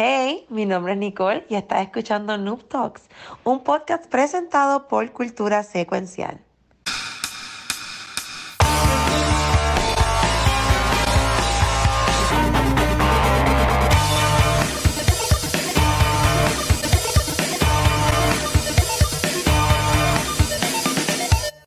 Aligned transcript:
Hey, 0.00 0.46
mi 0.48 0.64
nombre 0.64 0.92
es 0.92 0.98
Nicole 1.00 1.44
y 1.48 1.56
estás 1.56 1.82
escuchando 1.82 2.38
Noob 2.38 2.68
Talks, 2.68 3.08
un 3.42 3.64
podcast 3.64 4.06
presentado 4.06 4.86
por 4.86 5.10
Cultura 5.10 5.64
Secuencial. 5.64 6.40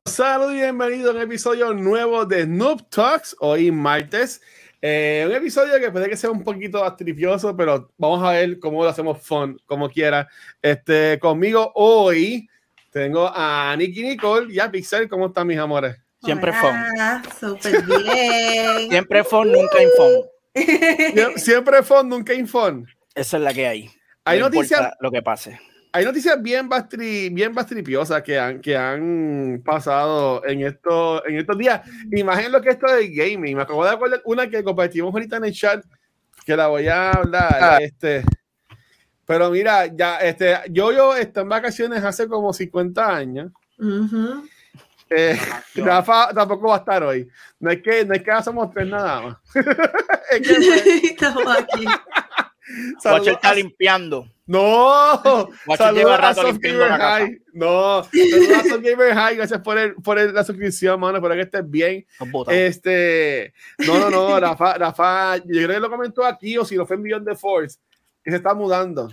Saludos 0.06 0.54
y 0.54 0.56
bienvenido 0.56 1.12
a 1.12 1.16
un 1.16 1.20
episodio 1.20 1.74
nuevo 1.74 2.26
de 2.26 2.48
Noob 2.48 2.88
Talks, 2.90 3.36
hoy 3.42 3.72
martes. 3.72 4.40
Eh, 4.82 5.26
un 5.28 5.36
episodio 5.36 5.80
que 5.80 5.92
puede 5.92 6.10
que 6.10 6.18
sea 6.18 6.32
un 6.32 6.44
poquito 6.44 6.84
astripioso, 6.84 7.56
pero 7.56 7.92
vamos 7.98 8.24
a 8.24 8.32
ver 8.32 8.58
cómo 8.60 8.84
lo 8.84 8.90
hacemos 8.90 9.22
fun, 9.22 9.60
como 9.66 9.90
quiera. 9.90 10.28
Este, 10.62 11.20
conmigo 11.20 11.72
hoy 11.76 12.50
tengo 12.90 13.32
a 13.34 13.76
Nicky 13.78 14.02
Nicole 14.02 14.52
y 14.54 14.60
a 14.60 14.72
Pixel. 14.72 15.08
¿Cómo 15.08 15.28
están 15.28 15.48
mis 15.48 15.58
amores? 15.60 15.98
Siempre 16.24 16.52
Hola, 16.52 17.24
Súper 17.40 17.84
bien. 17.84 18.90
Siempre 18.90 19.24
fun, 19.24 19.52
nunca 19.52 19.82
infon. 19.82 20.12
Sie- 20.54 21.38
Siempre 21.38 21.84
fun, 21.84 22.10
nunca 22.10 22.34
infun. 22.34 22.88
Esa 23.16 23.38
es 23.38 23.44
la 23.44 23.54
que 23.54 23.68
hay. 23.68 23.90
Hay 24.26 24.40
No 24.40 24.46
noticias, 24.46 24.94
lo 25.00 25.12
que 25.12 25.22
pase. 25.22 25.60
Hay 25.94 26.06
noticias 26.06 26.42
bien, 26.42 26.70
bastri, 26.70 27.30
bien 27.30 27.54
bastripiosas 27.54 28.24
que 28.24 28.40
han, 28.40 28.62
que 28.62 28.78
han 28.78 29.62
pasado 29.66 30.46
en, 30.46 30.62
esto, 30.62 31.26
en 31.28 31.38
estos 31.38 31.58
días. 31.58 31.82
Imaginen 32.12 32.52
lo 32.54 32.62
que 32.62 32.70
es 32.70 32.76
esto 32.76 32.94
de 32.94 33.10
gaming. 33.10 33.58
Me 33.58 33.64
acabo 33.64 33.84
de 33.84 33.92
acordar 33.92 34.22
una 34.26 34.50
que 34.50 34.64
compartimos 34.64 35.14
ahorita 35.14 35.38
en 35.38 35.46
el 35.46 35.54
chat, 35.54 35.84
que 36.46 36.56
la 36.56 36.68
voy 36.68 36.88
a 36.88 37.12
hablar. 37.12 37.58
Ah. 37.60 37.78
Este, 37.82 38.24
pero 39.26 39.50
mira, 39.50 39.88
ya, 39.88 40.18
este, 40.18 40.58
yo, 40.70 40.92
yo 40.92 41.16
estoy 41.16 41.44
en 41.44 41.50
vacaciones 41.50 42.04
hace 42.04 42.28
como 42.28 42.54
50 42.54 43.16
años. 43.16 43.52
Ujú. 43.78 44.48
Eh, 45.10 45.38
Rafa 45.76 46.34
tampoco 46.34 46.70
va 46.70 46.76
a 46.76 46.80
estar 46.80 47.04
hoy. 47.04 47.28
No 47.60 47.70
es 47.70 47.82
que, 47.82 48.06
no 48.06 48.14
es 48.14 48.24
que 48.24 48.32
somos 48.44 48.72
tres 48.74 48.88
nada 48.88 49.22
más. 49.22 49.38
es 50.32 50.48
que, 50.48 51.08
Estamos 51.08 51.44
aquí. 51.48 51.86
Saludos 53.02 53.28
está 53.28 53.54
limpiando. 53.54 54.28
No, 54.46 55.50
lleva 55.94 56.18
rato 56.18 56.44
limpiando 56.44 56.80
Gamer 56.80 56.90
la 56.92 56.98
casa. 56.98 57.20
High. 57.26 57.42
No, 57.54 58.04
saludos 58.04 58.72
a 58.72 58.78
Gamer 58.78 59.14
High. 59.14 59.36
Gracias 59.38 59.62
por, 59.62 59.78
el, 59.78 59.94
por 59.96 60.20
el- 60.20 60.34
la 60.34 60.44
suscripción, 60.44 61.00
mano. 61.00 61.18
Espero 61.18 61.36
que 61.36 61.42
estés 61.42 61.70
bien. 61.70 62.06
Este, 62.50 63.54
no, 63.88 63.98
no, 64.00 64.10
no, 64.10 64.40
Rafa, 64.40 64.74
Rafa, 64.78 65.38
yo 65.38 65.44
creo 65.46 65.68
que 65.70 65.80
lo 65.80 65.90
comentó 65.90 66.26
aquí 66.26 66.58
o 66.58 66.66
si 66.66 66.76
lo 66.76 66.86
fue 66.86 66.98
en 66.98 67.04
Beyond 67.04 67.28
the 67.28 67.36
Force, 67.36 67.78
que 68.24 68.32
se 68.32 68.38
está 68.38 68.54
mudando 68.54 69.10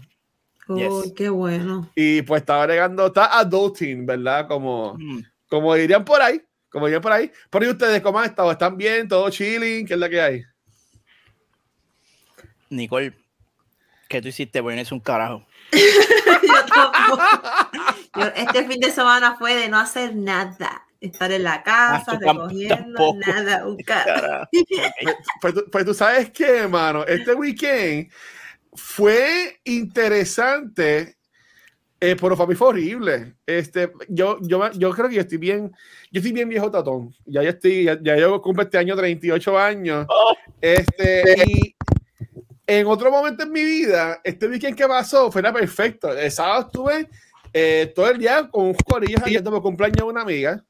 Uy, 0.67 0.83
Yes. 0.83 1.13
qué 1.17 1.29
bueno. 1.31 1.91
y 1.95 2.21
pues 2.23 2.43
está 2.43 2.61
agregando, 2.63 3.07
está 3.07 3.39
adulting, 3.39 4.05
¿verdad? 4.05 4.47
Como, 4.49 4.95
Mm. 4.99 5.21
como 5.49 5.75
dirían 5.75 6.05
por 6.05 6.21
ahí, 6.21 6.43
como 6.69 6.87
dirían 6.87 7.01
por 7.01 7.13
ahí. 7.13 7.31
Pero 7.49 7.65
¿y 7.65 7.69
ustedes 7.71 8.03
cómo 8.03 8.19
han 8.19 8.27
estado? 8.27 8.51
¿Están 8.53 8.77
bien? 8.77 9.09
¿Todo 9.09 9.31
chilling? 9.31 9.87
¿Qué 9.87 9.95
es 9.95 9.99
la 10.01 10.09
que 10.11 10.21
hay? 10.21 10.43
Nicole, 12.71 13.15
¿qué 14.09 14.21
tú 14.23 14.29
hiciste? 14.29 14.61
Bueno, 14.61 14.81
es 14.81 14.91
un 14.93 15.01
carajo. 15.01 15.47
Yo 15.73 15.79
tampoco. 16.75 17.23
Yo- 18.17 18.27
este 18.37 18.65
fin 18.67 18.81
de 18.81 18.91
semana 18.91 19.37
fue 19.39 19.55
de 19.55 19.69
no 19.69 19.79
hacer 19.79 20.15
nada. 20.17 20.85
Estar 21.01 21.31
en 21.31 21.45
la 21.45 21.63
casa, 21.63 22.05
Ah, 22.13 22.19
tú 22.19 22.25
tam- 22.27 22.37
recogiendo, 22.49 22.77
tampoco. 22.77 23.19
nada, 23.25 23.67
un 23.69 23.77
cara. 23.87 24.15
Carajo. 24.21 24.49
Pues, 25.01 25.17
pues 25.41 25.55
tú, 25.55 25.65
pues 25.71 25.85
tú 25.85 25.95
sabes 25.95 26.31
que, 26.31 26.45
hermano, 26.59 27.05
este 27.07 27.35
weekend 27.35 28.11
fue 28.75 29.61
interesante, 29.65 31.17
eh, 32.01 32.17
pero 32.21 32.37
para 32.37 32.49
mí 32.49 32.55
fue 32.57 32.69
horrible. 32.69 33.35
Este, 33.47 33.93
yo, 34.09 34.39
yo, 34.43 34.71
yo 34.73 34.91
creo 34.91 35.09
que 35.09 35.15
yo 35.17 35.21
estoy 35.21 35.39
bien, 35.39 35.71
yo 36.11 36.19
estoy 36.19 36.33
bien 36.33 36.49
viejo 36.49 36.71
tatón. 36.71 37.15
Ya 37.27 37.43
yo 37.45 37.51
estoy, 37.51 37.85
ya, 37.85 37.99
ya 38.03 38.17
yo 38.17 38.41
cumplo 38.43 38.65
este 38.65 38.79
año 38.79 38.97
38 38.97 39.59
años. 39.59 40.07
Oh. 40.09 40.35
Este, 40.61 41.45
y 41.47 41.77
en 42.69 42.87
otro 42.87 43.11
momento 43.11 43.45
en 43.45 43.51
mi 43.51 43.65
vida, 43.65 44.21
este 44.23 44.47
weekend 44.47 44.77
que 44.77 44.87
pasó 44.87 45.33
fue 45.33 45.41
era 45.41 45.55
perfecto. 45.55 46.13
El 46.13 46.31
sábado 46.31 46.67
estuve 46.67 47.09
eh, 47.51 47.91
todo 47.97 48.11
el 48.11 48.19
día 48.19 48.47
con 48.51 48.67
un 48.67 48.75
corillo 48.75 49.19
saliendo 49.19 49.51
por 49.51 49.63
cumpleaños 49.63 49.97
de 49.97 50.03
una 50.03 50.21
amiga. 50.21 50.63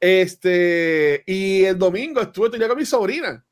Este, 0.00 1.22
y 1.24 1.62
el 1.62 1.78
domingo 1.78 2.20
estuve 2.20 2.48
todo 2.48 2.56
el 2.56 2.58
día 2.58 2.68
con 2.68 2.78
mi 2.78 2.84
sobrina. 2.84 3.46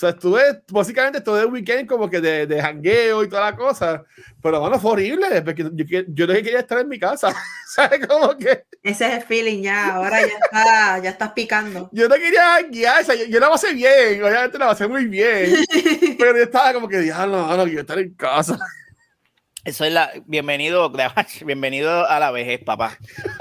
O 0.00 0.06
sea, 0.08 0.10
estuve 0.10 0.62
básicamente 0.70 1.20
todo 1.20 1.38
el 1.38 1.48
weekend 1.48 1.86
como 1.86 2.08
que 2.08 2.22
de, 2.22 2.46
de 2.46 2.62
jangueo 2.62 3.22
y 3.22 3.28
toda 3.28 3.50
la 3.50 3.54
cosa. 3.54 4.02
Pero 4.42 4.58
bueno, 4.58 4.80
fue 4.80 4.92
horrible, 4.92 5.42
porque 5.42 5.62
yo, 5.62 6.00
yo, 6.08 6.26
que 6.26 6.42
quería 6.42 6.60
estar 6.60 6.78
en 6.78 6.88
mi 6.88 6.98
casa. 6.98 7.34
¿Sabes? 7.66 8.06
Como 8.06 8.34
que 8.34 8.64
Ese 8.82 9.08
es 9.08 9.12
el 9.16 9.22
feeling 9.24 9.62
ya. 9.62 9.96
Ahora 9.96 10.22
ya 10.22 10.38
está, 10.42 10.98
ya 11.00 11.10
estás 11.10 11.32
picando. 11.32 11.90
yo 11.92 12.08
no 12.08 12.14
quería 12.14 12.54
janguear, 12.54 13.02
o 13.02 13.04
sea, 13.04 13.14
yo, 13.14 13.26
yo 13.26 13.40
la 13.40 13.50
pasé 13.50 13.74
bien, 13.74 14.24
obviamente 14.24 14.56
la 14.56 14.68
pasé 14.68 14.88
muy 14.88 15.04
bien. 15.04 15.56
pero 16.18 16.34
yo 16.34 16.44
estaba 16.44 16.72
como 16.72 16.88
que, 16.88 17.00
diablo, 17.00 17.46
no, 17.46 17.56
no 17.58 17.64
quiero 17.64 17.82
estar 17.82 17.98
en 17.98 18.14
casa. 18.14 18.58
Eso 19.66 19.84
es 19.84 19.92
la. 19.92 20.10
Bienvenido, 20.24 20.90
bienvenido 21.44 22.08
a 22.08 22.18
la 22.18 22.30
vejez, 22.30 22.64
papá. 22.64 22.96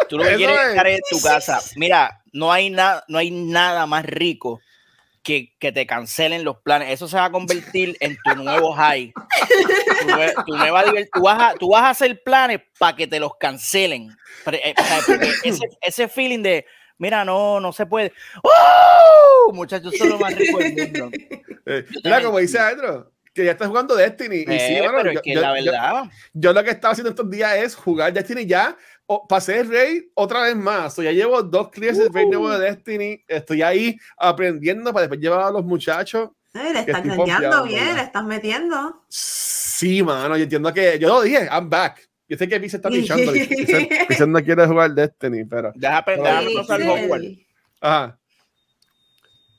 Tú 0.10 0.18
lo 0.18 0.26
que 0.26 0.36
quieres 0.36 0.58
es. 0.58 0.64
es 0.64 0.70
estar 0.72 0.88
en 0.88 1.00
tu 1.10 1.22
casa. 1.22 1.62
Mira, 1.78 2.22
no 2.34 2.52
hay 2.52 2.70
nada, 2.70 3.06
no 3.08 3.18
hay 3.18 3.32
nada 3.32 3.86
más 3.86 4.04
rico 4.04 4.60
que, 5.60 5.72
te 5.72 5.86
cancelen 5.86 6.44
los 6.44 6.58
planes. 6.58 6.92
Eso 6.92 7.08
se 7.08 7.18
va 7.18 7.26
a 7.26 7.32
convertir 7.32 7.96
en 8.00 8.18
tu 8.24 8.36
nuevo 8.36 8.74
high. 8.74 9.14
Tu, 9.14 10.08
nue- 10.08 10.46
tu 10.46 10.56
nueva 10.56 10.84
tú, 11.14 11.22
vas 11.22 11.42
a, 11.42 11.54
tú 11.56 11.70
vas 11.70 11.84
a 11.84 11.90
hacer 11.90 12.24
planes 12.24 12.62
para 12.78 12.96
que 12.96 13.08
te 13.08 13.20
los 13.20 13.36
cancelen. 13.38 14.10
Eh, 14.52 14.74
ese, 15.82 16.08
feeling 16.08 16.42
de, 16.42 16.66
mira, 16.98 17.24
no, 17.24 17.60
no 17.60 17.72
se 17.72 17.86
puede. 17.86 18.12
¡Oh! 18.42 19.52
Muchachos, 19.54 19.94
eso 19.94 20.04
es 20.06 20.10
lo 20.10 20.20
más 20.20 20.36
rico 20.36 20.58
del 20.58 20.76
mundo. 20.76 21.12
Mira, 22.04 22.24
como 22.24 22.40
dice. 22.40 22.58
Andro, 22.60 23.12
que 23.34 23.46
ya 23.46 23.52
estás 23.52 23.68
jugando 23.68 23.96
Destiny. 23.96 24.38
y 24.38 24.46
sí, 24.46 24.48
Eh, 24.50 24.80
bueno, 24.82 24.98
pero 24.98 25.12
yo, 25.14 25.20
es 25.20 25.22
que 25.24 25.34
yo- 25.34 25.42
la 25.42 25.60
yo- 25.60 25.66
verdad. 25.72 26.04
yo 26.34 26.54
lo 26.54 26.64
que 26.64 26.70
estaba 26.72 26.92
haciendo 26.92 27.10
estos 27.12 27.30
días 27.30 27.56
es 27.58 27.76
jugar 27.76 28.12
Destiny 28.14 28.46
ya. 28.46 28.76
O, 29.12 29.28
pasé 29.28 29.60
el 29.62 29.70
raid 29.72 30.04
otra 30.14 30.44
vez 30.44 30.56
más. 30.56 30.98
O 31.00 31.04
ya 31.04 31.12
llevo 31.12 31.42
dos 31.42 31.70
clears 31.70 31.98
del 31.98 32.14
raid 32.14 32.28
nuevo 32.28 32.50
de 32.52 32.66
Destiny. 32.70 33.24
Estoy 33.28 33.62
ahí 33.64 33.98
aprendiendo 34.18 34.92
para 34.94 35.02
después 35.04 35.20
llevar 35.20 35.42
a 35.42 35.52
los 35.52 35.66
muchachos. 35.66 36.30
Ay, 36.54 36.74
le 36.74 36.80
estás 36.82 37.02
confiado, 37.16 37.64
bien, 37.64 37.80
¿verdad? 37.86 37.96
le 37.98 38.04
estás 38.04 38.24
metiendo. 38.26 39.04
Sí, 39.10 40.04
mano. 40.04 40.36
Yo 40.38 40.44
entiendo 40.44 40.72
que. 40.74 40.98
Yo 41.00 41.08
lo 41.08 41.22
dije, 41.22 41.48
I'm 41.52 41.70
back. 41.70 42.08
Yo 42.28 42.38
sé 42.38 42.48
que 42.48 42.60
Pizza 42.60 42.78
está 42.78 42.90
pichando. 42.90 43.32
Pizza 44.08 44.26
no 44.28 44.44
quiere 44.44 44.68
jugar 44.68 44.92
Destiny, 44.92 45.44
pero. 45.46 45.72
Deja- 45.76 46.04
déjame 46.06 46.54
pasar 46.56 46.82
el. 46.82 46.90
Hogwarts. 46.90 47.28
Ajá. 47.82 48.20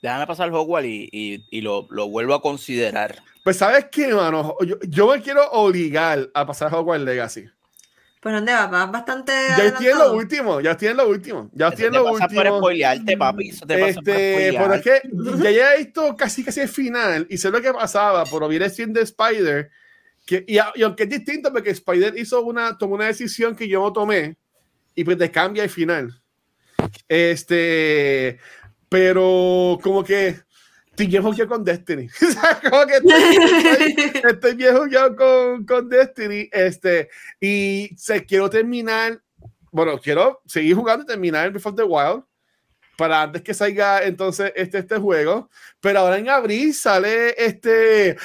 Déjame 0.03 0.27
pasar 0.27 0.49
el 0.49 0.55
Hogwarts 0.55 0.89
y, 0.89 1.09
y, 1.13 1.45
y 1.51 1.61
lo, 1.61 1.87
lo 1.91 2.09
vuelvo 2.09 2.35
a 2.35 2.41
considerar. 2.43 3.17
Pues, 3.43 3.57
¿sabes 3.57 3.87
qué, 3.91 4.13
mano? 4.15 4.57
Yo, 4.67 4.77
yo 4.83 5.09
me 5.09 5.21
quiero 5.23 5.51
obligar 5.53 6.31
a 6.35 6.47
pasar 6.47 6.73
Hogwarts 6.75 7.05
Legacy. 7.05 7.49
¿Por 8.21 8.33
dónde 8.33 8.53
vas? 8.53 8.71
¿Vas 8.71 8.93
bastante 8.93 9.33
Ya 9.57 9.65
estoy 9.65 9.87
en 9.87 9.99
lo 9.99 10.13
último. 10.13 10.61
Ya 10.61 10.73
estoy 10.73 10.89
en 10.89 10.97
lo 10.99 11.09
último. 11.09 11.51
Ya 11.55 11.69
estoy 11.69 11.87
en 11.87 11.95
lo 11.95 12.05
pasa 12.05 12.29
por 12.29 12.37
último. 12.37 12.59
spoilearte, 12.59 13.17
papi. 13.17 13.49
Eso 13.49 13.67
te 13.67 13.79
pasa 13.79 14.03
por 14.03 14.15
Este, 14.15 14.53
pero 14.59 14.75
spoilear. 14.75 14.75
es 14.75 14.83
que 14.83 15.09
ya 15.43 15.51
ya 15.51 15.75
he 15.75 15.79
visto 15.79 16.17
casi 16.17 16.45
casi 16.45 16.61
el 16.61 16.69
final 16.69 17.27
y 17.31 17.39
sé 17.39 17.51
lo 17.51 17.63
que 17.63 17.73
pasaba, 17.73 18.25
pero 18.25 18.47
viene 18.47 18.69
siendo 18.69 19.01
Spider. 19.01 19.71
Que, 20.27 20.45
y, 20.47 20.57
y 20.57 20.83
aunque 20.83 21.05
es 21.05 21.09
distinto, 21.09 21.51
porque 21.51 21.71
Spider 21.71 22.17
hizo 22.19 22.43
una, 22.43 22.77
tomó 22.77 22.95
una 22.97 23.07
decisión 23.07 23.57
que 23.57 23.67
yo 23.67 23.81
no 23.81 23.91
tomé 23.91 24.37
y 24.95 25.03
pues 25.03 25.17
te 25.17 25.31
cambia 25.31 25.65
el 25.65 25.71
final. 25.71 26.21
Este, 27.09 28.39
pero 28.91 29.79
como 29.83 30.05
que 30.05 30.41
estoy 31.01 31.07
viejo 31.07 31.33
yo 31.35 31.49
con 31.49 31.65
Destiny. 31.65 32.09
Como 32.71 32.87
que 32.87 32.97
estoy, 32.97 33.13
estoy- 33.13 34.23
estoy 34.31 34.55
viejo 34.55 34.87
yo 34.87 35.17
con, 35.17 35.65
con 35.65 35.89
Destiny. 35.89 36.49
Este, 36.53 37.09
y 37.41 37.91
se 37.97 38.25
quiero 38.25 38.51
terminar. 38.51 39.21
Bueno, 39.73 39.99
quiero 40.01 40.43
seguir 40.47 40.75
jugando 40.75 41.05
y 41.05 41.07
terminar 41.07 41.51
Before 41.53 41.75
the 41.77 41.85
Wild 41.85 42.25
para 42.99 43.23
antes 43.23 43.41
que 43.43 43.55
salga 43.55 44.03
entonces 44.03 44.53
este, 44.55 44.79
este 44.79 44.97
juego. 44.99 45.49
Pero 45.81 46.01
ahora 46.01 46.19
en 46.19 46.29
abril 46.29 46.75
sale 46.75 47.35
este. 47.43 48.17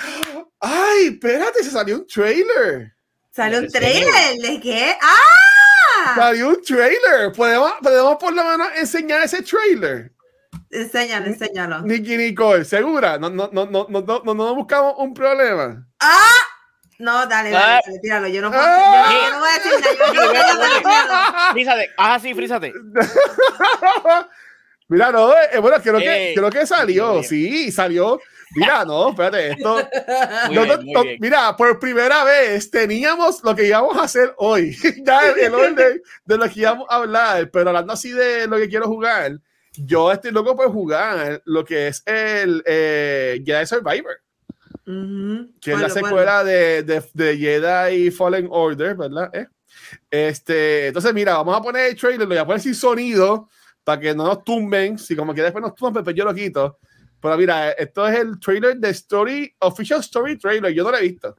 ¡Ay! 0.60 1.07
Espérate, 1.13 1.63
se 1.63 1.72
salió 1.72 1.98
un 1.98 2.07
trailer. 2.07 2.94
Sale 3.31 3.60
un 3.60 3.68
trailer. 3.68 4.36
¿De 4.42 4.60
qué? 4.60 4.95
¡Ah! 5.01 6.16
Salió 6.16 6.50
un 6.50 6.62
trailer. 6.62 7.31
¿Podemos, 7.36 7.72
podemos 7.81 8.18
por 8.18 8.33
lo 8.33 8.44
menos 8.44 8.68
enseñar 8.75 9.24
ese 9.24 9.42
trailer. 9.44 10.12
Enséñalo, 10.72 11.25
enséñalo. 11.28 11.81
Nicky 11.81 12.18
Nicole, 12.18 12.66
¿segura? 12.66 13.18
No, 13.18 13.30
no, 13.30 13.50
no, 13.52 13.66
no, 13.66 13.88
no, 13.90 14.02
no, 14.02 14.22
no, 14.25 14.34
no 14.34 14.56
buscamos 14.56 14.96
un 14.98 15.13
problema. 15.13 15.86
¡Ah! 16.00 16.31
No, 16.98 17.25
dale, 17.28 17.50
dale, 17.52 17.74
Ah. 17.74 17.81
dale, 17.86 18.00
tíralo. 18.00 18.28
Yo 18.28 18.42
no 18.42 18.50
puedo. 18.52 18.63
Ah. 18.66 19.10
Yo, 19.12 19.18
no, 19.18 19.25
yo 19.25 19.31
no 19.31 19.40
voy 19.40 19.50
a 19.50 19.54
decir 19.54 19.72
nada. 19.81 20.13
Yo, 20.13 20.13
yo, 20.13 20.34
yo, 20.34 20.34
yo, 20.34 20.81
yo- 20.81 21.52
Frízate, 21.54 21.90
haz 21.98 22.22
así, 22.22 22.34
frízate. 22.34 22.74
Mira, 24.88 25.12
no, 25.12 25.34
eh, 25.34 25.57
bueno, 25.60 25.78
creo 25.81 25.98
que, 25.98 26.31
Eh, 26.31 26.36
creo 26.36 26.50
que 26.52 26.66
salió, 26.68 27.24
sí, 27.24 27.72
salió. 27.72 28.19
Mira, 28.56 28.86
no, 28.86 29.10
espérate, 29.10 29.51
esto. 29.51 29.75
Muy 30.48 30.56
no, 30.56 30.63
bien, 30.63 30.68
no, 30.68 30.94
no, 30.94 31.04
bien. 31.04 31.18
mira, 31.19 31.56
por 31.58 31.80
primera 31.80 32.24
vez 32.24 32.69
teníamos 32.69 33.44
lo 33.44 33.56
que 33.56 33.66
íbamos 33.68 33.98
a 33.98 34.04
hacer 34.04 34.34
hoy. 34.38 34.78
ya 35.04 35.28
el, 35.31 35.40
el 35.40 35.54
orden 35.56 36.01
de 36.25 36.38
lo 36.38 36.46
que 36.46 36.60
íbamos 36.60 36.86
a 36.90 36.98
hablar, 36.98 37.50
pero 37.51 37.69
hablando 37.69 37.94
así 37.94 38.12
de 38.12 38.46
lo 38.48 38.58
que 38.58 38.69
quiero 38.69 38.86
jugar, 38.86 39.31
yo 39.77 40.12
estoy 40.12 40.31
loco 40.31 40.56
por 40.56 40.72
jugar 40.72 41.42
lo 41.45 41.63
que 41.66 41.88
es 41.88 42.04
el 42.06 42.63
eh, 42.66 43.42
Jedi 43.45 43.66
Survivor, 43.66 44.18
Ujú. 44.88 45.51
que 45.62 45.72
es 45.74 45.80
la 45.80 45.89
secuela 45.89 46.44
de, 46.44 46.83
de, 46.83 47.04
de 47.13 47.38
Jedi 47.38 48.12
Fallen 48.12 48.48
Order, 48.50 48.95
¿verdad? 48.95 49.30
Eh, 49.33 49.48
Este, 50.10 50.88
entonces, 50.88 51.13
mira, 51.13 51.33
vamos 51.38 51.57
a 51.57 51.62
poner 51.62 51.88
el 51.88 51.95
trailer, 51.95 52.22
lo 52.22 52.27
voy 52.27 52.38
a 52.38 52.45
poner 52.45 52.62
sin 52.62 52.75
sonido 52.75 53.50
para 53.83 54.01
que 54.01 54.16
no 54.16 54.25
nos 54.25 54.44
tumben. 54.44 54.98
Si 54.98 55.16
como 55.16 55.33
que 55.33 55.42
después 55.44 55.62
nos 55.62 55.75
tumben, 55.75 56.04
pues 56.04 56.16
yo 56.16 56.24
lo 56.25 56.33
quito. 56.33 56.80
Pero 57.22 57.38
mira, 57.38 57.72
esto 57.72 58.07
es 58.07 58.19
el 58.19 58.39
trailer 58.39 58.77
de 58.77 58.89
Story, 58.89 59.56
Official 59.60 60.00
Story 60.00 60.38
Trailer. 60.38 60.72
Yo 60.74 60.83
no 60.83 60.92
lo 60.92 60.98
he 60.98 61.01
visto. 61.01 61.36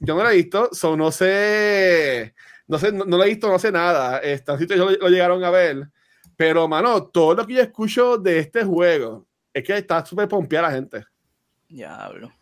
Yo 0.00 0.14
no 0.16 0.22
lo 0.22 0.30
he 0.30 0.36
visto, 0.36 0.68
so 0.72 0.96
no 0.96 1.10
sé, 1.10 2.34
no 2.66 2.78
sé, 2.78 2.92
no, 2.92 3.04
no 3.04 3.16
lo 3.16 3.24
he 3.24 3.28
visto, 3.28 3.48
no 3.48 3.58
sé 3.58 3.72
nada. 3.72 4.18
Este, 4.18 4.52
ellos 4.52 4.76
lo, 4.76 4.90
lo 4.90 5.08
llegaron 5.08 5.42
a 5.44 5.50
ver. 5.50 5.88
Pero, 6.36 6.66
mano, 6.68 7.04
todo 7.04 7.34
lo 7.34 7.46
que 7.46 7.54
yo 7.54 7.62
escucho 7.62 8.18
de 8.18 8.38
este 8.40 8.64
juego 8.64 9.26
es 9.52 9.62
que 9.62 9.76
está 9.76 10.04
súper 10.04 10.28
pompeada 10.28 10.68
la 10.68 10.74
gente. 10.74 11.04
Diablo. 11.68 12.32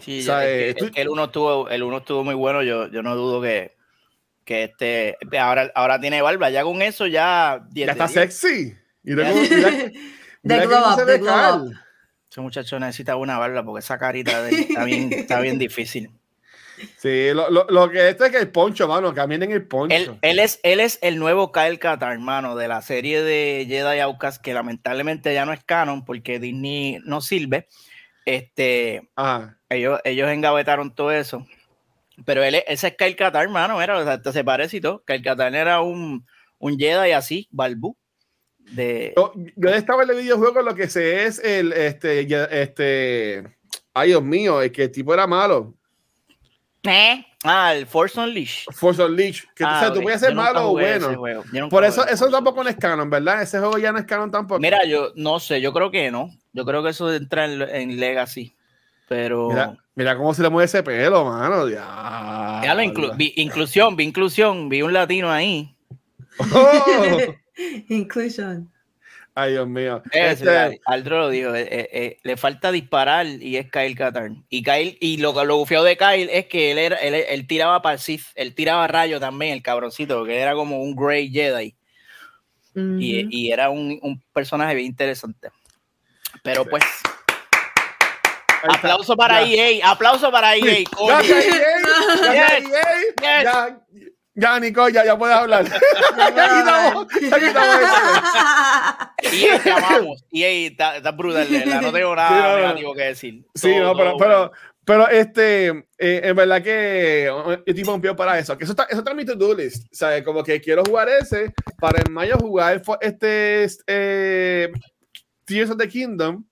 Sí, 0.00 0.20
O 0.20 0.22
sea, 0.24 0.48
eh, 0.48 0.70
es 0.70 0.74
que- 0.74 0.78
tú- 0.80 0.84
es 0.86 0.90
que 0.92 1.02
el 1.02 1.08
uno 1.08 1.24
estuvo, 1.24 1.68
el 1.68 1.82
uno 1.82 1.98
estuvo 1.98 2.24
muy 2.24 2.34
bueno. 2.34 2.62
Yo, 2.62 2.88
yo 2.88 3.02
no 3.02 3.14
dudo 3.14 3.40
que, 3.40 3.76
que 4.44 4.64
este 4.64 5.16
ahora, 5.38 5.70
ahora 5.74 6.00
tiene 6.00 6.20
barba. 6.22 6.50
Ya 6.50 6.64
con 6.64 6.82
eso 6.82 7.06
ya 7.06 7.64
10 7.70 7.86
Ya 7.86 7.92
está 7.92 8.06
10. 8.08 8.34
sexy. 8.36 8.74
Mira 9.02 9.22
Ya. 9.24 9.32
cómo- 9.32 9.42
mira- 9.42 9.70
De 10.42 11.18
mira 11.18 11.54
up. 11.54 11.72
Ese 12.30 12.40
muchacho 12.40 12.80
necesita 12.80 13.14
una 13.16 13.38
barba 13.38 13.62
porque 13.62 13.80
esa 13.80 13.98
carita 13.98 14.42
de 14.42 14.60
está 14.62 14.84
bien, 14.84 15.12
está 15.12 15.40
bien 15.40 15.58
difícil. 15.58 16.10
Sí, 16.98 17.30
lo, 17.32 17.50
lo, 17.50 17.66
lo 17.68 17.90
que 17.90 18.08
esto 18.08 18.24
es 18.24 18.30
que 18.32 18.38
el 18.38 18.50
poncho, 18.50 18.86
mano, 18.88 19.12
caminen 19.14 19.50
el 19.52 19.66
poncho. 19.66 19.94
Él, 19.94 20.16
él, 20.22 20.38
es, 20.38 20.60
él 20.62 20.80
es 20.80 20.98
el 21.02 21.18
nuevo 21.18 21.52
Kyle 21.52 21.78
Katarn, 21.78 22.12
hermano, 22.12 22.56
de 22.56 22.68
la 22.68 22.82
serie 22.82 23.22
de 23.22 23.64
Jedi 23.68 24.00
Outcast, 24.00 24.42
que 24.42 24.54
lamentablemente 24.54 25.32
ya 25.34 25.44
no 25.44 25.52
es 25.52 25.62
canon 25.64 26.04
porque 26.04 26.38
Disney 26.38 26.98
no 27.04 27.20
sirve. 27.20 27.68
Este, 28.24 29.10
Ajá. 29.16 29.58
ellos, 29.68 30.00
ellos 30.04 30.30
engavetaron 30.30 30.94
todo 30.94 31.10
eso. 31.12 31.46
Pero 32.24 32.42
él, 32.44 32.54
es- 32.56 32.64
ese 32.68 32.88
es 32.88 32.96
Kyle 32.96 33.16
Katarn, 33.16 33.48
hermano, 33.48 33.78
mira, 33.78 33.98
o 33.98 34.04
sea, 34.04 34.32
se 34.32 34.44
parece 34.44 34.76
y 34.76 34.80
todo. 34.80 35.02
Kyle 35.04 35.22
Katarn 35.22 35.54
era 35.54 35.80
un, 35.80 36.24
un 36.58 36.78
Jedi 36.78 37.12
así, 37.12 37.48
balbú. 37.50 37.96
De, 38.58 39.12
Yo, 39.16 39.32
yo 39.56 39.70
estaba 39.70 40.04
en 40.04 40.10
el 40.10 40.16
videojuego 40.18 40.62
lo 40.62 40.76
que 40.76 40.88
sé 40.88 41.24
es 41.26 41.40
el 41.40 41.72
este 41.72 42.20
este 42.62 43.42
ay 43.92 44.10
Dios 44.10 44.22
mío, 44.22 44.62
es 44.62 44.70
que 44.70 44.84
el 44.84 44.92
tipo 44.92 45.12
era 45.12 45.26
malo. 45.26 45.74
Ah, 47.44 47.74
el 47.74 47.86
Force 47.86 48.18
Unleashed. 48.18 48.72
Force 48.72 49.02
Unleashed, 49.02 49.44
que 49.54 49.64
Ah, 49.64 49.76
o 49.76 49.80
sea, 49.80 49.92
tú 49.92 50.00
puedes 50.02 50.20
ser 50.20 50.34
malo 50.34 50.70
o 50.70 50.72
bueno. 50.72 51.68
Por 51.68 51.84
eso 51.84 52.06
eso 52.06 52.28
tampoco 52.30 52.62
no 52.62 52.70
es 52.70 52.76
canon, 52.76 53.08
¿verdad? 53.10 53.42
Ese 53.42 53.58
juego 53.58 53.78
ya 53.78 53.92
no 53.92 53.98
es 53.98 54.04
canon 54.04 54.30
tampoco. 54.30 54.60
Mira, 54.60 54.84
yo 54.84 55.12
no 55.16 55.38
sé, 55.40 55.60
yo 55.60 55.72
creo 55.72 55.90
que 55.90 56.10
no. 56.10 56.30
Yo 56.52 56.64
creo 56.64 56.82
que 56.82 56.90
eso 56.90 57.12
entra 57.12 57.44
en, 57.46 57.62
en 57.62 58.00
Legacy. 58.00 58.54
Pero. 59.08 59.48
mira, 59.48 59.76
mira 59.94 60.16
cómo 60.16 60.32
se 60.34 60.42
le 60.42 60.48
mueve 60.48 60.64
ese 60.64 60.82
pelo, 60.82 61.24
mano. 61.24 61.68
Ya. 61.68 62.60
Ya 62.64 62.74
lo 62.74 62.82
inclu- 62.82 63.16
vi 63.16 63.32
inclusión, 63.36 63.94
vi 63.96 64.04
inclusión, 64.04 64.68
vi 64.68 64.82
un 64.82 64.92
latino 64.92 65.30
ahí. 65.30 65.74
Oh, 66.38 67.18
Inclusion. 67.88 68.71
Ay, 69.34 69.52
Dios 69.52 69.68
mío. 69.68 70.02
Ese, 70.12 70.30
Este, 70.32 70.56
Al- 70.58 70.80
Aldro 70.86 71.18
lo 71.20 71.28
dijo, 71.30 71.54
eh, 71.54 71.62
eh, 71.70 71.88
eh, 71.92 72.18
le 72.22 72.36
falta 72.36 72.70
disparar 72.72 73.26
y 73.26 73.56
es 73.56 73.70
Kyle 73.70 73.94
Katarn. 73.96 74.44
Y 74.48 74.62
Kyle, 74.62 74.96
y 75.00 75.16
lo, 75.18 75.44
lo 75.44 75.56
bufeo 75.56 75.82
de 75.84 75.96
Kyle 75.96 76.28
es 76.32 76.46
que 76.46 76.70
él, 76.72 76.78
era, 76.78 76.96
él, 76.96 77.14
él 77.14 77.46
tiraba 77.46 77.80
para 77.82 77.94
el 77.94 77.98
Sith, 78.00 78.24
él 78.34 78.54
tiraba 78.54 78.86
rayo 78.86 79.18
también, 79.20 79.52
el 79.54 79.62
cabroncito, 79.62 80.18
porque 80.18 80.38
era 80.38 80.54
como 80.54 80.82
un 80.82 80.94
Grey 80.96 81.30
Jedi. 81.30 81.74
y, 82.74 83.50
era 83.52 83.68
un, 83.70 83.98
un 84.02 84.22
personaje 84.32 84.74
bien 84.74 84.86
interesante. 84.86 85.50
Pero 86.42 86.64
pues, 86.64 86.82
aplauso 88.68 89.16
para 89.16 89.44
Ya. 89.44 89.54
EA, 89.78 89.90
aplauso 89.90 90.30
para 90.30 90.56
EA. 90.56 90.84
Gracias, 91.06 91.46
EA. 91.46 91.52
Gracias, 92.32 92.60
Yes. 92.62 92.70
EA. 92.72 93.42
Yes. 93.42 93.44
Ya, 93.44 93.80
ya, 94.34 94.58
Nicole, 94.60 94.92
ya, 94.92 95.04
ya 95.04 95.16
puedes 95.18 95.36
hablar. 95.36 95.64
ya 96.18 96.26
quitamos, 96.28 97.06
ya 97.20 97.38
quitamos 97.38 97.76
eso. 97.80 99.36
EA 99.36 99.58
te 99.62 99.70
amamos. 99.70 100.24
EA 100.32 100.68
está, 100.68 100.96
está 100.96 101.10
brutal, 101.12 101.48
no 101.82 101.92
tengo 101.92 102.16
nada 102.16 102.28
Sí, 102.28 102.42
no, 102.42 102.56
negativo 102.56 102.94
que 102.94 103.02
decir. 103.02 103.44
Sí, 103.54 103.72
Todo- 103.72 103.82
no, 103.84 103.96
pero, 103.96 104.16
pero, 104.16 104.52
pero 104.84 105.08
este, 105.08 105.68
eh, 105.98 106.20
en 106.24 106.36
verdad 106.36 106.62
que 106.62 107.24
yo 107.26 107.52
estoy 107.64 107.84
pompeado 107.84 108.16
para 108.16 108.38
eso. 108.38 108.56
Que 108.58 108.64
eso 108.64 108.72
está, 108.72 108.84
eso 108.84 108.98
está 108.98 109.10
en 109.12 109.16
mi 109.16 109.24
to-do 109.24 109.54
list. 109.54 109.86
¿sabes? 109.92 110.22
Como 110.24 110.42
que 110.42 110.60
quiero 110.60 110.82
jugar 110.84 111.08
ese 111.08 111.52
para 111.78 112.00
en 112.04 112.12
mayo 112.12 112.36
jugar 112.38 112.82
este 113.00 113.66
eh, 113.86 114.72
Tears 115.44 115.70
of 115.70 115.78
the 115.78 115.88
Kingdom. 115.88 116.44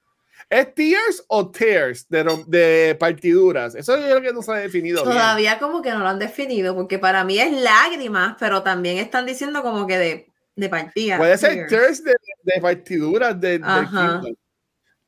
¿Es 0.51 0.75
Tears 0.75 1.25
o 1.29 1.49
Tears 1.49 2.09
de, 2.09 2.25
de 2.49 2.97
partiduras? 2.97 3.77
Eso 3.77 3.95
es 3.95 4.13
lo 4.13 4.21
que 4.21 4.33
no 4.33 4.43
se 4.43 4.51
ha 4.51 4.57
definido. 4.57 5.03
bien. 5.05 5.15
Todavía 5.15 5.59
como 5.61 5.81
que 5.81 5.91
no 5.91 6.01
lo 6.01 6.09
han 6.09 6.19
definido, 6.19 6.75
porque 6.75 6.99
para 6.99 7.23
mí 7.23 7.39
es 7.39 7.53
lágrimas, 7.63 8.37
pero 8.39 8.63
también 8.63 8.99
están 8.99 9.27
diciendo 9.27 9.63
como 9.63 9.87
que 9.87 9.97
de, 9.97 10.27
de 10.57 10.69
partida. 10.69 11.19
Puede 11.19 11.39
ser 11.39 11.69
Tears. 11.69 11.71
Tears 11.71 12.05
de, 12.05 12.15
de 12.43 12.61
partiduras 12.61 13.41
de, 13.41 13.61
Ajá. 13.63 14.23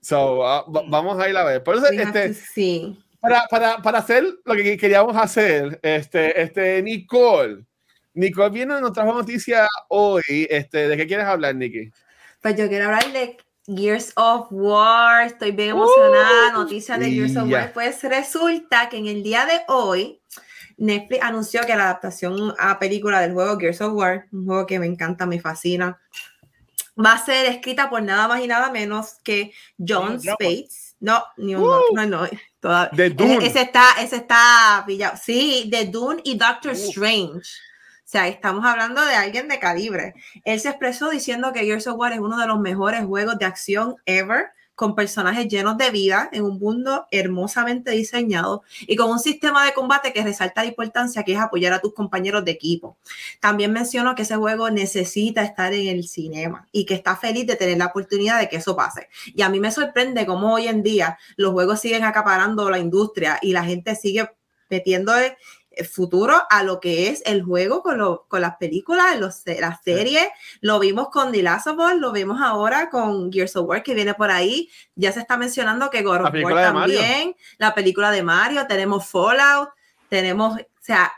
So, 0.01 0.47
ah, 0.47 0.65
va- 0.71 0.85
vamos 0.89 1.19
a 1.21 1.29
ir 1.29 1.37
a 1.37 1.45
ver. 1.45 1.63
Por 1.63 1.77
eso, 1.77 1.87
este, 1.89 2.35
see. 2.35 2.97
para, 3.21 3.45
para, 3.49 3.79
para 3.79 3.99
hacer 3.99 4.25
lo 4.45 4.55
que 4.55 4.77
queríamos 4.77 5.17
hacer, 5.17 5.79
este, 5.83 6.41
este, 6.41 6.83
Nicole. 6.83 7.65
Nicole 8.15 8.51
viene, 8.51 8.81
nos 8.81 8.93
trajo 8.93 9.13
noticia 9.13 9.67
hoy. 9.89 10.23
Este, 10.51 10.89
¿De 10.89 10.97
qué 10.97 11.07
quieres 11.07 11.27
hablar, 11.27 11.55
Nikki? 11.57 11.91
Pues 12.41 12.57
yo 12.57 12.69
quiero 12.69 12.87
hablar 12.87 13.13
de 13.13 13.37
Gears 13.67 14.13
of 14.17 14.49
War, 14.51 15.27
estoy 15.27 15.53
bien 15.53 15.71
emocionada, 15.71 16.49
Uh, 16.51 16.53
noticia 16.59 16.99
de 16.99 17.11
Gears 17.11 17.37
of. 17.37 17.49
War. 17.51 17.73
Pues 17.73 18.03
resulta 18.03 18.89
que 18.89 18.97
en 18.99 19.07
el 19.07 19.23
día 19.23 19.47
de 19.47 19.61
hoy 19.69 20.21
Netflix 20.77 21.23
anunció 21.23 21.61
que 21.63 21.77
la 21.77 21.85
adaptación 21.85 22.55
a 22.59 22.79
película 22.79 23.21
del 23.21 23.33
juego 23.35 23.59
Gears 23.59 23.81
of 23.83 23.93
War, 23.95 24.27
un 24.33 24.47
juego 24.47 24.67
que 24.67 24.79
me 24.81 24.87
encanta, 24.87 25.27
me 25.27 25.41
fascina, 25.41 26.01
va 26.99 27.13
a 27.13 27.25
ser 27.25 27.47
escrita 27.47 27.89
por 27.89 28.03
nada 28.03 28.27
más 28.27 28.41
y 28.43 28.49
nada 28.49 28.71
menos 28.71 29.15
que 29.23 29.53
John. 29.79 30.21
Spates. 30.21 30.97
No, 30.99 31.25
ni 31.37 31.55
un 31.55 31.63
Uh. 31.63 31.81
no, 31.95 32.07
no, 32.07 32.29
toda- 32.61 32.89
De 32.93 33.11
Dune. 33.11 33.37
Ese, 33.39 33.47
ese 33.47 33.61
está, 33.63 33.85
ese 34.01 34.17
está 34.17 34.85
pillado. 34.87 35.17
Sí, 35.21 35.69
de 35.69 35.87
Dune 35.87 36.21
y 36.25 36.37
Doctor 36.37 36.73
Uh. 36.73 36.75
Strange. 36.77 37.41
Sea, 38.05 38.29
estamos 38.29 38.65
hablando 38.65 39.05
de 39.05 39.15
alguien 39.15 39.49
de 39.49 39.59
calibre. 39.59 40.15
Él 40.45 40.61
se 40.61 40.69
expresó 40.69 41.11
diciendo 41.11 41.53
que 41.53 41.61
Gears 41.61 41.87
of 41.87 41.99
War 41.99 42.13
es 42.13 42.21
uno 42.21 42.39
de 42.39 42.47
los 42.47 42.61
mejores 42.61 43.05
juegos 43.05 43.39
de 43.39 43.47
acción 43.47 43.97
ever, 44.07 44.51
con 44.75 44.95
personajes 44.95 45.49
llenos 45.49 45.77
de 45.77 45.91
vida, 45.91 46.29
en 46.33 46.45
un 46.45 46.59
mundo 46.59 47.07
hermosamente 47.11 47.91
diseñado 47.93 48.63
y 48.81 48.97
con 48.97 49.11
un 49.11 49.19
sistema 49.19 49.65
de 49.65 49.75
combate 49.75 50.13
que 50.13 50.25
resalta 50.25 50.63
la 50.63 50.69
importancia 50.69 51.23
que 51.23 51.35
es 51.35 51.39
apoyar 51.39 51.73
a 51.73 51.81
tus 51.81 51.95
compañeros 51.95 52.45
de 52.45 52.53
equipo. 52.53 52.97
También 53.39 53.73
mencionó 53.73 54.15
que 54.15 54.23
ese 54.23 54.37
juego 54.37 54.71
necesita 54.71 55.43
estar 55.43 55.73
en 55.73 55.89
el 55.89 56.09
cinema 56.09 56.69
y 56.73 56.87
que 56.87 56.95
está 56.95 57.17
feliz 57.17 57.47
de 57.47 57.57
tener 57.57 57.79
la 57.79 57.87
oportunidad 57.87 58.41
de 58.41 58.49
que 58.49 58.57
eso 58.57 58.75
pase. 58.75 59.09
Y 59.27 59.43
a 59.43 59.49
mí 59.49 59.61
me 59.61 59.71
sorprende 59.71 60.27
cómo 60.27 60.55
hoy 60.55 60.69
en 60.69 60.83
día 60.83 61.19
los 61.37 61.53
juegos 61.53 61.81
siguen 61.81 62.05
acaparando 62.05 62.69
la 62.71 62.79
industria 62.79 63.39
y 63.43 63.53
la 63.53 63.65
gente 63.65 63.95
sigue 63.95 64.29
metiendo 64.71 65.13
futuro 65.91 66.43
a 66.51 66.63
lo 66.63 66.81
que 66.81 67.09
es 67.09 67.23
el 67.27 67.43
juego 67.43 67.83
con, 67.83 67.99
lo- 67.99 68.27
con 68.29 68.41
las 68.41 68.57
películas, 68.57 69.19
los, 69.19 69.43
las 69.47 69.81
series. 69.83 70.27
Lo 70.61 70.79
vimos 70.79 71.09
con 71.11 71.33
The 71.33 71.43
Last 71.43 71.67
of 71.69 71.79
Us, 71.79 71.95
lo 72.01 72.13
vimos 72.13 72.41
ahora 72.43 72.91
con 72.91 73.33
Gears 73.33 73.57
of 73.57 73.69
War 73.69 73.83
que 73.83 73.95
viene 73.95 74.15
por 74.15 74.31
ahí. 74.31 74.69
Ya 74.95 75.13
se 75.13 75.21
está 75.21 75.37
mencionando 75.37 75.91
que 75.91 76.03
God 76.03 76.17
of 76.17 76.23
War 76.23 76.65
también, 76.99 77.37
la 77.59 77.75
película 77.75 78.11
de 78.11 78.23
Mario, 78.23 78.67
tenemos 78.67 79.07
Fallout, 79.07 79.71
tenemos, 80.09 80.59
o 80.61 80.65
sea, 80.81 81.13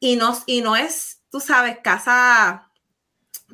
y 0.00 0.16
no, 0.16 0.36
y 0.46 0.60
no 0.60 0.76
es, 0.76 1.20
tú 1.30 1.40
sabes, 1.40 1.78
casa 1.82 2.64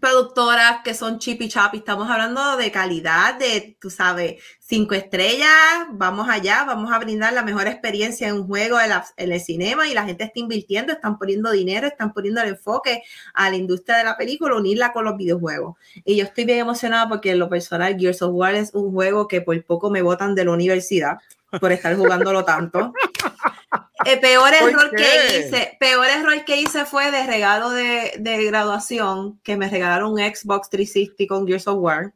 productoras 0.00 0.82
que 0.84 0.92
son 0.92 1.18
chippy 1.18 1.48
chapi, 1.48 1.78
estamos 1.78 2.10
hablando 2.10 2.56
de 2.56 2.70
calidad, 2.70 3.34
de, 3.38 3.78
tú 3.80 3.88
sabes, 3.90 4.42
cinco 4.74 4.94
estrellas, 4.96 5.50
vamos 5.92 6.28
allá, 6.28 6.64
vamos 6.64 6.92
a 6.92 6.98
brindar 6.98 7.32
la 7.32 7.42
mejor 7.42 7.68
experiencia 7.68 8.26
en 8.28 8.34
un 8.34 8.46
juego 8.48 8.80
en, 8.80 8.88
la- 8.88 9.06
en 9.16 9.30
el 9.30 9.40
cinema 9.40 9.86
y 9.86 9.94
la 9.94 10.04
gente 10.04 10.24
está 10.24 10.40
invirtiendo, 10.40 10.92
están 10.92 11.16
poniendo 11.16 11.52
dinero, 11.52 11.86
están 11.86 12.12
poniendo 12.12 12.40
el 12.42 12.48
enfoque 12.48 13.02
a 13.34 13.50
la 13.50 13.56
industria 13.56 13.98
de 13.98 14.04
la 14.04 14.16
película, 14.16 14.56
unirla 14.56 14.92
con 14.92 15.04
los 15.04 15.16
videojuegos. 15.16 15.76
Y 16.04 16.16
yo 16.16 16.24
estoy 16.24 16.44
bien 16.44 16.58
emocionada 16.58 17.08
porque 17.08 17.30
en 17.30 17.38
lo 17.38 17.48
personal 17.48 17.96
Gears 17.96 18.20
of 18.22 18.32
War 18.34 18.56
es 18.56 18.74
un 18.74 18.90
juego 18.92 19.28
que 19.28 19.40
por 19.42 19.62
poco 19.64 19.90
me 19.90 20.02
botan 20.02 20.34
de 20.34 20.44
la 20.44 20.50
universidad 20.50 21.18
por 21.60 21.70
estar 21.70 21.94
jugándolo 21.96 22.44
tanto. 22.44 22.92
El 24.04 24.18
peor 24.20 24.50
¿Por 24.58 24.70
error 24.70 24.90
que 24.90 25.38
hice, 25.38 25.76
peor 25.80 26.06
error 26.06 26.44
que 26.44 26.60
hice 26.60 26.84
fue 26.84 27.10
de 27.12 27.26
regalo 27.26 27.70
de, 27.70 28.14
de 28.18 28.44
graduación, 28.44 29.38
que 29.44 29.56
me 29.56 29.68
regalaron 29.70 30.12
un 30.12 30.18
Xbox 30.18 30.68
360 30.68 31.26
con 31.28 31.46
Gears 31.46 31.68
of 31.68 31.78
War. 31.78 32.12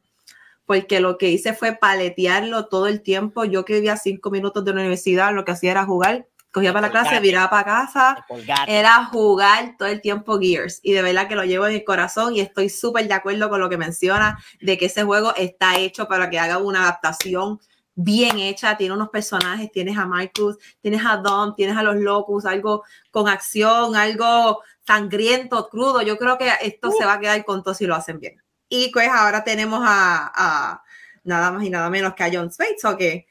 Porque 0.68 1.00
lo 1.00 1.16
que 1.16 1.30
hice 1.30 1.54
fue 1.54 1.72
paletearlo 1.72 2.66
todo 2.66 2.88
el 2.88 3.00
tiempo. 3.00 3.46
Yo 3.46 3.64
que 3.64 3.72
vivía 3.72 3.96
cinco 3.96 4.30
minutos 4.30 4.66
de 4.66 4.75
la 4.75 4.80
universidad, 4.80 5.32
lo 5.32 5.46
que 5.46 5.52
hacía 5.52 5.70
era 5.70 5.87
jugar 5.87 6.26
cogía 6.52 6.72
para 6.72 6.88
la 6.88 6.90
clase, 6.90 7.20
viraba 7.20 7.50
para 7.50 7.64
casa, 7.64 8.26
era 8.66 9.04
jugar 9.06 9.76
todo 9.78 9.88
el 9.88 10.00
tiempo 10.00 10.38
Gears. 10.38 10.80
Y 10.82 10.92
de 10.92 11.02
verdad 11.02 11.28
que 11.28 11.37
lo 11.37 11.44
llevo 11.44 11.66
en 11.66 11.75
el 11.75 11.84
corazón 11.84 12.34
y 12.34 12.40
estoy 12.40 12.68
súper 12.68 13.06
de 13.08 13.14
acuerdo 13.14 13.48
con 13.48 13.60
lo 13.60 13.68
que 13.68 13.76
menciona 13.76 14.38
de 14.60 14.76
que 14.76 14.87
ese 14.87 15.04
juego 15.04 15.34
está 15.37 15.78
hecho 15.78 16.06
para 16.06 16.28
que 16.28 16.38
haga 16.38 16.58
una 16.58 16.82
adaptación 16.82 17.60
bien 17.94 18.38
hecha, 18.38 18.76
tiene 18.76 18.94
unos 18.94 19.08
personajes, 19.08 19.72
tienes 19.72 19.96
a 19.98 20.06
Marcus, 20.06 20.56
tienes 20.80 21.02
a 21.04 21.16
Dom, 21.16 21.54
tienes 21.54 21.76
a 21.76 21.82
los 21.82 21.96
Locus, 21.96 22.44
algo 22.44 22.84
con 23.10 23.28
acción, 23.28 23.96
algo 23.96 24.62
sangriento, 24.87 25.68
crudo. 25.68 26.02
Yo 26.02 26.16
creo 26.16 26.38
que 26.38 26.50
esto 26.62 26.90
se 26.92 27.04
va 27.04 27.14
a 27.14 27.20
quedar 27.20 27.44
con 27.44 27.62
todo 27.62 27.75
si 27.75 27.87
lo 27.87 27.94
hacen 27.94 28.20
bien. 28.20 28.37
Y 28.68 28.90
pues 28.92 29.08
ahora 29.08 29.44
tenemos 29.44 29.80
a, 29.84 30.82
nada 31.25 31.50
más 31.50 31.64
y 31.64 31.70
nada 31.70 31.88
menos 31.90 32.14
que 32.14 32.25
a 32.25 32.30
John 32.32 32.50
Spates, 32.50 32.84
¿o 32.84 32.96
qué? 32.96 33.26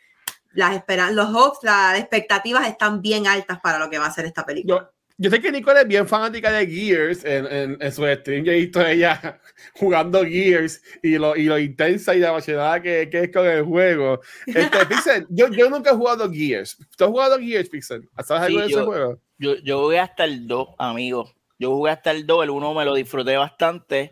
las 0.58 0.76
esperan, 0.76 1.16
los 1.16 1.30
hopes, 1.34 1.60
las 1.62 2.00
expectativas 2.00 2.68
están 2.68 3.00
bien 3.02 3.28
altas 3.28 3.60
para 3.62 3.78
lo 3.78 3.92
que 3.92 4.00
va 4.00 4.08
a 4.08 4.12
ser 4.12 4.26
esta 4.26 4.44
película. 4.44 4.90
Yo, 5.20 5.30
sé 5.30 5.40
que 5.40 5.52
Nicole 5.52 5.82
es 5.82 5.88
bien 5.88 6.08
fanática 6.08 6.52
de 6.52 6.66
Gears 6.66 7.24
en, 7.26 7.78
en, 7.80 7.92
su 7.92 8.06
stream. 8.06 8.44
Yo 8.44 8.52
he 8.52 8.56
visto 8.56 8.86
ella 8.86 9.40
jugando 9.74 10.24
Gears 10.24 10.82
y 11.04 11.18
lo, 11.18 11.36
y 11.36 11.44
lo 11.44 11.60
intensa 11.60 12.16
y 12.16 12.20
la 12.20 12.30
apasionada 12.30 12.82
que, 12.82 13.08
que, 13.12 13.24
es 13.26 13.32
con 13.32 13.46
el 13.46 13.64
juego. 13.64 14.20
Este, 14.48 14.86
Pixel, 14.90 15.28
yo, 15.30 15.48
yo 15.50 15.70
nunca 15.70 15.92
he 15.92 15.96
jugado 15.96 16.32
Gears. 16.32 16.78
¿Tú 16.98 17.04
has 17.04 17.10
jugado 17.12 17.38
Gears, 17.40 17.70
Pixel? 17.70 18.10
¿Sabes 18.24 18.44
algo 18.44 18.60
de 18.60 18.66
ese 18.66 18.82
juego? 18.82 19.22
Yo, 19.38 19.56
yo 19.58 19.82
jugué 19.82 20.00
hasta 20.00 20.24
el 20.24 20.48
2, 20.48 20.70
amigo. 20.80 21.32
Yo 21.60 21.72
jugué 21.72 21.92
hasta 21.92 22.10
el 22.10 22.26
2, 22.26 22.44
el 22.44 22.50
1 22.50 22.74
me 22.74 22.86
lo 22.86 22.96
disfruté 22.96 23.38
bastante. 23.38 24.12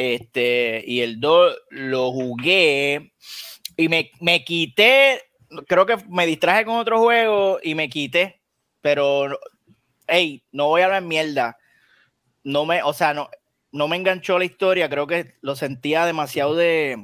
Este, 0.00 0.82
y 0.86 1.00
el 1.02 1.20
2 1.20 1.56
lo 1.70 2.10
jugué 2.10 3.12
y 3.76 3.88
me, 3.88 4.10
me 4.20 4.44
quité 4.44 5.20
creo 5.66 5.86
que 5.86 5.96
me 6.08 6.26
distraje 6.26 6.64
con 6.64 6.76
otro 6.76 7.00
juego 7.00 7.58
y 7.62 7.74
me 7.74 7.88
quité, 7.88 8.40
pero, 8.80 9.38
hey, 10.06 10.44
no 10.52 10.68
voy 10.68 10.82
a 10.82 10.86
hablar 10.86 11.02
mierda. 11.02 11.58
No 12.42 12.64
me, 12.64 12.82
o 12.82 12.92
sea, 12.92 13.14
no, 13.14 13.28
no 13.72 13.88
me 13.88 13.96
enganchó 13.96 14.38
la 14.38 14.44
historia, 14.44 14.88
creo 14.88 15.06
que 15.06 15.34
lo 15.40 15.56
sentía 15.56 16.06
demasiado 16.06 16.54
de 16.54 16.96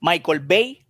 Michael 0.00 0.40
Bay, 0.40 0.86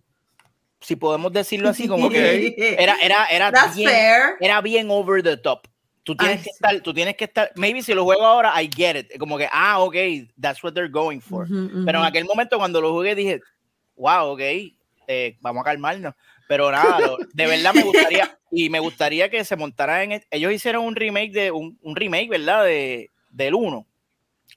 si 0.81 0.95
podemos 0.95 1.33
decirlo 1.33 1.69
así, 1.69 1.87
como 1.87 2.09
que 2.09 2.55
era, 2.79 2.95
era, 3.01 3.25
era, 3.27 3.51
bien, 3.75 3.91
era 4.39 4.61
bien 4.61 4.87
over 4.89 5.21
the 5.21 5.37
top. 5.37 5.67
Tú 6.09 6.15
tienes 6.15 6.41
que 6.41 6.49
estar, 6.49 6.81
tú 6.81 6.91
tienes 6.91 7.15
que 7.15 7.25
estar, 7.25 7.51
maybe 7.55 7.83
si 7.83 7.93
lo 7.93 8.03
juego 8.03 8.25
ahora, 8.25 8.59
I 8.59 8.67
get 8.75 8.95
it, 8.95 9.19
como 9.19 9.37
que, 9.37 9.47
ah, 9.51 9.79
ok, 9.79 9.95
that's 10.41 10.63
what 10.63 10.73
they're 10.73 10.89
going 10.89 11.19
for. 11.19 11.47
Pero 11.47 11.99
en 11.99 12.05
aquel 12.05 12.25
momento 12.25 12.57
cuando 12.57 12.81
lo 12.81 12.91
jugué 12.91 13.13
dije, 13.13 13.41
wow, 13.95 14.29
ok, 14.29 14.41
eh, 14.41 15.37
vamos 15.39 15.61
a 15.61 15.65
calmarnos. 15.65 16.15
Pero 16.47 16.71
nada, 16.71 16.97
de 17.31 17.45
verdad 17.45 17.75
me 17.75 17.83
gustaría, 17.83 18.39
y 18.51 18.71
me 18.71 18.79
gustaría 18.79 19.29
que 19.29 19.45
se 19.45 19.55
montara 19.55 20.01
en. 20.01 20.23
Ellos 20.31 20.51
hicieron 20.51 20.83
un 20.83 20.95
remake 20.95 21.31
de 21.31 21.51
un, 21.51 21.77
un 21.83 21.95
remake, 21.95 22.27
¿verdad? 22.27 22.65
De, 22.65 23.11
del 23.29 23.53
1. 23.53 23.85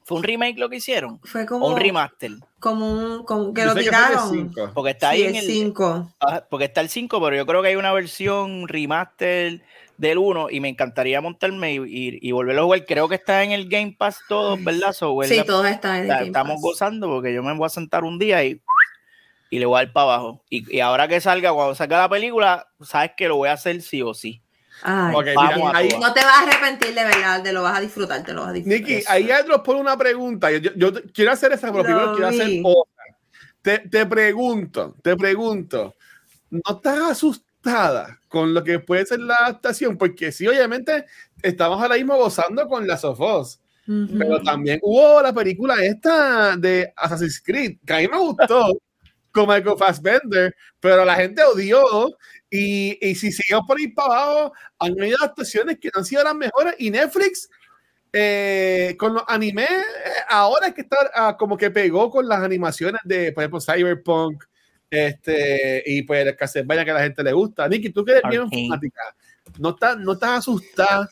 ¿Fue 0.05 0.17
un 0.17 0.25
remake 0.25 0.59
lo 0.59 0.71
que 0.71 0.77
hicieron? 0.77 1.21
Fue 1.23 1.45
como. 1.45 1.67
un 1.67 1.79
remaster. 1.79 2.33
Como 2.61 2.91
un. 2.91 3.25
Como 3.25 3.53
que 3.53 3.67
lo 3.67 3.75
tiraron. 3.75 4.51
porque 4.73 4.93
está 4.93 5.11
ahí 5.11 5.25
en 5.25 5.37
el 5.37 5.45
5. 5.45 6.15
Porque 6.49 6.65
está 6.65 6.81
el 6.81 6.89
5, 6.89 7.21
pero 7.21 7.37
yo 7.37 7.45
creo 7.45 7.61
que 7.61 7.69
hay 7.69 7.77
una 7.77 7.93
versión 7.93 8.69
remaster 8.69 9.63
del 10.03 10.19
1 10.19 10.51
y 10.51 10.61
me 10.61 10.69
encantaría 10.69 11.21
montarme 11.21 11.75
y, 11.75 12.19
y, 12.21 12.33
volverlo 12.33 12.63
a 12.63 12.65
jugar. 12.65 12.85
Creo 12.85 13.09
que 13.09 13.15
está 13.15 13.43
en 13.43 13.53
el 13.53 13.69
Game 13.69 13.95
Pass 13.97 14.19
todos, 14.29 14.63
¿verdad? 14.63 14.93
sí, 14.93 15.43
todos 15.47 15.67
están 15.67 15.97
en 15.97 16.03
el 16.03 16.09
Game 16.09 16.27
Estamos 16.27 16.61
gozando 16.61 17.09
porque 17.09 17.33
yo 17.33 17.43
me 17.43 17.55
voy 17.55 17.67
a 17.67 17.71
sentar 17.71 18.05
un 18.05 18.19
día 18.19 18.45
y 18.45 18.61
y 19.49 19.59
le 19.59 19.67
voy 19.67 19.77
a 19.77 19.85
dar 19.85 19.93
para 19.93 20.15
abajo. 20.15 20.43
Y, 20.49 20.77
y, 20.77 20.81
ahora 20.81 21.07
que 21.09 21.21
salga, 21.21 21.53
cuando 21.53 21.75
salga 21.75 21.99
la 21.99 22.09
película, 22.09 22.67
sabes 22.81 23.13
que 23.15 23.29
lo 23.29 23.37
voy 23.37 23.51
a 23.51 23.53
hacer 23.53 23.83
sí 23.83 24.01
o 24.01 24.15
sí. 24.15 24.43
Ay, 24.83 25.13
no 26.01 26.13
te 26.13 26.25
vas 26.25 26.39
a 26.39 26.43
arrepentir 26.43 26.95
de 26.95 27.05
verdad, 27.05 27.43
te 27.43 27.53
lo 27.53 27.63
vas 27.63 27.77
a 27.77 27.81
disfrutar, 27.81 28.25
te 28.25 28.33
lo 28.33 28.41
vas 28.41 28.51
a 28.51 28.53
disfrutar. 28.55 28.81
Nicky, 28.81 29.05
ahí 29.07 29.31
otros 29.31 29.61
por 29.61 29.77
una 29.77 29.97
pregunta. 29.97 30.51
Yo, 30.51 30.71
yo, 30.75 30.93
quiero 31.13 31.33
hacer 31.33 31.53
esa, 31.53 31.71
pero 31.71 31.85
primero 31.85 32.13
quiero 32.15 32.29
hacer 32.29 32.63
otra. 32.65 33.05
Te, 33.61 33.79
te, 33.79 34.07
pregunto, 34.07 34.97
te 35.03 35.17
pregunto, 35.17 35.95
¿no 36.51 36.75
estás 36.75 37.23
con 38.28 38.54
lo 38.54 38.64
que 38.64 38.78
puede 38.78 39.07
ser 39.07 39.21
la 39.21 39.37
adaptación? 39.37 39.97
Porque 39.97 40.33
sí, 40.33 40.47
obviamente, 40.47 41.07
estamos 41.42 41.81
ahora 41.81 41.97
mismo 41.97 42.16
gozando 42.16 42.66
con 42.66 42.87
las 42.87 43.02
Sofos. 43.02 43.61
Pero 43.85 44.40
también 44.42 44.78
hubo 44.83 45.21
la 45.21 45.33
película 45.33 45.75
esta 45.85 46.57
de 46.57 46.92
Assassin's 46.97 47.42
Creed, 47.45 47.78
que 47.85 47.92
a 47.92 47.99
mí 47.99 48.09
me 48.09 48.19
gustó 48.19 48.78
con 49.33 49.49
Michael 49.49 49.76
Fassbender, 49.76 50.54
pero 50.78 51.04
la 51.04 51.16
gente 51.16 51.42
odió. 51.42 52.16
Y, 52.49 52.99
y 53.00 53.14
si 53.14 53.33
seguimos 53.33 53.66
por 53.66 53.78
ahí 53.78 53.88
para 53.88 54.23
abajo, 54.23 54.52
han 54.78 54.92
habido 54.92 55.16
actuaciones 55.21 55.78
que 55.81 55.88
no 55.88 56.00
han 56.00 56.04
sido 56.04 56.23
las 56.23 56.35
mejores. 56.35 56.75
Y 56.78 56.90
Netflix, 56.90 57.49
eh, 58.12 58.95
con 58.99 59.14
los 59.14 59.25
animes, 59.26 59.71
eh, 59.71 60.23
ahora 60.28 60.69
es 60.69 60.75
que 60.75 60.83
está 60.83 60.97
ah, 61.14 61.37
como 61.37 61.57
que 61.57 61.71
pegó 61.71 62.11
con 62.11 62.28
las 62.28 62.40
animaciones 62.40 63.00
de, 63.04 63.33
por 63.33 63.42
ejemplo, 63.42 63.61
Cyberpunk. 63.61 64.45
Este, 64.93 65.83
y 65.87 66.03
pues 66.03 66.27
el 66.27 66.37
Castlevania 66.37 66.85
que 66.85 66.91
a 66.91 66.95
la 66.95 67.03
gente 67.03 67.23
le 67.23 67.33
gusta. 67.33 67.67
Nicky, 67.67 67.89
tú 67.89 68.05
que 68.05 68.13
eres 68.13 68.25
bien 68.29 68.51
fanática, 68.51 69.01
¿no 69.59 69.71
estás, 69.71 69.97
¿no 69.97 70.13
estás 70.13 70.41
asustada 70.41 71.09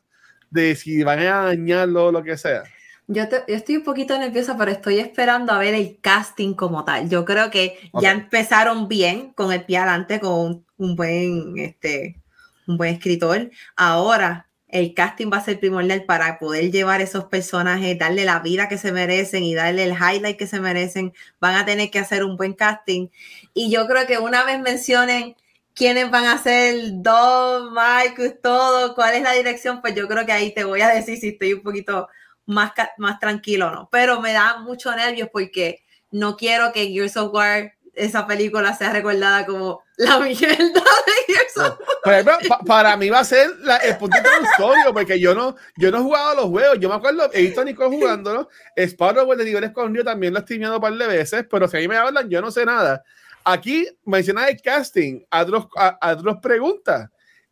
de 0.50 0.76
si 0.76 1.02
van 1.02 1.20
a 1.20 1.44
dañarlo 1.44 2.08
o 2.08 2.12
lo 2.12 2.22
que 2.22 2.36
sea? 2.36 2.64
Yo, 3.06 3.22
estoy 3.48 3.78
un 3.78 3.82
poquito 3.82 4.18
nerviosa, 4.18 4.54
pero 4.58 4.70
estoy 4.70 4.98
esperando 4.98 5.54
a 5.54 5.58
ver 5.58 5.72
el 5.72 5.98
casting 5.98 6.52
como 6.52 6.84
tal. 6.84 7.08
Yo 7.08 7.24
creo 7.24 7.50
que 7.50 7.78
ya 8.02 8.12
empezaron 8.12 8.86
bien 8.86 9.32
con 9.32 9.50
el 9.50 9.64
pie 9.64 9.78
adelante, 9.78 10.20
con 10.20 10.66
un, 10.76 10.94
buen, 10.94 11.56
este, 11.56 12.20
un 12.66 12.76
buen 12.76 12.96
escritor. 12.96 13.50
Ahora 13.76 14.49
el 14.72 14.94
casting 14.94 15.30
va 15.32 15.38
a 15.38 15.44
ser 15.44 15.60
primordial 15.60 16.04
para 16.04 16.38
poder 16.38 16.70
llevar 16.70 17.00
esos 17.00 17.24
personajes, 17.24 17.98
darle 17.98 18.24
la 18.24 18.40
vida 18.40 18.68
que 18.68 18.78
se 18.78 18.92
merecen 18.92 19.42
y 19.42 19.54
darle 19.54 19.84
el 19.84 19.92
highlight 19.92 20.38
que 20.38 20.46
se 20.46 20.60
merecen. 20.60 21.12
Van 21.40 21.56
a 21.56 21.64
tener 21.64 21.90
que 21.90 21.98
hacer 21.98 22.24
un 22.24 22.36
buen 22.36 22.54
casting. 22.54 23.08
Y 23.54 23.70
yo 23.70 23.86
creo 23.86 24.06
que 24.06 24.18
una 24.18 24.44
vez 24.44 24.60
mencionen 24.60 25.36
quiénes 25.74 26.10
van 26.10 26.26
a 26.26 26.38
ser 26.38 26.76
Don, 26.94 27.72
Marcus, 27.72 28.40
todo, 28.42 28.94
cuál 28.94 29.14
es 29.14 29.22
la 29.22 29.32
dirección, 29.32 29.80
pues 29.80 29.94
yo 29.94 30.06
creo 30.08 30.26
que 30.26 30.32
ahí 30.32 30.52
te 30.54 30.64
voy 30.64 30.80
a 30.82 30.88
decir 30.88 31.18
si 31.18 31.28
estoy 31.30 31.54
un 31.54 31.62
poquito 31.62 32.08
más, 32.46 32.72
más 32.98 33.18
tranquilo, 33.18 33.70
¿no? 33.70 33.88
Pero 33.90 34.20
me 34.20 34.32
da 34.32 34.58
mucho 34.58 34.94
nervios 34.94 35.28
porque 35.32 35.84
no 36.10 36.36
quiero 36.36 36.72
que 36.72 36.88
Gears 36.88 37.16
of 37.16 37.32
War, 37.32 37.74
esa 37.94 38.26
película, 38.26 38.74
sea 38.74 38.92
recordada 38.92 39.46
como 39.46 39.82
la 39.96 40.18
mierda 40.20 40.56
de 40.56 41.34
Gears 41.34 41.56
of 41.56 41.78
War. 42.04 42.38
para 42.66 42.96
mí 42.96 43.10
va 43.10 43.20
a 43.20 43.24
ser 43.24 43.50
el 43.82 43.96
punto 43.98 44.16
introductorio, 44.16 44.92
porque 44.92 45.20
yo 45.20 45.34
no, 45.34 45.56
yo 45.76 45.90
no 45.90 45.98
he 45.98 46.02
jugado 46.02 46.34
los 46.36 46.44
juegos. 46.46 46.78
Yo 46.80 46.88
me 46.88 46.94
acuerdo, 46.94 47.30
he 47.32 47.42
visto 47.42 47.60
a 47.60 47.64
Nico 47.64 47.86
jugándolo. 47.90 48.48
Sparrow 48.76 49.34
de 49.34 49.44
nivel 49.44 49.64
escondido 49.64 50.04
también 50.04 50.32
lo 50.32 50.40
he 50.40 50.42
streameado 50.42 50.76
un 50.76 50.80
par 50.80 50.94
de 50.94 51.06
veces, 51.06 51.46
pero 51.50 51.68
si 51.68 51.76
a 51.76 51.80
mí 51.80 51.88
me 51.88 51.96
hablan, 51.96 52.28
yo 52.28 52.40
no 52.40 52.50
sé 52.50 52.64
nada. 52.64 53.02
Aquí 53.44 53.86
menciona 54.04 54.48
el 54.48 54.60
casting, 54.60 55.22
a 55.30 55.42
otras 55.42 56.36
preguntas. 56.42 57.08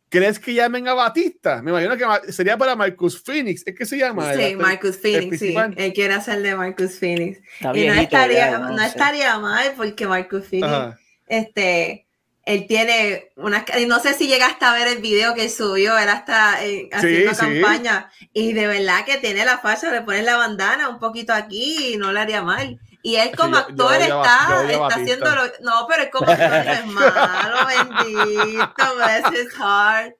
¿Crees 0.09 0.39
que 0.39 0.55
llamen 0.55 0.87
a 0.87 0.95
Batista? 0.95 1.61
Me 1.61 1.69
imagino 1.69 1.95
que 1.95 2.31
sería 2.33 2.57
para 2.57 2.75
Marcus 2.75 3.21
Phoenix. 3.21 3.63
¿Es 3.65 3.75
que 3.75 3.85
se 3.85 3.97
llama? 3.97 4.33
Sí, 4.33 4.55
Marcus 4.55 4.97
Phoenix, 4.97 5.39
sí. 5.39 5.55
Él 5.75 5.93
quiere 5.93 6.15
hacer 6.15 6.41
de 6.41 6.55
Marcus 6.55 6.97
Phoenix. 6.97 7.39
y 7.75 7.87
no 7.87 7.93
estaría, 7.93 8.57
no, 8.57 8.81
estaría 8.81 9.37
mal 9.37 9.73
porque 9.77 10.07
Marcus 10.07 10.47
Phoenix, 10.47 10.95
este, 11.27 12.07
él 12.43 12.65
tiene 12.67 13.29
una... 13.35 13.63
Y 13.79 13.85
no 13.85 13.99
sé 13.99 14.15
si 14.15 14.27
llegaste 14.27 14.65
a 14.65 14.73
ver 14.73 14.87
el 14.87 14.97
video 14.97 15.35
que 15.35 15.47
subió, 15.47 15.95
él 15.99 16.09
está 16.09 16.65
eh, 16.65 16.89
haciendo 16.91 17.37
campaña. 17.37 18.11
Y 18.33 18.53
de 18.53 18.65
verdad 18.65 19.05
que 19.05 19.17
tiene 19.17 19.45
la 19.45 19.59
facha 19.59 19.91
de 19.91 20.01
poner 20.01 20.23
la 20.23 20.37
bandana 20.37 20.89
un 20.89 20.97
poquito 20.97 21.33
aquí 21.33 21.93
y 21.93 21.97
no 21.97 22.11
le 22.11 22.19
haría 22.19 22.41
mal. 22.41 22.79
Y 23.01 23.15
él 23.15 23.31
como 23.35 23.55
actor 23.55 23.93
está, 23.95 24.65
está 24.69 24.87
haciendo 24.87 25.35
lo, 25.35 25.43
No, 25.61 25.87
pero 25.87 26.03
es 26.03 26.09
como 26.09 26.29
actor 26.29 26.65
no 26.65 26.71
es 26.71 26.85
malo, 26.85 27.57
bendito, 27.67 28.95
bless 28.95 29.33
his 29.33 29.53
heart. 29.55 30.15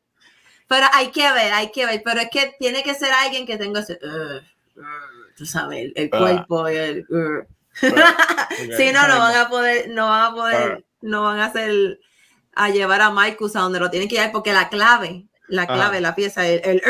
Pero 0.67 0.85
hay 0.93 1.11
que 1.11 1.31
ver, 1.31 1.51
hay 1.51 1.71
que 1.71 1.85
ver. 1.85 2.01
Pero 2.05 2.21
es 2.21 2.29
que 2.29 2.55
tiene 2.59 2.83
que 2.83 2.93
ser 2.93 3.11
alguien 3.11 3.45
que 3.45 3.57
tenga 3.57 3.81
ese... 3.81 3.99
Uh, 4.01 4.79
uh, 4.79 4.83
tú 5.35 5.45
sabes, 5.45 5.91
el, 5.95 6.09
ah. 6.13 6.17
cuerpo 6.17 6.69
y 6.69 6.75
el... 6.75 7.05
Uh. 7.09 7.43
si 8.77 8.91
no, 8.91 9.07
no 9.07 9.19
van 9.19 9.35
a 9.35 9.49
poder, 9.49 9.89
no 9.89 10.07
van 10.07 10.31
a 10.31 10.35
poder, 10.35 10.71
ah. 10.77 10.83
no 11.01 11.23
van 11.23 11.39
a 11.39 11.45
hacer 11.45 11.99
a 12.55 12.69
llevar 12.69 13.01
a 13.01 13.09
Marcus 13.09 13.55
a 13.55 13.61
donde 13.61 13.79
lo 13.79 13.89
tienen 13.89 14.09
que 14.09 14.15
llevar 14.15 14.31
porque 14.31 14.51
la 14.51 14.69
clave, 14.69 15.27
la 15.47 15.65
clave, 15.65 16.01
la 16.01 16.13
pieza, 16.13 16.45
el, 16.45 16.61
el 16.63 16.81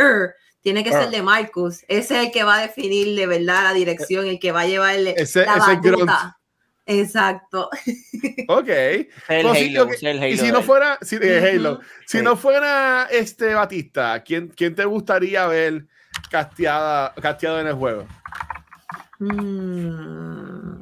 tiene 0.61 0.83
que 0.83 0.91
ser 0.91 1.07
ah. 1.07 1.07
de 1.07 1.21
Marcus. 1.21 1.83
Ese 1.87 2.19
es 2.19 2.25
el 2.25 2.31
que 2.31 2.43
va 2.43 2.57
a 2.57 2.61
definir 2.61 3.15
de 3.15 3.27
verdad 3.27 3.63
la 3.63 3.73
dirección, 3.73 4.27
el 4.27 4.39
que 4.39 4.51
va 4.51 4.61
a 4.61 4.67
llevarle 4.67 5.15
ese, 5.17 5.45
la 5.45 5.55
batuta. 5.55 6.39
Exacto. 6.85 7.69
Ok. 8.47 8.69
y 9.29 10.37
si 10.37 10.51
no 10.51 10.63
fuera, 10.63 10.97
si, 11.01 11.17
Halo, 11.17 11.79
si 12.07 12.21
no 12.21 12.35
fuera 12.35 13.07
este 13.11 13.53
Batista, 13.53 14.23
¿quién, 14.23 14.47
quién 14.47 14.73
te 14.73 14.85
gustaría 14.85 15.45
ver 15.45 15.85
casteada, 16.31 17.13
casteado 17.21 17.61
en 17.61 17.67
el 17.67 17.75
juego? 17.75 18.07
Mm. 19.19 20.78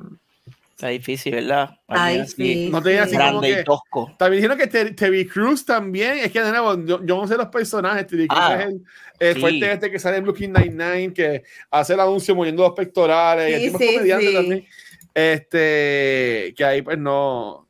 Está 0.78 0.90
difícil, 0.90 1.34
¿verdad? 1.34 1.80
Así, 1.88 2.28
sí. 2.36 2.70
No 2.72 2.84
tenía 2.84 3.02
así 3.04 3.16
como 3.18 3.40
Grande 3.42 3.56
que. 3.56 3.62
y 3.62 3.64
tosco. 3.64 4.16
También 4.20 4.44
dijeron 4.44 4.58
que 4.60 4.94
Terry 4.94 5.26
Cruz 5.28 5.66
también. 5.66 6.20
Es 6.20 6.32
que 6.32 6.40
de 6.40 6.52
nuevo, 6.52 6.76
yo, 6.86 7.04
yo 7.04 7.18
no 7.20 7.28
sé 7.28 7.36
los 7.36 7.48
personajes. 7.48 8.06
Terry 8.06 8.28
Cruz 8.28 8.40
Ah, 8.40 8.58
es 8.62 8.68
el, 8.68 8.84
el 9.20 9.34
sí. 9.34 9.40
fuerte 9.42 9.72
este 9.72 9.90
que 9.92 9.98
sale 9.98 10.18
en 10.18 10.26
Looking 10.26 10.54
Nine-Nine, 10.54 11.14
que 11.14 11.42
hace 11.72 11.94
el 11.96 12.00
anuncio 12.00 12.36
moviendo 12.36 12.62
los 12.62 12.74
pectorales. 12.74 13.50
y 13.50 13.54
el 13.56 13.60
Sí, 13.62 13.66
tipo 13.70 13.80
es 13.80 13.88
sí, 13.90 13.96
comediante 13.96 14.28
sí. 14.28 14.34
también. 14.36 14.68
Este, 15.16 16.54
que 16.56 16.64
ahí 16.64 16.82
pues 16.84 16.98
no. 17.00 17.68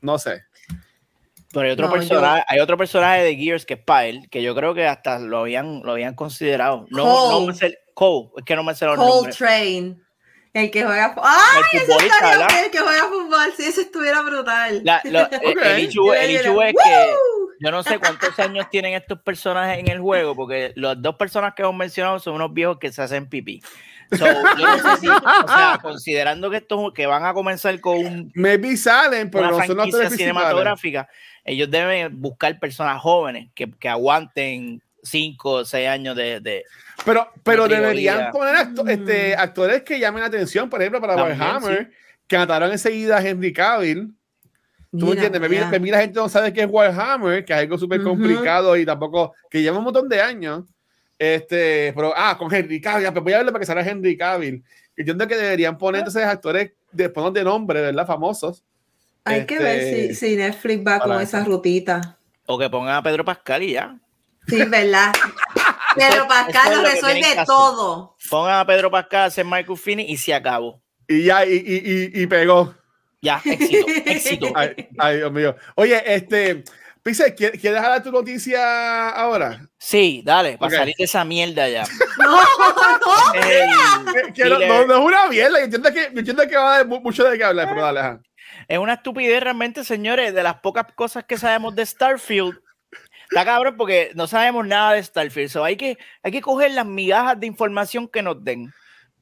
No 0.00 0.16
sé. 0.18 0.42
Pero 1.52 1.66
hay 1.66 1.70
otro, 1.72 1.86
No, 1.88 1.92
personaje, 1.94 2.44
hay 2.46 2.60
otro 2.60 2.76
personaje 2.76 3.22
de 3.24 3.34
Gears 3.36 3.66
que 3.66 3.74
es 3.74 3.80
Pyle, 3.80 4.28
que 4.30 4.42
yo 4.42 4.54
creo 4.54 4.72
que 4.74 4.86
hasta 4.86 5.18
lo 5.18 5.38
habían, 5.38 5.80
lo 5.82 5.92
habían 5.92 6.14
considerado. 6.14 6.86
No, 6.90 7.04
no 7.04 7.30
Cole. 7.38 7.46
me 7.48 7.54
sé, 7.54 7.78
Cole, 7.94 8.28
es 8.36 8.44
que 8.44 8.54
no 8.54 8.62
me 8.62 8.74
sé 8.74 8.84
los 8.84 8.96
Cole 8.96 9.08
nombres. 9.08 9.36
Train. 9.36 10.02
El 10.56 10.70
que 10.70 10.84
juega. 10.84 11.12
fu- 11.14 11.20
¡Ay! 11.22 11.62
El 11.72 11.78
ese 11.78 11.86
futbolista, 11.86 12.34
estaría 12.34 12.64
El 12.64 12.70
que 12.70 12.78
juega 12.78 13.04
fútbol. 13.04 13.52
Si 13.56 13.64
ese 13.64 13.80
estuviera 13.82 14.22
brutal. 14.22 14.80
La- 14.84 15.00
lo- 15.04 15.20
eh, 15.20 15.30
Ok. 15.44 15.58
el 15.64 15.76
hecho, 15.80 16.14
el 16.14 16.26
diría, 16.28 16.68
es 16.68 16.74
que 16.82 17.14
yo 17.60 17.70
no 17.70 17.82
sé 17.82 17.98
cuántos 17.98 18.38
años 18.38 18.66
tienen 18.70 18.94
estos 18.94 19.20
personajes 19.20 19.78
en 19.78 19.88
el 19.88 20.00
juego, 20.00 20.34
porque 20.34 20.72
las 20.76 21.00
dos 21.00 21.16
personas 21.16 21.54
que 21.54 21.62
hemos 21.62 21.74
mencionado 21.74 22.18
son 22.18 22.34
unos 22.34 22.52
viejos 22.54 22.78
que 22.78 22.90
se 22.92 23.02
hacen 23.02 23.28
pipí. 23.28 23.60
So, 24.16 24.24
yo 24.24 24.66
no 24.66 24.78
sé 24.78 25.00
si, 25.00 25.08
o 25.08 25.48
sea, 25.48 25.78
considerando 25.82 26.48
que 26.48 26.58
estos 26.58 26.92
que 26.94 27.06
van 27.06 27.24
a 27.24 27.34
comenzar 27.34 27.78
con 27.80 27.98
un- 27.98 28.32
Maybe 28.34 28.76
salen, 28.76 29.30
pero 29.30 29.48
una 29.48 29.50
no 29.50 29.56
son 29.58 29.66
franquicia 29.66 29.98
tres 29.98 30.08
principales. 30.10 30.18
cinematográfica, 30.18 31.08
ellos 31.44 31.70
deben 31.70 32.20
buscar 32.20 32.58
personas 32.60 33.00
jóvenes 33.02 33.48
que, 33.54 33.70
que 33.72 33.88
aguanten 33.88 34.80
5 35.02 35.50
o 35.50 35.64
6 35.64 35.88
años 35.88 36.14
de, 36.16 36.40
de- 36.40 36.62
Pero, 37.06 37.28
pero 37.42 37.68
de 37.68 37.76
deberían 37.76 38.30
poner 38.32 38.54
acto- 38.56 38.86
este, 38.88 39.34
actores 39.34 39.82
que 39.82 39.98
llamen 39.98 40.20
la 40.20 40.26
atención, 40.26 40.68
por 40.68 40.80
ejemplo, 40.82 41.00
para 41.00 41.14
También, 41.16 41.40
Warhammer, 41.40 41.92
que 42.26 42.36
mataron 42.36 42.72
enseguida 42.72 43.16
a 43.16 43.22
Henry 43.26 43.52
Cavill. 43.52 44.12
¿Tú 44.90 44.98
me 45.06 45.10
Mira, 45.12 45.12
entiendes? 45.26 45.40
Me 45.40 45.48
mira, 45.48 45.70
me 45.70 45.78
mira 45.78 45.96
la 45.98 46.02
gente 46.02 46.18
no 46.18 46.28
sabe 46.28 46.52
qué 46.52 46.62
es 46.62 46.68
Warhammer, 46.70 47.44
que 47.44 47.52
es 47.52 47.58
algo 47.60 47.78
súper 47.78 48.02
complicado 48.02 48.76
y 48.76 48.84
tampoco, 48.84 49.34
que 49.50 49.62
lleva 49.62 49.78
un 49.78 49.84
montón 49.84 50.08
de 50.08 50.20
años. 50.20 50.64
Este, 51.18 51.92
pero, 51.94 52.12
ah, 52.16 52.36
con 52.36 52.52
Henry 52.54 52.80
Cavill, 52.80 53.10
pues 53.12 53.24
voy 53.24 53.32
a 53.32 53.38
verlo 53.38 53.52
para 53.52 53.60
que 53.60 53.66
salga 53.66 53.82
Henry 53.88 54.16
Cavill. 54.16 54.56
Y 54.96 55.04
yo 55.04 55.12
entiendo 55.12 55.28
que 55.28 55.36
deberían 55.36 55.78
poner 55.78 56.00
entonces 56.00 56.24
actores 56.24 56.72
de, 56.92 57.08
de 57.08 57.44
nombre, 57.44 57.80
¿verdad? 57.82 58.06
Famosos. 58.06 58.64
Hay 59.24 59.44
que 59.46 59.58
ver 59.58 59.80
Este, 59.80 60.14
si, 60.14 60.30
si 60.30 60.36
Netflix 60.36 60.86
va 60.86 60.98
con 61.00 61.20
esa 61.20 61.44
rutita. 61.44 62.16
o 62.46 62.58
que 62.58 62.68
pongan 62.70 62.96
a 62.96 63.02
Pedro 63.02 63.24
Pascal 63.24 63.62
y 63.62 63.72
ya. 63.72 63.96
Sí, 64.48 64.62
¿verdad? 64.64 65.12
Eso 65.96 66.28
Pascal 66.28 66.72
es 66.72 66.78
lo 66.78 66.84
resuelve 66.84 67.44
todo. 67.46 68.16
Pongan 68.30 68.58
a 68.60 68.66
Pedro 68.66 68.90
Pascal 68.90 69.20
a 69.22 69.24
hacer 69.26 69.44
Michael 69.44 69.78
Finney 69.78 70.10
y 70.10 70.16
se 70.16 70.34
acabó. 70.34 70.82
Y 71.08 71.24
ya, 71.24 71.44
y, 71.44 71.52
y, 71.54 72.10
y, 72.18 72.22
y 72.22 72.26
pegó. 72.26 72.74
Ya, 73.22 73.40
éxito, 73.44 73.86
éxito. 74.06 74.46
Ay, 74.54 74.88
ay, 74.98 75.16
Dios 75.18 75.32
mío. 75.32 75.56
Oye, 75.74 76.02
este, 76.14 76.64
Pixel, 77.02 77.34
¿quieres 77.34 77.60
quieres 77.60 77.80
dar 77.82 78.02
tu 78.02 78.10
noticia 78.12 79.10
ahora? 79.10 79.60
Sí, 79.78 80.22
dale, 80.24 80.58
para 80.58 80.72
Ok. 80.72 80.78
salir 80.78 80.94
de 80.98 81.04
esa 81.04 81.24
mierda 81.24 81.68
ya. 81.68 81.84
No, 82.18 82.40
no. 82.40 83.34
El- 83.34 84.12
Que- 84.12 84.32
que 84.32 84.44
no, 84.48 84.60
es 84.60 84.90
una 84.98 85.28
mierda, 85.28 85.58
yo 85.58 85.64
entiendo 85.64 85.92
que, 85.92 86.10
yo 86.12 86.18
entiendo 86.18 86.46
que 86.48 86.56
va 86.56 86.72
a 86.72 86.74
haber 86.76 86.86
mu- 86.86 87.00
mucho 87.00 87.24
de 87.24 87.36
qué 87.38 87.44
hablar, 87.44 87.68
pero 87.68 87.82
dale, 87.82 88.00
ajá. 88.00 88.20
Es 88.68 88.78
una 88.78 88.94
estupidez 88.94 89.42
realmente, 89.42 89.84
señores, 89.84 90.34
de 90.34 90.42
las 90.42 90.56
pocas 90.56 90.86
cosas 90.94 91.24
que 91.24 91.38
sabemos 91.38 91.74
de 91.76 91.84
Starfield. 91.86 92.58
Está 93.30 93.44
cabrón 93.44 93.76
porque 93.76 94.12
no 94.14 94.26
sabemos 94.26 94.66
nada 94.66 94.92
de 94.92 95.02
Starfield. 95.02 95.50
So 95.50 95.64
hay, 95.64 95.76
que, 95.76 95.98
hay 96.22 96.32
que 96.32 96.40
coger 96.40 96.70
las 96.72 96.86
migajas 96.86 97.38
de 97.40 97.46
información 97.46 98.08
que 98.08 98.22
nos 98.22 98.42
den. 98.42 98.72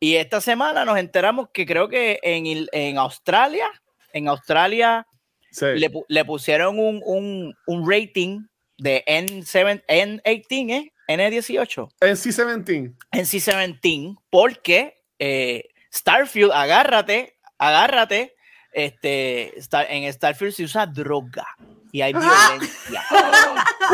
Y 0.00 0.16
esta 0.16 0.40
semana 0.40 0.84
nos 0.84 0.98
enteramos 0.98 1.48
que 1.52 1.64
creo 1.64 1.88
que 1.88 2.18
en, 2.22 2.66
en 2.72 2.98
Australia, 2.98 3.66
en 4.12 4.28
Australia 4.28 5.06
Sí. 5.50 5.66
le, 5.76 5.88
le 6.08 6.24
pusieron 6.24 6.80
un, 6.80 7.00
un, 7.04 7.54
un 7.66 7.88
rating 7.88 8.40
de 8.76 9.04
N7, 9.06 9.84
N18, 9.86 10.70
¿eh? 10.70 10.92
N18. 11.06 11.88
NC-17. 12.00 12.92
NC-17 13.12 14.16
porque 14.30 15.00
eh, 15.20 15.68
Starfield, 15.92 16.50
agárrate, 16.50 17.38
agárrate, 17.56 18.34
este, 18.72 19.54
en 19.90 20.12
Starfield 20.12 20.52
se 20.52 20.64
usa 20.64 20.86
droga 20.86 21.46
y 21.94 22.02
hay 22.02 22.12
violencia. 22.12 23.04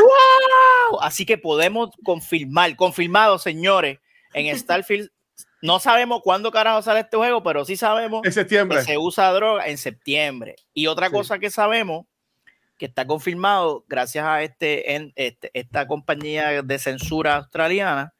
¡Wow! 0.90 1.00
Así 1.02 1.26
que 1.26 1.36
podemos 1.36 1.90
confirmar, 2.02 2.74
confirmado, 2.76 3.38
señores, 3.38 3.98
en 4.32 4.56
Starfield 4.58 5.10
no 5.62 5.78
sabemos 5.78 6.22
cuándo 6.22 6.50
carajo 6.50 6.80
sale 6.80 7.00
este 7.00 7.18
juego, 7.18 7.42
pero 7.42 7.66
sí 7.66 7.76
sabemos 7.76 8.22
En 8.24 8.32
septiembre. 8.32 8.78
que 8.78 8.84
se 8.84 8.96
usa 8.96 9.30
droga 9.32 9.66
en 9.66 9.76
septiembre. 9.76 10.56
Y 10.72 10.86
otra 10.86 11.08
Sí. 11.08 11.12
cosa 11.12 11.38
que 11.38 11.50
sabemos, 11.50 12.06
que 12.78 12.86
está 12.86 13.06
confirmado 13.06 13.84
gracias 13.86 14.24
a 14.24 14.42
este, 14.42 14.94
en, 14.94 15.12
este- 15.16 15.50
esta 15.52 15.86
compañía 15.86 16.62
de 16.62 16.78
censura 16.78 17.36
australiana, 17.36 18.14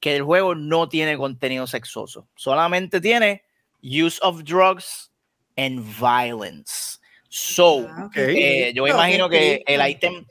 que 0.00 0.16
el 0.16 0.22
juego 0.24 0.56
no 0.56 0.88
tiene 0.88 1.16
contenido 1.16 1.68
sexoso. 1.68 2.26
Solamente 2.34 3.00
tiene 3.00 3.44
use 3.80 4.18
of 4.22 4.42
drugs 4.42 5.12
and 5.56 5.78
violence. 6.00 6.98
So, 7.30 7.86
Ah, 7.88 8.06
ok. 8.06 8.16
eh, 8.16 8.72
yo 8.74 8.86
No, 8.86 8.92
imagino 8.94 9.28
que 9.28 9.62
el 9.64 9.88
ítem, 9.88 10.26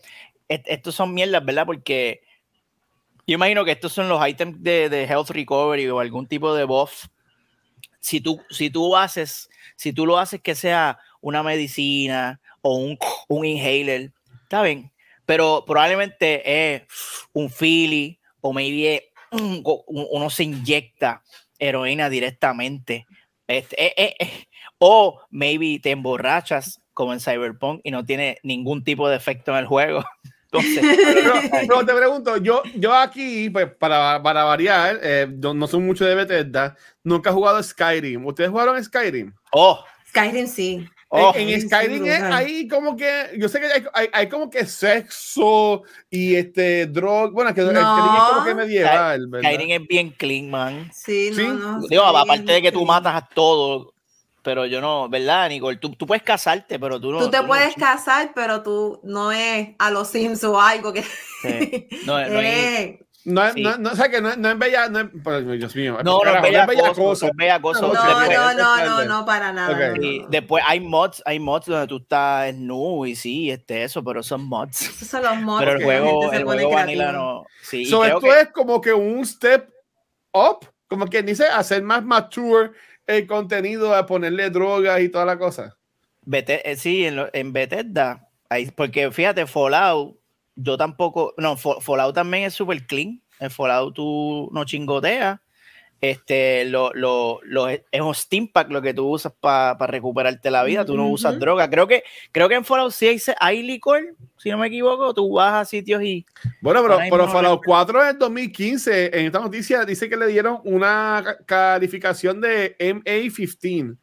est- 0.49 0.67
estos 0.67 0.93
son 0.93 1.13
mierdas, 1.13 1.43
¿verdad? 1.45 1.65
Porque 1.65 2.21
yo 3.25 3.35
imagino 3.35 3.63
que 3.63 3.71
estos 3.71 3.93
son 3.93 4.09
los 4.09 4.27
ítems 4.27 4.61
de, 4.61 4.89
de 4.89 5.03
health 5.05 5.29
recovery 5.29 5.87
o 5.89 5.99
algún 5.99 6.27
tipo 6.27 6.53
de 6.53 6.65
buff. 6.65 7.05
Si 8.01 8.19
tú, 8.21 8.41
si 8.49 8.69
tú 8.69 8.95
haces, 8.97 9.49
si 9.75 9.93
tú 9.93 10.05
lo 10.05 10.17
haces 10.17 10.41
que 10.41 10.55
sea 10.55 10.99
una 11.21 11.41
medicina 11.43 12.41
o 12.61 12.75
un, 12.75 12.97
un 13.29 13.45
inhaler, 13.45 14.11
está 14.43 14.61
bien. 14.61 14.91
Pero 15.25 15.63
probablemente 15.65 16.75
es 16.75 16.83
un 17.33 17.49
Philly 17.49 18.19
o 18.41 18.51
maybe 18.51 19.11
uno 19.31 20.29
se 20.29 20.43
inyecta 20.43 21.23
heroína 21.59 22.09
directamente. 22.09 23.05
Este, 23.47 23.85
eh, 23.85 23.93
eh, 23.95 24.15
eh, 24.19 24.47
o 24.79 25.21
maybe 25.29 25.79
te 25.79 25.91
emborrachas 25.91 26.81
como 26.99 27.13
en 27.13 27.21
Cyberpunk 27.21 27.79
y 27.85 27.91
no 27.91 28.03
tiene 28.03 28.39
ningún 28.43 28.83
tipo 28.83 29.07
de 29.07 29.15
efecto 29.15 29.51
en 29.53 29.59
el 29.59 29.65
juego. 29.67 30.03
Entonces, 30.51 30.83
Pero, 31.13 31.33
pero 31.51 31.85
te 31.85 31.93
pregunto, 31.93 32.35
yo, 32.37 32.61
yo 32.75 32.93
aquí, 32.93 33.49
pues, 33.51 33.71
para, 33.79 34.21
para 34.21 34.43
variar, 34.43 34.99
eh, 35.01 35.27
yo 35.37 35.53
no 35.53 35.65
soy 35.67 35.79
mucho 35.79 36.03
de 36.03 36.15
Bethesda, 36.15 36.75
nunca 37.03 37.29
he 37.29 37.33
jugado 37.33 37.61
Skyrim. 37.63 38.25
¿Ustedes 38.25 38.49
jugaron 38.49 38.83
Skyrim? 38.83 39.31
oh, 39.51 39.81
Skyrim 40.09 40.47
sí. 40.47 40.85
oh, 41.09 41.31
en, 41.35 41.49
en 41.49 41.61
sí, 41.61 41.67
Skyrim 41.67 42.03
es 42.05 42.21
ahí 42.23 42.67
como 42.67 42.97
que, 42.97 43.29
yo 43.37 43.47
sé 43.47 43.59
que 43.61 43.67
hay, 43.67 43.83
hay, 43.93 44.07
hay 44.11 44.27
como 44.27 44.49
que 44.49 44.65
sexo 44.65 45.83
y 46.09 46.35
este 46.35 46.87
droga, 46.87 47.29
bueno, 47.31 47.53
que 47.53 47.61
No. 47.61 47.69
Skyrim 47.69 48.15
es 48.15 48.23
como 48.33 48.43
que 48.45 48.55
medieval, 48.55 49.27
¿verdad? 49.27 49.49
Skyrim 49.51 49.81
es 49.81 49.87
bien 49.87 50.09
clean, 50.09 50.49
man. 50.49 50.89
Sí, 50.93 51.31
Sí. 51.33 51.43
no, 51.47 51.53
no. 51.77 51.87
Digo, 51.87 52.03
aparte 52.03 52.51
de 52.51 52.61
que 52.61 52.71
tú 52.71 52.83
matas 52.85 53.15
a 53.23 53.29
todo, 53.33 53.93
pero 54.49 54.65
yo 54.65 54.81
no, 54.81 55.07
¿verdad, 55.09 55.47
Nicole? 55.47 55.77
Tú, 55.77 55.91
tú 55.91 56.07
puedes 56.07 56.23
casarte, 56.23 56.79
pero 56.79 56.99
tú 56.99 57.11
no. 57.11 57.19
Tú 57.19 57.29
te 57.29 57.37
no- 57.37 57.45
puedes 57.45 57.75
casar, 57.75 58.31
pero 58.33 58.63
tú 58.63 58.99
no 59.03 59.31
es 59.31 59.75
a 59.77 59.91
los 59.91 60.07
Sims 60.07 60.43
o 60.43 60.59
algo 60.59 60.91
que. 60.91 61.03
Sí. 61.43 61.87
No, 62.07 62.13
no 62.27 62.39
Eh, 62.41 62.99
No, 63.25 63.45
es- 63.45 63.53
Sí. 63.53 63.61
no, 63.61 63.77
no, 63.77 63.91
o 63.91 63.95
sea 63.95 64.09
que 64.09 64.21
no, 64.21 64.35
no 64.37 64.49
es 64.49 64.57
bella, 64.57 64.89
no 64.89 65.01
es, 65.01 65.05
pero, 65.23 65.41
Dios 65.41 65.75
mío, 65.75 65.97
No, 66.03 66.13
no, 66.13 66.19
carajo, 66.21 66.37
es 66.47 66.51
bella 66.51 66.65
bella 66.65 66.93
cosa, 66.95 67.27
es 67.27 67.31
bella 67.35 67.61
cosa. 67.61 67.81
No, 67.81 67.93
no, 67.93 67.93
no, 67.93 68.53
no, 68.55 68.77
es 68.79 68.85
no, 68.89 69.05
no, 69.05 69.25
para 69.25 69.51
nada. 69.53 69.71
Ok. 69.71 69.97
no, 69.97 70.03
y 70.03 70.19
no. 70.21 70.27
después 70.29 70.63
hay 70.65 70.79
mods, 70.79 71.21
hay 71.27 71.39
mods 71.39 71.67
donde 71.67 71.85
tú 71.85 71.97
estás 71.97 72.55
nu 72.55 73.05
y 73.05 73.15
sí, 73.15 73.51
este, 73.51 73.83
eso, 73.83 74.03
pero 74.03 74.23
son 74.23 74.45
mods. 74.45 74.81
Esos 74.81 75.07
son 75.07 75.21
los 75.21 75.35
mods 75.41 75.59
Pero 75.59 75.77
el 75.77 75.83
juego, 75.83 76.31
el 76.33 76.43
juego 76.43 76.71
vanilla 76.71 77.11
no. 77.11 77.45
Sí, 77.61 77.85
So, 77.85 78.03
esto 78.03 78.19
que- 78.21 78.41
es 78.41 78.47
como 78.51 78.81
que 78.81 78.93
un 78.93 79.23
step 79.23 79.69
up, 80.33 80.65
como 80.87 81.05
quien 81.05 81.27
dice, 81.27 81.45
hacer 81.45 81.83
más 81.83 82.03
mature 82.03 82.71
el 83.09 83.27
contenido, 83.27 83.93
a 83.95 84.05
ponerle 84.05 84.49
drogas 84.49 85.01
y 85.01 85.09
toda 85.09 85.25
la 85.25 85.37
cosa. 85.37 85.77
Bete- 86.25 86.61
eh, 86.63 86.75
sí, 86.75 87.05
en, 87.05 87.15
lo- 87.15 87.29
en 87.33 87.51
Bethesda, 87.53 88.29
ahí- 88.49 88.69
porque 88.71 89.11
fíjate, 89.11 89.47
Fallout, 89.47 90.17
yo 90.55 90.77
tampoco, 90.77 91.33
no, 91.37 91.57
Fa- 91.57 91.81
Fallout 91.81 92.13
también 92.15 92.43
es 92.43 92.53
súper 92.53 92.85
clean. 92.85 93.21
En 93.39 93.49
Fallout 93.49 93.95
tú 93.95 94.49
no 94.51 94.63
chingoteas. 94.65 95.39
Este, 96.01 96.63
lo, 96.65 96.93
lo, 96.93 97.39
lo- 97.43 97.67
es 97.67 97.81
un 98.01 98.15
steam 98.15 98.47
pack 98.47 98.71
lo 98.71 98.81
que 98.81 98.93
tú 98.93 99.07
usas 99.09 99.33
para 99.39 99.75
recuperarte 99.87 100.49
la 100.49 100.63
vida. 100.63 100.85
Tú 100.85 100.95
no 100.95 101.09
usas 101.09 101.37
droga. 101.39 101.69
Creo 101.69 101.87
que, 101.87 102.03
creo 102.31 102.47
que 102.47 102.55
en 102.55 102.63
Fallout 102.63 102.93
sí 102.93 103.07
hay, 103.07 103.21
hay 103.39 103.63
licor, 103.63 104.15
si 104.37 104.49
no 104.49 104.57
me 104.57 104.67
equivoco. 104.67 105.13
Tú 105.13 105.33
vas 105.33 105.53
a 105.53 105.65
sitios 105.65 106.01
y. 106.01 106.25
Bueno, 106.61 106.81
pero, 106.83 106.99
pero 107.09 107.27
Fallout 107.27 107.61
4 107.65 108.09
en 108.11 108.17
2015, 108.19 109.19
en 109.19 109.25
esta 109.25 109.39
noticia 109.39 109.83
dice 109.83 110.07
que 110.07 110.15
le 110.15 110.27
dieron 110.27 110.59
una 110.63 111.21
ca- 111.25 111.37
calificación 111.45 112.39
de 112.39 112.77
MA15. 112.79 113.97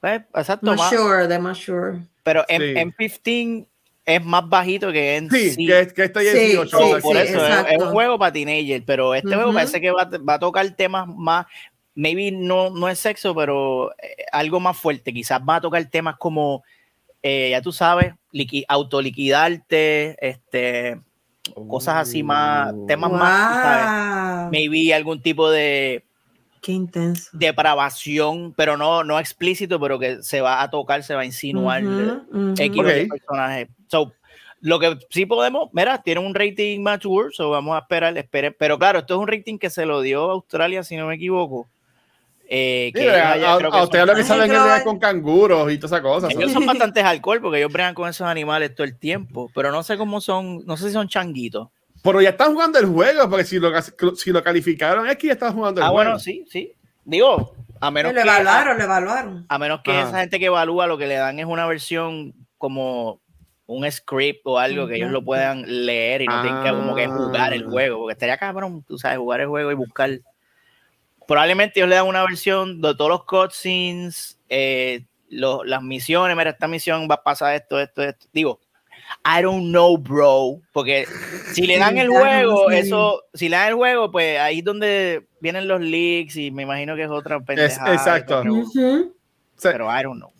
pues, 0.00 0.22
exacto, 0.34 0.66
más- 0.74 0.92
Mature, 0.92 1.26
de 1.26 1.38
mature. 1.40 1.98
pero 2.22 2.44
en, 2.48 2.60
Sí. 2.62 2.74
en 2.78 2.92
15 2.92 3.66
es 4.04 4.24
más 4.24 4.48
bajito 4.48 4.90
que 4.92 5.16
en 5.16 5.30
Sí, 5.30 5.50
sí. 5.50 5.66
que, 5.66 5.86
que 5.94 6.04
está 6.04 6.20
Sí, 6.20 6.26
18. 6.28 6.76
sí, 6.76 6.82
o 6.82 6.88
sea, 6.90 7.00
por 7.00 7.16
sí, 7.16 7.22
eso 7.22 7.46
es- 7.46 7.78
un 7.82 7.90
juego 7.90 8.18
para 8.18 8.32
teenager, 8.32 8.82
pero 8.84 9.14
este 9.14 9.28
juego 9.28 9.50
Ujú. 9.50 9.54
parece 9.54 9.80
que 9.80 9.90
va, 9.90 10.02
a- 10.02 10.18
va 10.18 10.34
a 10.34 10.38
tocar 10.38 10.68
temas 10.76 11.06
más. 11.08 11.46
maybe 11.94 12.32
no, 12.32 12.70
no 12.70 12.88
es 12.88 12.98
sexo, 12.98 13.34
pero 13.34 13.92
eh, 14.02 14.24
algo 14.32 14.58
más 14.60 14.76
fuerte. 14.78 15.12
Quizás 15.12 15.40
va 15.46 15.56
a 15.56 15.60
tocar 15.60 15.84
temas 15.90 16.16
como, 16.16 16.64
eh, 17.22 17.50
ya 17.50 17.60
tú 17.60 17.70
sabes, 17.70 18.14
liqui 18.30 18.64
autoliquidarte, 18.66 20.16
este, 20.26 20.98
cosas 21.68 21.96
así 21.96 22.22
más, 22.22 22.72
temas 22.88 23.10
más. 23.12 24.50
Maybe 24.50 24.94
algún 24.94 25.20
tipo 25.20 25.50
de 25.50 26.04
Qué 26.62 26.70
intenso. 26.70 27.30
depravación, 27.32 28.54
pero 28.56 28.76
no, 28.76 29.02
no 29.02 29.18
explícito, 29.18 29.80
pero 29.80 29.98
que 29.98 30.22
se 30.22 30.40
va 30.40 30.62
a 30.62 30.70
tocar, 30.70 31.02
se 31.02 31.14
va 31.14 31.22
a 31.22 31.24
insinuar 31.24 31.82
Ujú, 31.82 32.22
ujú. 32.30 32.54
X 32.56 32.84
o 32.84 32.96
Y 32.96 33.02
Ok. 33.02 33.08
personaje. 33.10 33.68
So, 33.88 34.12
lo 34.60 34.78
que 34.78 34.96
sí 35.10 35.26
podemos, 35.26 35.70
mira, 35.72 36.00
tiene 36.02 36.20
un 36.20 36.36
rating 36.36 36.80
mature, 36.80 37.30
so 37.32 37.50
vamos 37.50 37.74
a 37.74 37.80
esperar, 37.80 38.16
esperen. 38.16 38.54
Pero 38.56 38.78
claro, 38.78 39.00
esto 39.00 39.14
es 39.14 39.20
un 39.20 39.26
rating 39.26 39.58
que 39.58 39.70
se 39.70 39.84
lo 39.84 40.02
dio 40.02 40.30
a 40.30 40.34
Australia, 40.34 40.84
si 40.84 40.96
no 40.96 41.08
me 41.08 41.16
equivoco. 41.16 41.68
Eh, 42.48 42.92
que 42.94 43.10
allá 43.10 43.54
a, 43.54 43.58
creo 43.58 43.72
que 43.72 43.78
a 43.78 43.82
ustedes 43.82 44.06
lo 44.06 44.14
que 44.14 44.24
saben 44.24 44.52
es 44.52 44.82
con 44.82 44.98
canguros 45.00 45.72
y 45.72 45.78
todas 45.78 45.92
esas 45.92 46.00
cosas. 46.02 46.30
ellos 46.30 46.52
son 46.52 46.66
bastante 46.66 47.00
alcohol 47.00 47.40
porque 47.40 47.58
ellos 47.58 47.72
bregan 47.72 47.94
con 47.94 48.08
esos 48.08 48.26
animales 48.26 48.74
todo 48.74 48.84
el 48.84 48.96
tiempo, 48.96 49.50
pero 49.54 49.72
no 49.72 49.82
sé 49.82 49.96
cómo 49.96 50.20
son, 50.20 50.64
no 50.64 50.76
sé 50.76 50.88
si 50.88 50.92
son 50.92 51.08
changuitos. 51.08 51.68
Pero 52.02 52.20
ya 52.20 52.30
están 52.30 52.52
jugando 52.52 52.78
el 52.78 52.86
juego, 52.86 53.28
porque 53.30 53.44
si 53.44 53.58
lo, 53.58 53.70
si 54.16 54.30
lo 54.32 54.42
calificaron 54.42 55.08
es 55.08 55.16
que 55.16 55.28
ya 55.28 55.32
están 55.34 55.52
jugando 55.54 55.80
el 55.80 55.86
Ah, 55.86 55.90
juego. 55.90 56.04
bueno, 56.04 56.18
sí, 56.18 56.44
sí. 56.50 56.72
Digo, 57.04 57.54
a 57.80 57.90
menos 57.90 58.12
que, 58.12 58.20
evaluaron, 58.20 58.78
lo 58.78 58.84
evaluaron. 58.84 59.46
a 59.48 59.58
menos 59.58 59.80
que 59.82 59.92
Ajá. 59.92 60.08
esa 60.08 60.20
gente 60.20 60.38
que 60.38 60.46
evalúa 60.46 60.86
lo 60.86 60.98
que 60.98 61.06
le 61.06 61.14
dan 61.14 61.38
es 61.38 61.46
una 61.46 61.66
versión 61.66 62.34
como 62.58 63.20
un 63.66 63.90
script 63.90 64.40
o 64.44 64.58
algo 64.58 64.86
que 64.86 64.96
ellos 64.96 65.10
lo 65.10 65.24
puedan 65.24 65.64
leer 65.86 66.22
y 66.22 66.26
no 66.26 66.42
tengan 66.42 66.62
que 66.64 66.70
como 66.70 66.94
que 66.94 67.06
jugar 67.06 67.52
el 67.54 67.64
Ah. 67.64 67.70
juego, 67.70 67.98
porque 68.00 68.12
estaría 68.12 68.36
cabrón, 68.36 68.82
tú 68.86 68.98
sabes, 68.98 69.18
jugar 69.18 69.40
el 69.40 69.46
juego 69.46 69.70
y 69.70 69.74
buscar. 69.74 70.10
Probablemente 71.26 71.78
ellos 71.80 71.88
le 71.88 71.94
dan 71.96 72.06
una 72.06 72.22
versión 72.22 72.80
de 72.82 72.94
todos 72.94 73.08
los 73.10 73.24
cutscenes, 73.24 74.38
eh, 74.48 75.04
lo- 75.30 75.64
las 75.64 75.82
misiones, 75.82 76.36
mira, 76.36 76.50
esta 76.50 76.66
misión 76.68 77.08
va 77.10 77.14
a 77.14 77.22
pasar 77.22 77.54
esto, 77.54 77.80
esto, 77.80 78.02
esto. 78.02 78.26
Digo, 78.32 78.60
I 79.24 79.42
don't 79.42 79.68
know, 79.70 79.96
bro, 79.98 80.60
porque 80.72 81.06
si 81.52 81.66
le 81.66 81.78
dan 81.78 81.98
el 81.98 82.08
juego, 82.08 82.70
eso, 82.70 83.22
si 83.34 83.48
le 83.48 83.56
dan 83.56 83.68
el 83.68 83.74
juego, 83.74 84.10
pues 84.10 84.38
ahí 84.38 84.58
es 84.60 84.64
donde 84.64 85.26
vienen 85.40 85.68
los 85.68 85.80
leaks 85.80 86.36
y 86.36 86.50
me 86.50 86.62
imagino 86.62 86.96
que 86.96 87.02
es 87.04 87.10
otra 87.10 87.40
pendejada. 87.40 87.92
exacto. 87.94 88.40
Pero. 88.42 88.54
O 88.60 88.70
sea, 89.56 89.72
pero 89.72 89.86
I 89.98 90.02
don't 90.02 90.18
know. 90.18 90.30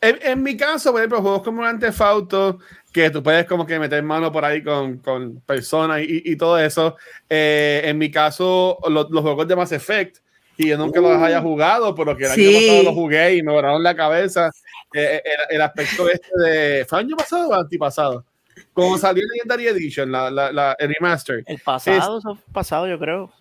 en, 0.00 0.18
en 0.22 0.42
mi 0.42 0.56
caso, 0.56 0.92
por 0.92 1.00
ejemplo, 1.00 1.20
juegos 1.20 1.42
como 1.42 1.62
Grand 1.62 1.80
Theft 1.80 2.00
Auto, 2.00 2.58
que 2.92 3.10
tú 3.10 3.22
puedes 3.22 3.44
como 3.46 3.66
que 3.66 3.78
meter 3.78 4.02
mano 4.02 4.32
por 4.32 4.44
ahí 4.44 4.62
con, 4.62 4.98
con 4.98 5.40
personas 5.42 6.00
y, 6.02 6.22
y 6.24 6.36
todo 6.36 6.58
eso. 6.58 6.96
eh, 7.28 7.82
en 7.84 7.98
mi 7.98 8.10
caso, 8.10 8.78
lo- 8.88 9.08
los 9.10 9.22
juegos 9.22 9.46
de 9.46 9.56
Mass 9.56 9.72
Effect, 9.72 10.18
y 10.62 10.68
yo 10.68 10.78
nunca 10.78 11.00
los 11.00 11.20
haya 11.22 11.40
jugado, 11.40 11.94
pero 11.94 12.16
que 12.16 12.24
el 12.24 12.30
año 12.32 12.42
Sí. 12.42 12.54
pasado 12.66 12.82
los 12.84 12.94
jugué 12.94 13.34
y 13.36 13.42
me 13.42 13.52
volaron 13.52 13.82
la 13.82 13.94
cabeza. 13.94 14.50
eh, 14.92 15.22
el, 15.24 15.54
el 15.56 15.62
aspecto 15.62 16.08
este 16.10 16.28
de... 16.38 16.84
¿Fue 16.84 16.98
año 16.98 17.16
pasado 17.16 17.48
o 17.48 17.54
antipasado? 17.54 18.24
Como 18.72 18.98
salió 18.98 19.22
Legendary 19.32 19.68
Edition, 19.68 20.10
la, 20.10 20.30
la, 20.30 20.50
la, 20.52 20.76
el 20.78 20.88
remaster. 20.94 21.42
El 21.46 21.58
pasado, 21.60 22.20
fue 22.20 22.34
pasado, 22.52 22.88
yo 22.88 22.98
creo. 22.98 23.32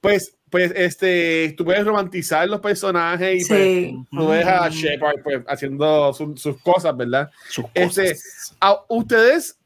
Pues, 0.00 0.34
pues 0.50 0.72
este, 0.74 1.54
tú 1.56 1.64
puedes 1.64 1.84
romantizar 1.84 2.48
los 2.48 2.60
personajes 2.60 3.44
y 3.44 3.48
pues, 3.48 3.60
Sí. 3.62 3.96
tú 4.10 4.28
ves 4.28 4.46
a. 4.46 4.68
Shepard 4.68 5.22
pues, 5.22 5.40
haciendo 5.46 6.12
su- 6.12 6.36
sus 6.36 6.60
cosas, 6.62 6.96
¿verdad? 6.96 7.30
Sus 7.48 7.64
Este, 7.74 8.08
cosas. 8.10 8.56
¿a- 8.60 8.80
¿Ustedes 8.88 9.58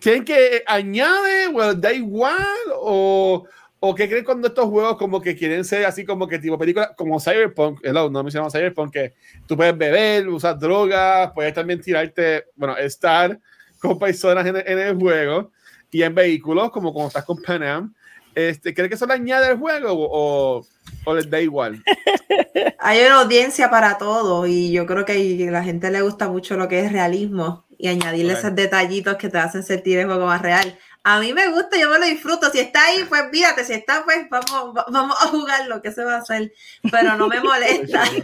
creen 0.00 0.24
que 0.24 0.62
añade 0.66 1.48
o 1.54 1.74
da 1.74 1.92
igual 1.92 2.36
o, 2.76 3.44
o 3.86 3.94
qué 3.94 4.08
creen 4.08 4.24
cuando 4.24 4.48
estos 4.48 4.64
juegos 4.64 4.96
como 4.96 5.20
que 5.20 5.36
quieren 5.36 5.62
ser 5.62 5.84
así 5.84 6.06
como 6.06 6.26
que 6.26 6.38
tipo 6.38 6.56
película 6.56 6.94
como 6.96 7.20
Cyberpunk, 7.20 7.80
hello, 7.82 8.08
no 8.08 8.22
mencionamos 8.22 8.50
Cyberpunk, 8.50 8.90
que 8.90 9.12
tú 9.46 9.58
puedes 9.58 9.76
beber, 9.76 10.26
usar 10.28 10.58
drogas, 10.58 11.32
puedes 11.34 11.52
también 11.52 11.82
tirarte, 11.82 12.46
bueno, 12.56 12.78
estar 12.78 13.38
con 13.78 13.98
personas 13.98 14.46
en, 14.46 14.56
en 14.56 14.78
el 14.78 14.96
juego 14.96 15.50
y 15.90 16.02
en 16.02 16.14
vehículos 16.14 16.70
como 16.70 16.94
cuando 16.94 17.08
estás 17.08 17.26
con 17.26 17.42
Pan 17.42 17.62
Am. 17.62 17.94
Este, 18.34 18.72
¿Creen 18.72 18.88
que 18.88 18.94
eso 18.94 19.06
le 19.06 19.12
añade 19.12 19.48
al 19.48 19.58
juego 19.58 19.90
o, 19.92 20.66
les 21.14 21.28
da 21.28 21.42
igual? 21.42 21.82
Hay 22.80 23.04
una 23.04 23.20
audiencia 23.20 23.68
para 23.68 23.98
todo 23.98 24.46
y 24.46 24.72
yo 24.72 24.86
creo 24.86 25.04
que 25.04 25.46
a 25.46 25.52
la 25.52 25.62
gente 25.62 25.90
le 25.90 26.00
gusta 26.00 26.28
mucho 26.28 26.56
lo 26.56 26.68
que 26.68 26.80
es 26.80 26.90
realismo 26.90 27.66
y 27.76 27.88
añadirle 27.88 28.32
esos 28.32 28.54
detallitos 28.54 29.16
que 29.16 29.28
te 29.28 29.36
hacen 29.36 29.62
sentir 29.62 29.98
el 29.98 30.06
juego 30.06 30.24
más 30.24 30.40
real. 30.40 30.78
A 31.06 31.20
mí 31.20 31.32
me 31.34 31.48
gusta, 31.50 31.78
yo 31.78 31.90
me 31.90 31.98
lo 31.98 32.06
disfruto. 32.06 32.50
Si 32.50 32.58
está 32.60 32.82
ahí, 32.86 33.04
pues 33.08 33.22
mírate, 33.30 33.64
si 33.64 33.74
está, 33.74 34.04
pues 34.04 34.26
vamos, 34.30 34.74
va- 34.76 34.86
vamos 34.90 35.16
a 35.22 35.28
jugarlo, 35.28 35.80
que 35.82 35.92
se 35.92 36.02
va 36.02 36.14
a 36.16 36.18
hacer. 36.18 36.52
Pero 36.90 37.16
no 37.16 37.28
me 37.28 37.40
molesta. 37.40 38.02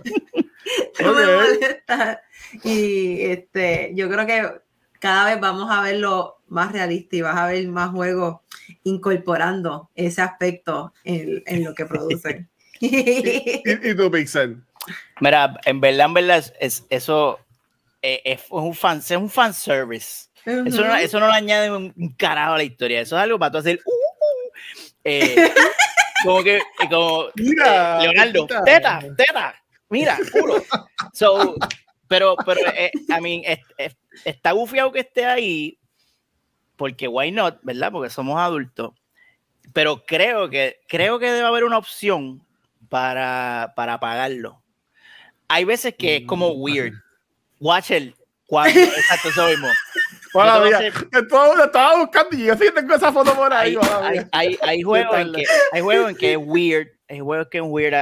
no 1.03 1.13
me 1.13 1.27
molesta. 1.27 2.23
Y 2.65 3.23
este, 3.23 3.93
yo 3.95 4.09
creo 4.11 4.27
que 4.27 4.51
cada 4.99 5.27
vez 5.27 5.41
vamos 5.41 5.71
a 5.71 5.83
verlo 5.83 6.39
más 6.49 6.73
realista 6.73 7.17
y 7.17 7.21
vas 7.23 7.37
a 7.37 7.47
ver 7.47 7.67
más 7.69 7.91
juegos 7.91 8.39
incorporando 8.85 9.91
ese 9.95 10.23
aspecto 10.23 10.93
en, 11.05 11.43
en 11.47 11.65
lo 11.65 11.75
que 11.75 11.87
producen. 11.87 12.49
¿Y, 12.81 13.91
y 13.91 13.95
tú, 13.95 14.11
Pixel? 14.11 14.63
Mira, 15.21 15.55
en 15.65 15.81
verdad, 15.81 16.07
en 16.07 16.15
verdad, 16.15 16.39
es, 16.39 16.53
es- 16.61 16.85
eso 16.91 17.39
eh, 18.03 18.23
es, 18.25 18.41
un 18.51 18.75
fan, 18.75 18.99
es 18.99 19.11
un 19.11 19.29
Eso, 20.47 20.85
no, 20.85 20.95
eso 20.97 21.21
no 21.21 21.27
le 21.29 21.35
añade 21.35 21.71
un, 21.71 21.93
un 21.97 22.09
carajo 22.15 22.55
a 22.55 22.59
la 22.59 22.63
historia. 22.65 23.01
Eso 23.01 23.17
es 23.17 23.23
algo 23.23 23.39
para 23.39 23.53
tú 23.53 23.59
hacer. 23.59 23.81
uh, 23.85 23.91
uh, 23.91 24.51
eh, 25.05 25.37
como 26.25 26.43
que, 26.43 26.57
eh, 26.59 26.63
como 26.91 27.27
Mira, 27.37 27.99
eh, 27.99 28.03
Leonardo, 28.09 28.47
teta. 28.47 28.65
teta, 28.65 29.01
teta, 29.17 29.55
mira, 29.89 30.19
culo. 30.33 30.63
So, 31.13 31.55
pero, 32.09 32.37
pero, 32.45 32.61
eh, 32.75 32.91
I 33.09 33.21
mean, 33.21 33.43
es- 33.45 33.61
es- 33.79 33.97
está 34.25 34.53
bufiado 34.53 34.91
que 34.93 35.01
esté 35.01 35.25
ahí, 35.27 35.79
porque 36.77 37.07
why 37.09 37.31
not, 37.31 37.59
¿verdad? 37.63 37.93
Porque 37.93 38.11
somos 38.11 38.39
adultos. 38.39 38.93
Pero 39.73 40.05
creo 40.05 40.51
que, 40.51 40.81
creo 40.89 41.19
que 41.19 41.31
debe 41.31 41.47
haber 41.47 41.65
una 41.65 41.79
opción 41.79 42.45
para, 42.89 43.73
para 43.77 44.01
pagarlo. 44.01 44.63
Hay 45.49 45.65
veces 45.65 45.95
que 45.97 46.17
es 46.17 46.23
como 46.27 46.49
weird. 46.53 46.95
Watcher, 47.61 48.15
cuando, 48.47 48.81
exacto, 48.81 49.29
eso 49.29 49.47
mismo. 49.49 49.69
Hola, 50.35 50.55
Yo 50.55 50.55
te 50.55 50.61
voy 50.61 50.73
a 50.75 50.79
mía. 50.81 50.89
hacer- 50.91 51.09
Que 51.11 51.23
todo 51.25 51.57
lo 51.57 51.65
estaba 51.65 51.99
buscando 51.99 52.37
y 52.37 52.45
yo 52.45 52.55
sí 52.55 52.65
tengo 52.75 52.95
esa 52.95 53.13
foto 53.13 53.35
por 53.35 53.53
ahí. 53.53 53.77
hay, 54.03 54.19
hay, 54.19 54.27
hay, 54.33 54.59
hay 54.63 54.83
juegos 54.83 55.19
en 55.19 55.33
que, 55.33 55.45
hay 55.73 55.81
juegos 55.81 56.11
en 56.11 56.17
que 56.17 56.33
es 56.33 56.39
weird. 56.41 56.89
Hay 57.09 57.21
juegos 57.21 57.49
que 57.51 57.59
es 57.59 57.65
weird. 57.67 57.95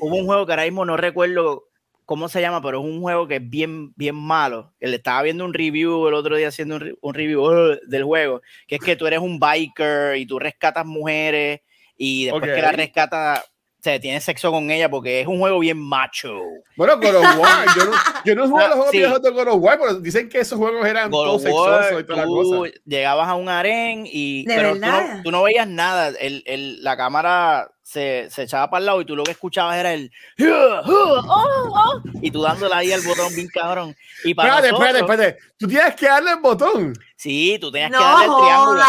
Hubo 0.00 0.16
un 0.16 0.26
juego 0.26 0.44
que 0.46 0.52
ahora 0.52 0.64
mismo 0.64 0.84
no 0.84 0.96
recuerdo 0.96 1.64
cómo 2.04 2.28
se 2.28 2.40
llama, 2.40 2.60
pero 2.60 2.80
es 2.80 2.84
un 2.84 3.00
juego 3.00 3.26
que 3.28 3.36
es 3.36 3.48
bien, 3.48 3.92
bien 3.94 4.16
malo. 4.16 4.72
Le 4.80 4.96
estaba 4.96 5.22
viendo 5.22 5.44
un 5.44 5.54
review 5.54 6.08
el 6.08 6.14
otro 6.14 6.36
día 6.36 6.48
haciendo 6.48 6.74
un, 6.74 6.80
re- 6.80 6.94
un 7.00 7.14
review 7.14 7.40
uh, 7.42 7.76
del 7.86 8.02
juego, 8.04 8.42
que 8.66 8.74
es 8.74 8.80
que 8.80 8.96
tú 8.96 9.06
eres 9.06 9.20
un 9.20 9.38
biker 9.38 10.16
y 10.16 10.26
tú 10.26 10.38
rescatas 10.40 10.84
mujeres 10.84 11.60
y 11.96 12.24
después 12.24 12.42
que 12.52 12.60
la 12.62 12.72
rescatas, 12.72 13.49
o 13.80 13.82
sea, 13.82 13.98
tienes 13.98 14.22
sexo 14.24 14.50
con 14.52 14.70
ella 14.70 14.90
porque 14.90 15.22
es 15.22 15.26
un 15.26 15.38
juego 15.38 15.58
bien 15.60 15.78
macho. 15.80 16.38
Bueno, 16.76 16.98
God 16.98 17.14
of 17.16 17.38
War. 17.38 17.66
Yo 17.76 17.84
no, 17.86 17.92
yo 18.26 18.34
no 18.34 18.42
juego 18.48 18.58
Ah, 18.58 18.68
los 18.68 18.74
juegos 18.76 18.90
sí. 18.90 18.98
viejos 18.98 19.22
de 19.22 19.30
God 19.30 19.48
of 19.48 19.54
War, 19.62 19.78
pero 19.80 19.94
dicen 19.94 20.28
que 20.28 20.40
esos 20.40 20.58
juegos 20.58 20.84
eran 20.86 21.10
God 21.10 21.24
todos 21.24 21.44
War, 21.44 21.82
sexosos 21.84 22.00
y 22.02 22.04
toda 22.04 22.18
la 22.18 22.24
cosa. 22.26 22.70
llegabas 22.84 23.28
a 23.28 23.34
un 23.36 23.48
harén 23.48 24.04
y 24.06 24.44
¿De 24.44 24.54
pero 24.54 24.74
tú 24.74 24.80
no, 24.80 24.86
verdad? 24.86 25.20
tú 25.24 25.30
no 25.30 25.42
veías 25.42 25.66
nada, 25.66 26.08
el, 26.20 26.42
el- 26.46 26.84
la 26.84 26.96
cámara 26.98 27.70
se, 27.82 28.28
se 28.30 28.42
echaba 28.42 28.68
para 28.70 28.80
el 28.80 28.86
lado 28.86 29.00
y 29.00 29.04
tú 29.06 29.16
lo 29.16 29.24
que 29.24 29.30
escuchabas 29.32 29.76
era 29.78 29.94
el 29.94 30.12
"Oh, 30.40 31.20
oh", 31.26 32.00
y 32.20 32.30
tú 32.30 32.42
dándole 32.42 32.74
ahí 32.74 32.92
al 32.92 33.00
botón 33.00 33.34
bien 33.34 33.48
cabrón. 33.48 33.96
Y 34.24 34.34
para 34.34 34.56
Espérate, 34.60 34.72
nosotros, 34.72 34.88
espérate, 35.00 35.28
espérate. 35.28 35.54
Tú 35.58 35.66
tienes 35.68 35.94
que 35.96 36.06
darle 36.06 36.30
el 36.32 36.38
botón. 36.40 36.92
sí, 37.16 37.56
tú 37.60 37.72
tenías 37.72 37.90
No 37.90 37.98
que 37.98 38.04
darle 38.04 38.24
el 38.26 38.32
triángulo. 38.36 38.82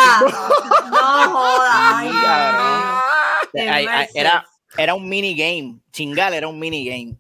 no 0.92 1.30
joda, 1.32 1.98
ay, 1.98 2.10
cabrón. 2.22 3.02
Ay, 3.70 4.08
era, 4.14 4.46
era 4.78 4.94
un 4.94 5.08
minigame, 5.08 5.80
chingal 5.92 6.34
era 6.34 6.48
un 6.48 6.60
minigame. 6.60 7.18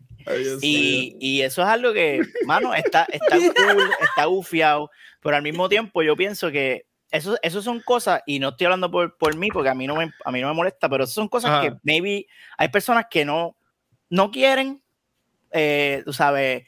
Y, 0.62 1.18
y 1.20 1.42
eso 1.42 1.62
es 1.62 1.68
algo 1.68 1.94
que, 1.94 2.22
mano, 2.46 2.74
está, 2.74 3.06
está 3.12 3.38
cool, 3.38 3.90
está 4.02 4.26
bufiado, 4.28 4.90
pero 5.22 5.36
al 5.36 5.42
mismo 5.42 5.68
tiempo 5.68 6.04
yo 6.04 6.16
pienso 6.16 6.52
que 6.52 6.86
eso, 7.10 7.38
eso 7.42 7.62
son 7.62 7.82
cosas, 7.82 8.22
y 8.26 8.40
no 8.40 8.50
estoy 8.50 8.66
hablando 8.66 8.90
por, 8.90 9.18
por 9.18 9.36
mí, 9.36 9.50
porque 9.52 9.70
a 9.70 9.76
mí, 9.76 9.86
no 9.86 9.96
me, 9.96 10.12
a 10.24 10.32
mí 10.32 10.42
no 10.42 10.48
me 10.48 10.54
molesta, 10.54 10.88
pero 10.88 11.04
eso 11.04 11.14
son 11.14 11.28
cosas 11.28 11.52
Ajá. 11.52 11.62
que 11.62 11.76
maybe 11.84 12.28
hay 12.58 12.70
personas 12.70 13.08
que 13.10 13.26
no, 13.26 13.58
no 14.10 14.32
quieren, 14.32 14.82
eh, 15.52 16.04
tú 16.06 16.14
sabes, 16.14 16.64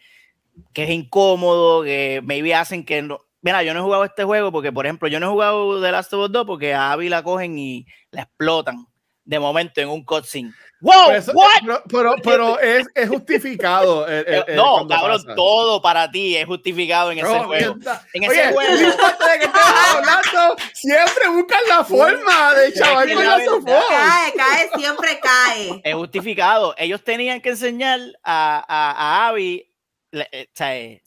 que 0.73 0.83
es 0.83 0.89
incómodo, 0.89 1.83
que 1.83 2.21
maybe 2.23 2.53
hacen 2.53 2.85
que 2.85 3.01
no... 3.01 3.19
Mira, 3.41 3.63
yo 3.63 3.73
no 3.73 3.81
he 3.81 3.83
jugado 3.83 4.05
este 4.05 4.23
juego 4.23 4.51
porque, 4.51 4.71
por 4.71 4.85
ejemplo, 4.85 5.07
yo 5.09 5.19
no 5.19 5.27
he 5.27 5.29
jugado 5.29 5.81
The 5.81 5.91
Last 5.91 6.13
of 6.13 6.25
Us 6.25 6.31
2 6.31 6.45
porque 6.45 6.73
a 6.73 6.93
Abby 6.93 7.09
la 7.09 7.23
cogen 7.23 7.57
y 7.57 7.85
la 8.11 8.21
explotan. 8.21 8.87
De 9.25 9.39
momento 9.39 9.79
en 9.81 9.89
un 9.89 10.03
cutscene. 10.03 10.51
¡Wow! 10.81 10.93
Pero, 11.07 11.17
eso- 11.17 11.31
what? 11.31 11.47
pero, 11.61 11.83
pero, 11.89 12.15
pero 12.23 12.59
es, 12.59 12.85
es 12.93 13.07
justificado. 13.09 14.05
el- 14.07 14.25
el- 14.27 14.43
el- 14.47 14.55
no, 14.55 14.81
Eh, 14.81 14.87
cabrón, 14.89 15.21
pasa. 15.23 15.35
todo 15.35 15.81
para 15.81 16.11
ti 16.11 16.35
es 16.35 16.45
justificado 16.45 17.11
en 17.11 17.19
ese 17.19 17.27
No, 17.27 17.43
juego. 17.45 17.75
En 18.13 18.23
ese 18.23 18.31
Oye, 18.47 18.51
juego. 18.53 18.75
de 18.77 18.83
estás 18.87 19.95
hablando, 19.95 20.55
siempre 20.73 21.29
buscan 21.29 21.59
la 21.69 21.83
forma 21.85 22.53
de 22.55 22.73
chaval 22.73 23.07
que 23.07 23.13
con 23.15 23.25
la 23.25 23.37
Cae, 23.37 24.33
cae, 24.35 24.69
siempre 24.75 25.19
cae. 25.21 25.81
Es 25.83 25.95
justificado. 25.95 26.73
Ellos 26.77 27.03
tenían 27.03 27.39
que 27.41 27.49
enseñar 27.49 27.99
a, 28.23 28.63
a, 28.67 28.91
a 28.91 29.27
Abby, 29.29 29.69
le- 30.11 30.27
eh, 30.31 30.47
o 30.49 30.55
sea, 30.55 30.75
eh, 30.77 31.02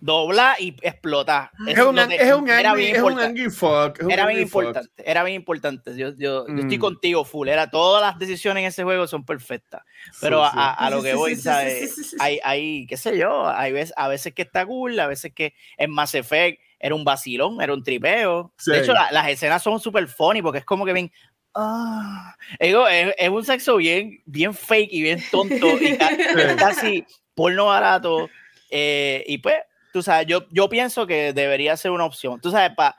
doblar 0.00 0.56
y 0.60 0.74
explotar. 0.82 1.50
Es 1.66 1.78
un, 1.78 1.94
no 1.94 2.08
te- 2.08 2.16
es 2.22 2.32
un 2.32 2.48
era 2.48 2.70
angry, 2.70 2.84
bien 2.84 2.96
es 2.96 3.02
un 3.02 3.18
angry 3.20 3.50
fuck. 3.50 3.98
es 3.98 4.04
un 4.06 4.10
Era 4.10 4.26
bien 4.26 4.48
fuck. 4.48 4.62
importante, 4.62 5.02
era 5.10 5.24
bien 5.24 5.36
importante. 5.36 5.96
Yo, 5.96 6.08
yo, 6.16 6.46
yo 6.46 6.54
estoy 6.56 6.78
Mm. 6.78 6.80
contigo, 6.80 7.24
full. 7.24 7.48
Era, 7.48 7.70
todas 7.70 8.02
las 8.02 8.18
decisiones 8.18 8.62
en 8.62 8.68
ese 8.68 8.82
juego 8.84 9.06
son 9.06 9.24
perfectas. 9.24 9.82
Pero 10.20 10.44
Sí, 10.44 10.50
sí. 10.52 10.58
a, 10.58 10.72
a 10.72 10.90
lo 10.90 11.02
que 11.02 11.14
voy, 11.14 11.36
¿sabes? 11.36 12.14
Hay, 12.18 12.40
hay, 12.42 12.86
qué 12.86 12.96
sé 12.96 13.16
yo, 13.18 13.48
hay 13.48 13.72
veces, 13.72 13.92
a 13.96 14.08
veces 14.08 14.32
que 14.34 14.42
está 14.42 14.64
cool, 14.66 14.98
a 14.98 15.06
veces 15.06 15.32
que 15.34 15.54
en 15.76 15.90
Mass 15.90 16.14
Effect 16.14 16.60
era 16.78 16.94
un 16.94 17.04
vacilón, 17.04 17.60
era 17.60 17.74
un 17.74 17.82
tripeo. 17.84 18.52
Sí. 18.58 18.70
De 18.70 18.80
hecho, 18.80 18.92
la- 18.94 19.12
las 19.12 19.28
escenas 19.28 19.62
son 19.62 19.78
súper 19.80 20.08
funny 20.08 20.40
porque 20.42 20.58
es 20.60 20.64
como 20.64 20.84
que 20.86 20.92
ven. 20.94 21.12
Ah, 21.54 22.36
digo, 22.60 22.86
es, 22.86 23.12
es 23.18 23.28
un 23.28 23.44
sexo 23.44 23.76
bien, 23.76 24.22
bien 24.24 24.54
fake 24.54 24.88
y 24.92 25.02
bien 25.02 25.20
tonto 25.30 25.66
y 25.80 25.96
ca- 25.98 26.08
es 26.10 26.54
casi 26.56 27.04
porno 27.34 27.66
barato. 27.66 28.30
eh, 28.70 29.24
y 29.26 29.38
pues, 29.38 29.56
tú 29.92 30.02
sabes, 30.02 30.26
yo, 30.26 30.46
yo 30.50 30.68
pienso 30.68 31.06
que 31.06 31.32
debería 31.32 31.76
ser 31.76 31.90
una 31.90 32.04
opción. 32.04 32.40
Tú 32.40 32.50
sabes, 32.50 32.72
pa, 32.76 32.96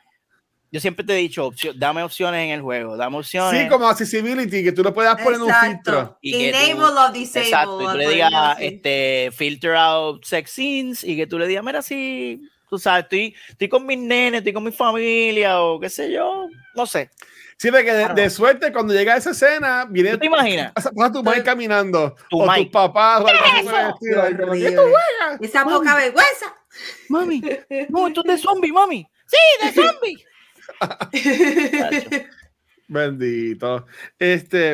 yo 0.72 0.80
siempre 0.80 1.06
te 1.06 1.14
he 1.14 1.18
dicho, 1.18 1.46
opcio- 1.52 1.74
dame 1.76 2.02
opciones 2.02 2.46
en 2.46 2.52
el 2.52 2.62
juego, 2.62 2.96
dame 2.96 3.18
opciones. 3.18 3.62
Sí, 3.64 3.68
como 3.68 3.88
accessibility, 3.88 4.64
que 4.64 4.72
tú 4.72 4.84
le 4.84 4.92
puedas 4.92 5.16
poner 5.22 5.42
un 5.42 5.54
filtro. 5.54 5.94
Exacto. 6.00 6.18
Y 6.22 6.32
que 6.32 6.50
Enable 6.50 6.74
tú- 6.76 6.82
o 7.00 7.12
disable. 7.12 7.48
Exacto, 7.50 7.82
y 7.82 7.88
tú 7.88 7.98
le 7.98 8.10
digas, 8.10 8.58
este, 8.60 9.30
filter 9.36 9.76
out 9.76 10.24
sex 10.24 10.52
scenes 10.52 11.04
y 11.04 11.16
que 11.18 11.28
tú 11.28 11.38
le 11.38 11.48
digas, 11.48 11.64
mira, 11.64 11.82
sí, 11.82 12.42
tú 12.70 12.78
sabes, 12.78 13.04
estoy, 13.04 13.36
estoy 13.50 13.68
con 13.68 13.86
mis 13.86 13.98
nenes, 13.98 14.40
estoy 14.40 14.54
con 14.54 14.64
mi 14.64 14.72
familia 14.72 15.60
o 15.62 15.78
qué 15.80 15.90
sé 15.90 16.10
yo, 16.12 16.48
no 16.74 16.86
sé. 16.86 17.10
Sí, 17.58 17.70
de 17.70 17.84
que 17.84 17.94
de, 17.94 18.08
de 18.16 18.30
suerte, 18.32 18.72
cuando 18.74 18.92
llega 18.94 19.16
esa 19.18 19.32
escena, 19.32 19.86
viene 19.88 20.12
¿Tú 20.14 20.20
te 20.20 20.26
imaginas? 20.26 20.72
pasa, 20.72 20.90
pasa 20.92 21.12
tu 21.12 21.22
madre 21.22 21.44
caminando, 21.44 22.16
Tu 22.30 22.42
o 22.42 22.48
Mike. 22.48 22.64
tus 22.64 22.72
papás, 22.72 23.22
o 23.22 23.28
algo 23.28 23.40
así 23.46 23.68
Eso. 23.68 23.98
¿qué 24.54 24.72
tú 24.72 24.82
juegas? 24.82 25.42
Esa 25.42 25.64
poca 25.66 25.96
vergüenza. 25.96 26.56
Mami, 27.10 27.42
no, 27.90 28.08
esto 28.08 28.22
es 28.26 28.32
de 28.32 28.38
zombie, 28.48 28.72
mami. 28.72 29.08
Sí, 29.26 29.38
de 29.66 29.72
zombie. 29.74 30.26
Bendito. 32.88 33.86
Este, 34.20 34.74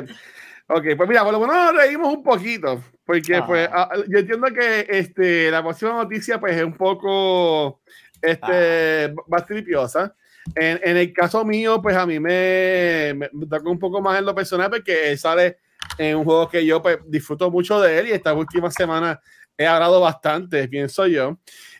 ok, 0.67 0.83
pues 0.97 1.09
mira, 1.09 1.23
por 1.23 1.33
lo 1.33 1.39
menos 1.39 1.55
nos 1.55 1.75
reímos 1.75 2.13
un 2.13 2.23
poquito, 2.23 2.83
porque 3.05 3.35
Ah. 3.35 3.45
pues 3.45 3.69
a- 3.71 3.89
yo 4.07 4.17
entiendo 4.19 4.47
que 4.53 4.87
este, 4.89 5.51
la 5.51 5.61
próxima 5.61 5.91
noticia 5.93 6.39
pues 6.39 6.55
es 6.57 6.63
un 6.63 6.75
poco 6.75 7.81
este, 8.21 9.13
más 9.27 9.45
tripiosa. 9.45 10.15
En, 10.55 10.79
en 10.83 10.97
el 10.97 11.13
caso 11.13 11.43
mío, 11.43 11.81
pues 11.81 11.95
a 11.95 12.05
mí 12.05 12.19
me, 12.19 13.13
me, 13.15 13.29
me 13.33 13.45
toca 13.47 13.69
un 13.69 13.77
poco 13.79 14.01
más 14.01 14.17
en 14.17 14.25
lo 14.25 14.33
personal 14.33 14.69
porque 14.69 15.11
él 15.11 15.17
sale 15.19 15.57
en 15.97 16.15
un 16.17 16.23
juego 16.23 16.49
que 16.49 16.65
yo 16.65 16.81
pues 16.81 16.97
disfruto 17.05 17.51
mucho 17.51 17.79
de 17.81 17.99
él 17.99 18.07
y 18.07 18.11
esta 18.11 18.33
última 18.33 18.71
semana 18.71 19.19
he 19.57 19.67
hablado 19.67 19.99
bastante, 20.01 20.67
pienso 20.69 21.05
yo. 21.05 21.37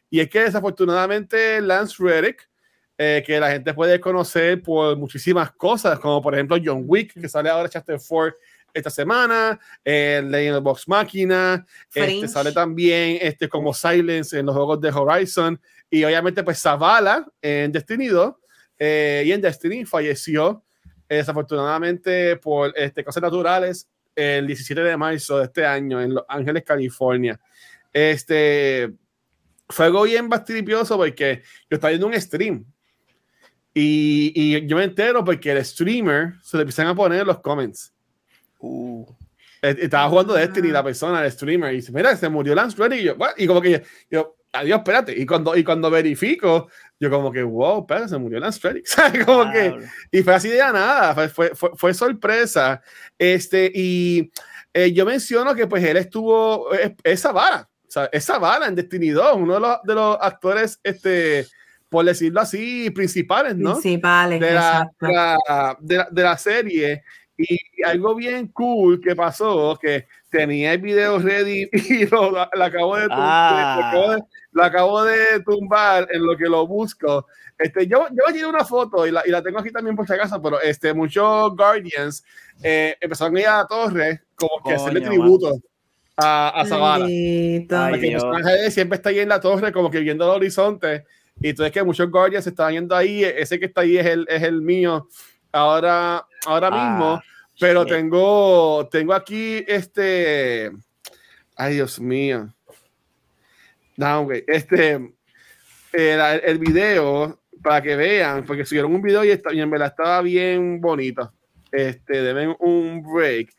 Y 0.10 0.20
es 0.20 0.30
que 0.30 0.42
desafortunadamente 0.42 1.62
Lance 1.62 1.96
Reddick, 2.00 2.50
eh, 2.98 3.24
que 3.26 3.40
la 3.40 3.52
gente 3.52 3.74
puede 3.74 4.00
conocer 4.00 4.62
por 4.62 4.98
muchísimas 4.98 5.52
cosas, 5.52 6.00
como 6.00 6.22
por 6.22 6.34
ejemplo 6.34 6.58
John 6.64 6.84
Wick, 6.86 7.14
que 7.14 7.30
sale 7.30 7.50
ahora 7.50 7.70
Chapter 7.70 8.00
4 8.08 8.36
esta 8.74 8.90
semana, 8.90 9.60
eh, 9.84 10.22
Legend 10.24 10.58
of 10.58 10.64
Box 10.64 10.88
Máquina, 10.88 11.66
este, 11.94 12.28
sale 12.28 12.52
también 12.52 13.18
este, 13.22 13.50
como 13.50 13.74
Silence 13.74 14.38
en 14.38 14.46
los 14.46 14.56
juegos 14.56 14.80
de 14.82 14.90
Horizon, 14.90 15.60
y 15.90 16.04
obviamente 16.04 16.44
pues 16.44 16.62
Zavala 16.62 17.26
en 17.42 17.72
Destiny 17.72 18.08
2, 18.08 18.36
eh, 18.80 19.24
y 19.26 19.32
en 19.32 19.42
Destiny 19.42 19.86
falleció 19.86 20.64
eh, 21.10 21.18
desafortunadamente 21.18 22.36
por 22.38 22.74
este, 22.78 23.04
cosas 23.04 23.24
naturales 23.24 23.88
el 24.16 24.48
17 24.48 24.82
de 24.82 24.98
marzo 24.98 25.38
de 25.38 25.46
este 25.46 25.66
año 25.66 26.02
en 26.02 26.16
Los 26.16 26.26
Ángeles, 26.28 26.64
California. 26.64 27.40
Este 27.94 28.92
fue 29.70 29.86
algo 29.88 30.04
bien 30.04 30.30
bastidipioso 30.30 30.98
porque 30.98 31.42
yo 31.70 31.76
estaba 31.76 31.90
viendo 31.90 32.08
un 32.08 32.20
stream 32.20 32.66
y, 33.74 34.32
y 34.36 34.66
yo 34.68 34.76
me 34.78 34.84
entero 34.86 35.24
porque 35.24 35.52
el 35.52 35.64
streamer 35.64 36.34
se 36.42 36.58
le 36.58 36.64
empiezan 36.64 36.88
a 36.88 36.96
poner 36.96 37.22
en 37.22 37.28
los 37.28 37.40
comments. 37.40 37.94
Uh, 38.60 39.06
Eh, 39.62 39.76
Estaba 39.82 40.08
jugando 40.10 40.36
Ah. 40.36 40.40
Destiny 40.40 40.70
la 40.70 40.84
persona, 40.84 41.24
el 41.26 41.32
streamer, 41.32 41.74
y 41.74 41.78
dice, 41.78 41.92
mira, 41.92 42.16
se 42.16 42.30
murió 42.30 42.54
Lance 42.54 42.78
Reddick. 42.78 43.00
Y, 43.02 43.04
yo, 43.06 43.16
"What?". 43.16 43.32
y 43.38 43.48
como 43.48 43.60
que 43.60 43.72
yo, 43.72 43.80
yo, 44.12 44.36
adiós, 44.54 44.78
espérate. 44.80 45.20
Y 45.20 45.26
cuando, 45.26 45.56
y 45.58 45.64
cuando 45.64 45.90
verifico, 45.90 46.70
yo 47.00 47.10
como 47.10 47.32
que, 47.32 47.42
wow, 47.42 47.82
espérate, 47.82 48.10
se 48.10 48.18
murió 48.20 48.40
Lance 48.40 48.60
Reddick. 48.62 48.86
¿Sabes? 49.16 49.26
Como 49.26 49.52
que, 49.52 49.76
y 50.12 50.22
fue 50.22 50.36
así 50.36 50.50
de 50.50 50.60
la 50.60 50.72
nada, 50.72 51.14
fue, 51.16 51.30
fue, 51.30 51.56
fue, 51.56 51.72
fue 51.76 51.94
sorpresa. 51.96 52.82
Este, 53.18 53.72
y 53.74 54.32
eh, 54.74 54.92
yo 54.94 55.06
menciono 55.08 55.56
que 55.56 55.66
pues 55.66 55.84
él 55.84 55.98
estuvo, 55.98 56.72
es- 56.74 56.92
esa 57.04 57.32
vara, 57.32 57.68
o 57.88 57.92
sea, 57.92 58.10
esa 58.12 58.38
vara 58.38 58.68
en 58.68 58.76
Destiny 58.76 59.10
2, 59.10 59.36
uno 59.38 59.54
de 59.56 59.60
los, 59.60 59.78
de 59.84 59.94
los 59.96 60.18
actores, 60.22 60.80
este, 60.84 61.46
por 61.90 62.04
decirlo 62.06 62.42
así, 62.42 62.90
principales, 62.92 63.56
¿no? 63.56 63.72
Principales, 63.74 64.40
de 64.42 64.52
la, 64.54 64.60
exacto. 64.60 65.06
de 65.08 65.14
la- 65.14 65.78
de 65.80 65.98
la- 65.98 66.08
de 66.12 66.24
la 66.24 66.38
serie. 66.38 67.04
Y 67.40 67.56
algo 67.86 68.16
bien 68.16 68.48
cool 68.48 69.00
que 69.00 69.16
pasó, 69.16 69.78
que 69.80 70.08
tenía 70.30 70.74
el 70.74 70.82
video 70.82 71.20
ready 71.20 71.70
y 71.72 72.06
lo, 72.08 72.32
lo 72.32 72.64
acabo 72.64 72.98
de, 72.98 73.06
tum- 73.06 73.12
Ah. 73.12 73.78
lo 73.80 73.86
acabo 73.86 74.12
de- 74.16 74.24
lo 74.52 74.64
acabo 74.64 75.04
de 75.04 75.40
tumbar 75.46 76.08
en 76.12 76.26
lo 76.26 76.36
que 76.36 76.46
lo 76.46 76.66
busco. 76.66 77.28
Este, 77.60 77.86
yo, 77.88 78.08
yo 78.10 78.34
tiré 78.34 78.46
una 78.48 78.66
foto 78.66 79.06
y 79.06 79.12
la, 79.12 79.22
y 79.26 79.30
la 79.30 79.42
tengo 79.44 79.60
aquí 79.60 79.72
también 79.72 79.96
por 79.96 80.08
si 80.08 80.14
acaso, 80.14 80.42
pero 80.42 80.60
este, 80.62 80.94
muchos 80.96 81.56
Guardians 81.56 82.24
eh, 82.64 82.98
empezaron 83.00 83.38
a 83.38 83.40
ir 83.40 83.48
a 83.48 83.58
la 83.58 83.68
torre 83.68 84.22
como 84.36 84.64
que 84.68 84.74
hacerle 84.74 85.00
Coño, 85.02 85.10
tributo 85.12 85.52
a, 86.18 86.50
a 86.62 86.66
Zavala. 86.66 87.06
Ay, 87.06 87.66
Porque 87.70 87.94
el 87.96 88.02
Dios. 88.02 88.24
personaje 88.24 88.66
él 88.66 88.72
siempre 88.72 88.96
está 88.98 89.10
ahí 89.10 89.20
en 89.20 89.30
la 89.30 89.40
torre, 89.40 89.72
como 89.72 89.90
que 89.92 90.00
viendo 90.00 90.26
el 90.26 90.32
horizonte. 90.38 91.06
Y 91.40 91.50
entonces 91.50 91.72
que 91.72 91.84
muchos 91.84 92.10
Guardians 92.10 92.44
se 92.44 92.50
estaban 92.50 92.74
yendo 92.74 92.96
ahí. 92.96 93.24
Ese 93.24 93.60
que 93.60 93.66
está 93.68 93.82
ahí 93.82 93.98
es 93.98 94.06
el, 94.06 94.26
es 94.30 94.42
el 94.44 94.62
mío 94.62 95.08
ahora, 95.52 96.26
ahora 96.46 96.72
mismo. 96.72 97.14
Ah, 97.14 97.24
Pero 97.60 97.84
shit. 97.84 97.94
tengo, 97.94 98.88
tengo 98.92 99.14
aquí 99.14 99.64
este. 99.68 100.72
Ay, 101.56 101.76
Dios 101.76 102.00
mío. 102.00 102.54
No, 103.96 104.24
güey. 104.26 104.44
Este. 104.48 104.94
El, 105.94 106.20
el 106.44 106.60
video, 106.60 107.40
para 107.64 107.82
que 107.82 107.96
vean, 107.96 108.46
porque 108.46 108.66
subieron 108.66 108.94
un 108.94 109.02
video 109.02 109.24
y, 109.24 109.30
está, 109.30 109.54
y 109.54 109.62
en 109.62 109.70
verdad 109.72 109.88
estaba 109.88 110.22
bien 110.22 110.80
bonito. 110.82 111.32
Este, 111.72 112.22
deben 112.22 112.56
un 112.60 113.02
break. 113.02 113.50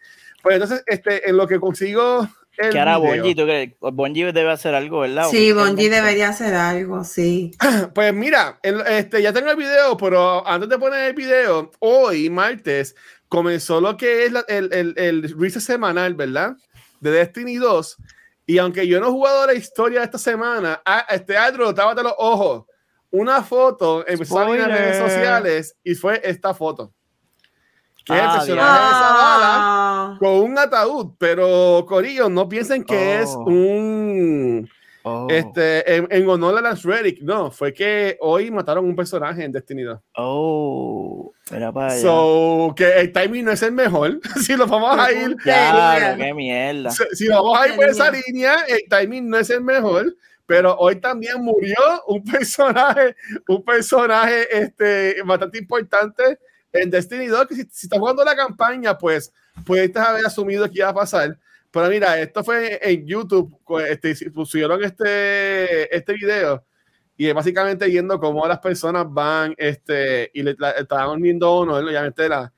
Pues 0.42 0.54
entonces, 0.54 0.84
este, 0.86 1.28
en 1.28 1.36
lo 1.36 1.46
que 1.46 1.58
consigo. 1.58 2.28
El 2.58 2.70
Que 2.72 2.78
ahora 2.80 2.98
video- 2.98 3.22
Bungie, 3.22 3.34
¿tú 3.34 3.42
crees? 3.44 3.70
Bungie 3.80 4.32
debe 4.32 4.50
hacer 4.50 4.74
algo, 4.74 5.00
¿verdad? 5.00 5.28
Sí. 5.30 5.52
Bungie 5.52 5.88
debería 5.88 6.30
hacer 6.30 6.54
algo, 6.54 7.04
sí. 7.04 7.52
Pues 7.94 8.12
mira, 8.12 8.58
el- 8.62 8.80
este, 8.86 9.22
ya 9.22 9.32
tengo 9.32 9.50
el 9.50 9.56
video, 9.56 9.96
pero 9.96 10.46
antes 10.46 10.68
de 10.68 10.78
poner 10.78 11.04
el 11.08 11.14
video, 11.14 11.70
hoy, 11.78 12.28
martes, 12.30 12.96
comenzó 13.28 13.80
lo 13.80 13.96
que 13.96 14.24
es 14.26 14.32
la- 14.32 14.44
el, 14.48 14.72
el, 14.72 14.94
el 14.96 15.22
release 15.22 15.60
semanal, 15.60 16.14
¿verdad? 16.14 16.56
De 17.00 17.10
Destiny 17.12 17.56
2. 17.56 17.96
Y 18.46 18.58
aunque 18.58 18.86
yo 18.88 18.98
no 18.98 19.08
he 19.08 19.10
jugado 19.10 19.46
la 19.46 19.54
historia 19.54 20.00
de 20.00 20.06
esta 20.06 20.18
semana, 20.18 20.80
a, 20.84 21.00
este 21.10 21.36
Andrew, 21.36 21.72
tápate 21.72 22.02
los 22.02 22.14
ojos. 22.18 22.64
Una 23.10 23.42
foto 23.42 24.06
empezó 24.06 24.38
a 24.38 24.44
salir 24.44 24.60
en 24.62 24.68
las 24.68 24.78
redes 24.78 24.98
sociales 24.98 25.76
y 25.84 25.94
fue 25.94 26.20
esta 26.24 26.52
foto. 26.54 26.92
Que 28.08 28.14
es 28.16 28.22
el 28.22 28.28
personaje 28.30 28.46
de 28.86 28.90
Zavala 28.94 30.16
con 30.18 30.30
un 30.30 30.58
ataúd, 30.58 31.06
pero 31.18 31.84
Corillo, 31.86 32.28
no 32.28 32.48
piensen 32.48 32.82
que 32.84 33.20
es 33.20 33.30
Oh. 33.36 33.44
un 33.44 34.68
Oh, 35.04 35.26
este, 35.30 35.94
en, 35.96 36.06
en 36.10 36.28
honor 36.28 36.58
a 36.58 36.60
Lance 36.60 36.86
Reddick, 36.86 37.22
no, 37.22 37.50
fue 37.50 37.72
que 37.72 38.18
hoy 38.20 38.50
mataron 38.50 38.84
un 38.84 38.94
personaje 38.96 39.42
en 39.42 39.52
Destiny 39.52 39.82
2. 39.84 39.98
oh, 40.16 41.32
mira 41.50 41.72
para 41.72 41.92
allá. 41.92 42.02
So, 42.02 42.74
que 42.76 42.84
el 43.00 43.12
timing 43.12 43.44
no 43.46 43.52
es 43.52 43.62
el 43.62 43.72
mejor. 43.72 44.20
si 44.42 44.54
lo 44.56 44.66
vamos 44.66 44.98
a 44.98 45.10
ir, 45.12 45.34
Claro, 45.36 46.18
qué 46.18 46.34
mierda. 46.34 46.90
si, 46.90 47.04
si 47.12 47.28
vamos 47.28 47.58
a 47.58 47.68
ir 47.68 47.76
por 47.76 47.88
esa 47.88 48.10
línea, 48.10 48.64
el 48.68 48.82
timing 48.90 49.30
no 49.30 49.38
es 49.38 49.48
el 49.48 49.62
mejor. 49.62 50.14
Pero 50.44 50.76
hoy 50.76 50.96
también 50.96 51.40
murió 51.42 51.76
un 52.06 52.22
personaje, 52.30 53.14
un 53.48 53.62
personaje 53.62 54.46
este, 54.62 55.22
bastante 55.24 55.58
importante 55.58 56.38
en 56.72 56.90
Destiny 56.90 57.26
2, 57.26 57.46
que 57.46 57.54
si, 57.54 57.62
si 57.70 57.86
estás 57.86 57.98
jugando 57.98 58.24
la 58.24 58.36
campaña, 58.36 58.96
pues 58.96 59.32
pudiste 59.64 59.98
haber 59.98 60.24
asumido 60.26 60.66
que 60.70 60.78
iba 60.78 60.88
a 60.88 60.94
pasar. 60.94 61.38
Pero 61.70 61.88
mira, 61.88 62.18
esto 62.18 62.42
fue 62.44 62.78
en 62.82 63.06
YouTube, 63.06 63.58
co- 63.64 63.80
este, 63.80 64.14
pusieron 64.30 64.82
este, 64.84 65.94
este 65.94 66.12
video 66.14 66.64
y 67.16 67.26
es 67.26 67.34
básicamente 67.34 67.86
viendo 67.86 68.18
cómo 68.20 68.46
las 68.46 68.58
personas 68.60 69.04
van 69.08 69.54
este, 69.58 70.30
y 70.32 70.42
le 70.42 70.54
la- 70.58 70.70
estaban 70.72 71.20
viendo 71.20 71.50
honor, 71.52 71.84
obviamente 71.84 72.28
la 72.28 72.52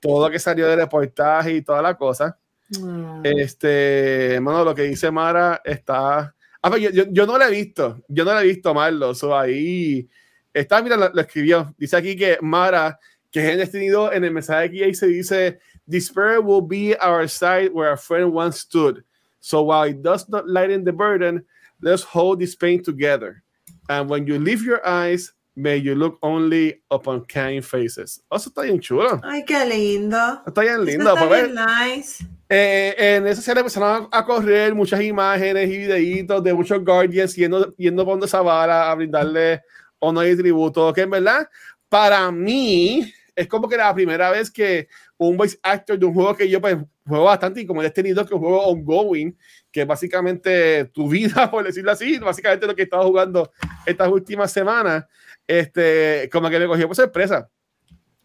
todo 0.00 0.26
lo 0.26 0.30
que 0.32 0.38
salió 0.38 0.66
de 0.68 0.76
reportaje 0.76 1.52
y 1.54 1.62
toda 1.62 1.80
la 1.82 1.96
cosa. 1.96 2.38
Mm. 2.78 3.20
Este, 3.24 4.38
bueno, 4.40 4.64
lo 4.64 4.74
que 4.74 4.82
dice 4.82 5.10
Mara 5.10 5.60
está. 5.64 6.34
Ah, 6.62 6.70
pues 6.70 6.82
yo, 6.82 6.90
yo, 6.90 7.04
yo 7.10 7.26
no 7.26 7.38
lo 7.38 7.44
he 7.44 7.50
visto, 7.50 8.02
yo 8.08 8.24
no 8.24 8.32
lo 8.34 8.40
he 8.40 8.44
visto, 8.44 8.72
Marlo. 8.74 9.14
So 9.14 9.36
ahí 9.36 10.08
está, 10.52 10.82
mira, 10.82 10.96
lo, 10.96 11.08
lo 11.10 11.20
escribió. 11.20 11.74
Dice 11.78 11.96
aquí 11.96 12.16
que 12.16 12.38
Mara, 12.42 12.98
que 13.34 13.40
es 13.52 13.74
en 13.74 13.90
2, 13.90 14.12
en 14.14 14.24
el 14.24 14.30
mensaje 14.30 14.70
que 14.70 14.84
ahí 14.84 14.94
se 14.94 15.08
dice: 15.08 15.58
Despair 15.88 16.40
will 16.40 16.62
be 16.62 16.94
our 17.02 17.28
side 17.28 17.72
where 17.72 17.90
a 17.90 17.96
friend 17.96 18.32
once 18.32 18.60
stood. 18.60 19.02
So 19.40 19.64
while 19.64 19.90
it 19.90 20.02
does 20.02 20.28
not 20.28 20.48
lighten 20.48 20.84
the 20.84 20.92
burden, 20.92 21.44
let's 21.82 22.04
hold 22.04 22.38
this 22.38 22.54
pain 22.54 22.80
together. 22.80 23.42
And 23.88 24.08
when 24.08 24.24
you 24.26 24.38
leave 24.38 24.62
your 24.62 24.80
eyes, 24.86 25.32
may 25.56 25.78
you 25.78 25.96
look 25.96 26.16
only 26.22 26.80
upon 26.92 27.24
kind 27.26 27.62
faces. 27.64 28.22
Oh, 28.30 28.36
eso 28.36 28.50
está 28.50 28.62
bien 28.62 28.80
chulo. 28.80 29.20
Ay, 29.24 29.42
qué 29.44 29.64
lindo. 29.66 30.16
Está 30.46 30.60
bien 30.62 30.74
Eso 30.74 30.84
lindo. 30.84 31.12
está 31.12 31.26
bien 31.26 31.54
nice. 31.56 32.24
eh, 32.48 32.94
en 32.96 33.26
esa 33.26 33.42
serie 33.42 33.60
empezaron 33.60 34.08
a, 34.12 34.24
correr 34.24 34.74
muchas 34.76 35.00
imágenes 35.02 35.68
y 35.68 35.76
videitos 35.76 36.42
de 36.42 36.54
muchos 36.54 36.84
Guardians 36.84 37.34
yendo, 37.34 37.74
yendo 37.76 38.04
por 38.04 38.22
esa 38.22 38.40
vara 38.42 38.90
a 38.90 38.94
brindarle 38.94 39.60
honor 39.98 40.28
y 40.28 40.36
tributo. 40.36 40.92
Que 40.92 41.02
en 41.02 41.10
verdad, 41.10 41.48
para 41.88 42.30
mí, 42.30 43.12
es 43.36 43.48
como 43.48 43.68
que 43.68 43.76
la 43.76 43.92
primera 43.94 44.30
vez 44.30 44.50
que 44.50 44.88
un 45.16 45.36
voice 45.36 45.58
actor 45.62 45.98
de 45.98 46.06
un 46.06 46.14
juego 46.14 46.36
que 46.36 46.48
yo 46.48 46.60
pues, 46.60 46.76
juego 47.06 47.24
bastante 47.24 47.60
y 47.60 47.66
como 47.66 47.82
he 47.82 47.90
tenido 47.90 48.24
que 48.24 48.34
un 48.34 48.40
juego 48.40 48.66
ongoing, 48.66 49.36
que 49.70 49.82
es 49.82 49.86
básicamente 49.86 50.84
tu 50.86 51.08
vida, 51.10 51.50
por 51.50 51.64
decirlo 51.64 51.90
así, 51.92 52.18
básicamente 52.18 52.66
lo 52.66 52.74
que 52.74 52.82
he 52.82 52.84
estado 52.84 53.04
jugando 53.04 53.52
estas 53.86 54.08
últimas 54.08 54.52
semanas, 54.52 55.04
este, 55.46 56.28
como 56.32 56.48
que 56.48 56.58
me 56.58 56.66
cogió 56.66 56.86
por 56.86 56.96
sorpresa. 56.96 57.48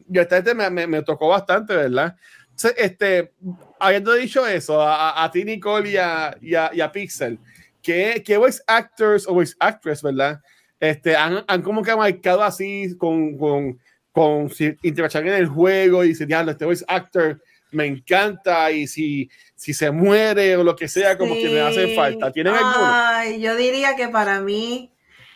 Yo 0.07 0.21
esta 0.21 0.37
gente 0.37 0.55
me, 0.55 0.69
me, 0.69 0.87
me 0.87 1.01
tocó 1.03 1.27
bastante, 1.27 1.75
¿verdad? 1.75 2.15
Entonces, 2.49 2.73
este, 2.77 3.33
habiendo 3.79 4.13
dicho 4.13 4.45
eso, 4.45 4.81
a, 4.81 5.23
a- 5.23 5.31
ti, 5.31 5.45
Nicole, 5.45 5.91
y 5.91 5.97
a, 5.97 6.35
y 6.41 6.55
a, 6.55 6.71
y 6.73 6.81
a 6.81 6.91
Pixel, 6.91 7.39
¿qué, 7.81 8.21
¿qué 8.25 8.37
voice 8.37 8.61
actors 8.67 9.27
o 9.27 9.33
voice 9.33 9.55
actress, 9.59 10.01
verdad? 10.01 10.41
Este, 10.79 11.15
han, 11.15 11.43
han 11.47 11.61
como 11.61 11.83
que 11.83 11.95
marcado 11.95 12.41
así 12.43 12.95
con, 12.97 13.37
con, 13.37 13.79
con 14.11 14.49
si 14.49 14.75
interacción 14.83 15.27
en 15.27 15.33
el 15.35 15.47
juego 15.47 16.03
y 16.03 16.15
si 16.15 16.25
diablo, 16.25 16.51
este 16.51 16.65
voice 16.65 16.83
actor 16.87 17.41
me 17.71 17.85
encanta 17.85 18.71
y 18.71 18.87
si, 18.87 19.29
si 19.55 19.73
se 19.73 19.91
muere 19.91 20.57
o 20.57 20.63
lo 20.63 20.75
que 20.75 20.87
sea, 20.87 21.17
como 21.17 21.35
que 21.35 21.49
me 21.49 21.61
hace 21.61 21.95
falta. 21.95 22.31
¿Tienen 22.31 22.53
alguno? 22.55 22.75
Ay, 22.91 23.39
yo 23.39 23.55
diría 23.55 23.95
que 23.95 24.07
para 24.09 24.41
mí, 24.41 24.91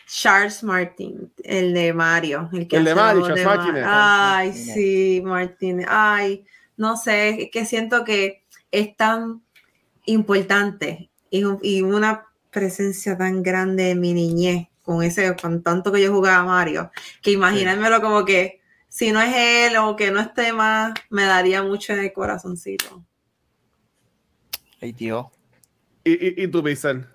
Charles 0.08 0.64
Martin, 0.64 1.32
el 1.44 1.74
de 1.74 1.94
Mario. 1.94 2.50
El, 2.52 2.68
que 2.68 2.78
El 2.78 2.86
de 2.86 2.96
Mario, 2.96 3.22
Charles 3.22 3.40
de 3.40 3.46
Martinet. 3.46 3.84
Ay, 3.86 4.48
Martinet. 4.48 4.76
sí, 4.76 5.22
Martin. 5.24 5.86
Ay, 5.88 6.46
no 6.76 6.98
sé, 6.98 7.44
es 7.44 7.52
que 7.52 7.66
siento 7.66 8.04
que 8.04 8.44
es 8.72 8.98
tan 8.98 9.44
importante 10.06 11.10
y, 11.30 11.44
un- 11.44 11.60
y 11.62 11.82
una 11.82 12.26
presencia 12.52 13.18
tan 13.18 13.44
grande 13.44 13.92
en 13.92 14.00
mi 14.00 14.14
niñez 14.14 14.68
con 14.82 15.02
ese, 15.04 15.36
con 15.36 15.64
tanto 15.64 15.92
que 15.92 16.02
yo 16.02 16.12
jugaba 16.12 16.38
a 16.38 16.46
Mario, 16.46 16.92
que 17.22 17.32
imaginármelo 17.32 18.02
como 18.02 18.26
que 18.26 18.60
si 18.94 19.12
no 19.12 19.20
es 19.24 19.34
él 19.36 19.78
o 19.78 19.96
que 19.96 20.12
no 20.12 20.20
esté 20.20 20.54
más, 20.54 20.94
me 21.10 21.24
daría 21.24 21.64
mucho 21.64 21.94
en 21.94 22.02
el 22.02 22.14
corazoncito. 22.14 23.04
Ay, 24.80 24.94
tío. 24.94 25.32
¿Y, 26.04 26.12
y, 26.12 26.44
y 26.44 26.48
tú, 26.48 26.62
Pixel? 26.62 27.08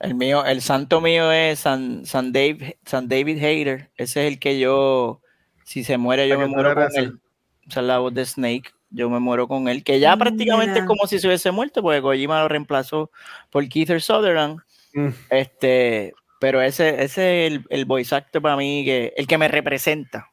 El 0.00 0.14
mío, 0.14 0.42
el 0.46 0.62
santo 0.62 1.02
mío 1.02 1.30
es 1.30 1.58
San, 1.58 2.06
San, 2.06 2.32
Dave, 2.32 2.78
San 2.86 3.08
David 3.08 3.40
Hater. 3.40 3.90
Ese 3.98 4.26
es 4.26 4.32
el 4.32 4.38
que 4.38 4.58
yo, 4.58 5.20
si 5.64 5.84
se 5.84 5.98
muere, 5.98 6.28
yo 6.28 6.38
me 6.38 6.46
muero 6.46 6.74
con 6.74 6.88
él. 6.96 7.20
Esa 7.68 7.80
es 7.80 7.86
la 7.86 7.98
voz 7.98 8.14
de 8.14 8.24
Snake. 8.24 8.70
Yo 8.88 9.10
me 9.10 9.20
muero 9.20 9.46
con 9.48 9.68
él. 9.68 9.84
Que 9.84 10.00
ya 10.00 10.16
prácticamente 10.16 10.78
es 10.78 10.86
como 10.86 11.06
si 11.06 11.18
se 11.18 11.26
hubiese 11.26 11.50
muerto, 11.50 11.82
porque 11.82 12.00
Kojima 12.00 12.40
lo 12.40 12.48
reemplazó 12.48 13.10
por 13.50 13.68
Keith 13.68 13.98
Sutherland. 13.98 14.60
Mm. 14.94 15.08
Este, 15.28 16.14
pero 16.40 16.62
ese, 16.62 17.04
ese 17.04 17.44
es 17.44 17.52
el, 17.52 17.66
el 17.68 17.84
voice 17.84 18.14
actor 18.14 18.40
para 18.40 18.56
mí, 18.56 18.82
que, 18.86 19.12
el 19.14 19.26
que 19.26 19.36
me 19.36 19.48
representa. 19.48 20.30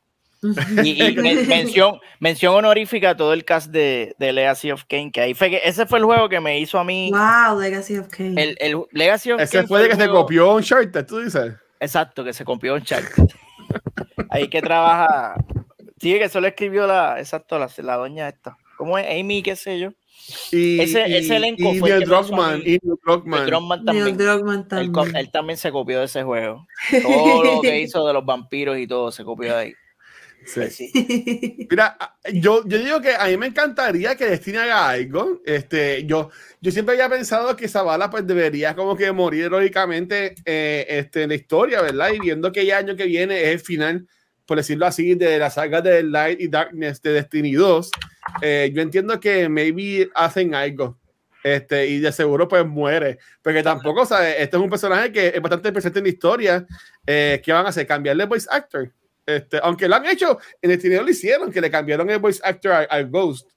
Y, 0.83 1.03
y 1.03 1.15
men- 1.15 1.47
mención, 1.47 1.99
mención 2.19 2.55
honorífica 2.55 3.11
a 3.11 3.17
todo 3.17 3.33
el 3.33 3.45
cast 3.45 3.71
de, 3.71 4.15
de 4.19 4.33
Legacy 4.33 4.71
of 4.71 4.83
Kane, 4.87 5.11
que 5.11 5.21
ahí 5.21 5.33
fue 5.33 5.49
que 5.49 5.61
ese 5.63 5.85
fue 5.85 5.99
el 5.99 6.05
juego 6.05 6.29
que 6.29 6.39
me 6.39 6.59
hizo 6.59 6.77
a 6.79 6.83
mí. 6.83 7.11
Wow, 7.11 7.59
Legacy 7.59 7.97
of 7.97 8.07
Kane. 8.09 8.41
El, 8.41 8.57
el 8.59 8.77
Legacy 8.91 9.31
of 9.31 9.41
Ese 9.41 9.57
Kain 9.57 9.67
fue 9.67 9.81
de 9.81 9.87
que 9.87 9.93
el 9.93 9.99
se 9.99 10.05
juego- 10.07 10.21
copió 10.23 10.53
un 10.53 10.61
shirt, 10.61 10.95
tú 11.07 11.19
dices. 11.19 11.53
Exacto, 11.79 12.23
que 12.23 12.33
se 12.33 12.45
copió 12.45 12.73
un 12.75 12.81
chat. 12.83 13.03
Ahí 14.29 14.47
que 14.47 14.61
trabaja. 14.61 15.35
Sí, 15.99 16.17
que 16.19 16.29
solo 16.29 16.47
escribió 16.47 16.87
la, 16.87 17.19
exacto, 17.19 17.57
la, 17.59 17.69
la 17.77 17.95
doña 17.95 18.27
esta. 18.29 18.57
¿Cómo 18.77 18.97
es? 18.97 19.05
Amy, 19.19 19.41
qué 19.41 19.55
sé 19.55 19.79
yo. 19.79 19.91
Y, 20.51 20.79
Ese- 20.81 21.07
y- 21.07 21.17
ese 21.17 21.35
elenco 21.35 21.71
y 21.71 21.79
fue 21.79 21.91
el 21.91 21.99
mí. 21.99 22.05
y 22.65 22.69
Neil 22.71 22.81
Druckmann. 23.05 23.41
El 23.81 23.85
también. 23.85 24.17
Druckmann 24.17 24.67
también. 24.67 25.15
él 25.15 25.31
también 25.31 25.57
se 25.57 25.71
copió 25.71 25.99
de 25.99 26.05
ese 26.05 26.23
juego. 26.23 26.65
Todo 27.03 27.43
lo 27.43 27.61
que 27.61 27.79
hizo 27.81 28.05
de 28.07 28.13
los 28.13 28.25
vampiros 28.25 28.77
y 28.77 28.87
todo 28.87 29.11
se 29.11 29.23
copió 29.23 29.53
de 29.55 29.59
ahí. 29.61 29.73
Sí. 30.45 30.69
Sí. 30.69 31.67
Mira, 31.69 31.97
yo, 32.33 32.63
yo 32.67 32.77
digo 32.77 33.01
que 33.01 33.15
a 33.15 33.25
mí 33.25 33.37
me 33.37 33.47
encantaría 33.47 34.15
que 34.15 34.25
Destiny 34.25 34.57
haga 34.57 34.89
algo. 34.89 35.41
Este, 35.45 36.05
yo, 36.05 36.29
yo 36.61 36.71
siempre 36.71 36.93
había 36.93 37.09
pensado 37.09 37.55
que 37.55 37.67
Zavala 37.67 38.09
pues 38.09 38.25
debería 38.27 38.75
como 38.75 38.95
que 38.95 39.11
morir 39.11 39.45
heroicamente 39.45 40.35
eh, 40.45 40.85
este, 40.87 41.23
en 41.23 41.29
la 41.29 41.35
historia, 41.35 41.81
¿verdad? 41.81 42.09
Y 42.13 42.19
viendo 42.19 42.51
que 42.51 42.65
ya 42.65 42.77
año 42.77 42.95
que 42.95 43.05
viene 43.05 43.41
es 43.41 43.49
el 43.49 43.59
final, 43.59 44.07
por 44.45 44.57
decirlo 44.57 44.85
así, 44.85 45.15
de 45.15 45.39
la 45.39 45.49
saga 45.49 45.81
de 45.81 46.03
Light 46.03 46.39
y 46.39 46.47
Darkness 46.47 47.01
de 47.01 47.13
Destiny 47.13 47.53
2, 47.53 47.91
eh, 48.41 48.71
yo 48.73 48.81
entiendo 48.81 49.19
que 49.19 49.49
maybe 49.49 50.09
hacen 50.13 50.53
algo. 50.53 50.99
Este, 51.43 51.85
y 51.85 51.99
de 51.99 52.11
seguro 52.11 52.47
pues 52.47 52.65
muere, 52.65 53.19
porque 53.43 53.61
tampoco, 53.61 54.03
¿sabes? 54.03 54.35
Este 54.39 54.57
es 54.57 54.63
un 54.63 54.69
personaje 54.69 55.11
que 55.11 55.27
es 55.27 55.39
bastante 55.39 55.71
presente 55.71 55.99
en 55.99 56.05
la 56.05 56.09
historia. 56.09 56.65
Eh, 57.05 57.39
¿Qué 57.45 57.53
van 57.53 57.67
a 57.67 57.69
hacer? 57.69 57.85
¿Cambiarle 57.85 58.25
voice 58.25 58.47
actor? 58.49 58.91
Este, 59.25 59.59
aunque 59.63 59.87
lo 59.87 59.95
han 59.95 60.05
hecho, 60.05 60.37
en 60.61 60.71
el 60.71 60.79
cine 60.81 61.01
lo 61.01 61.09
hicieron, 61.09 61.51
que 61.51 61.61
le 61.61 61.71
cambiaron 61.71 62.09
el 62.09 62.19
voice 62.19 62.39
actor 62.43 62.85
al, 62.89 63.09
Ghost. 63.09 63.47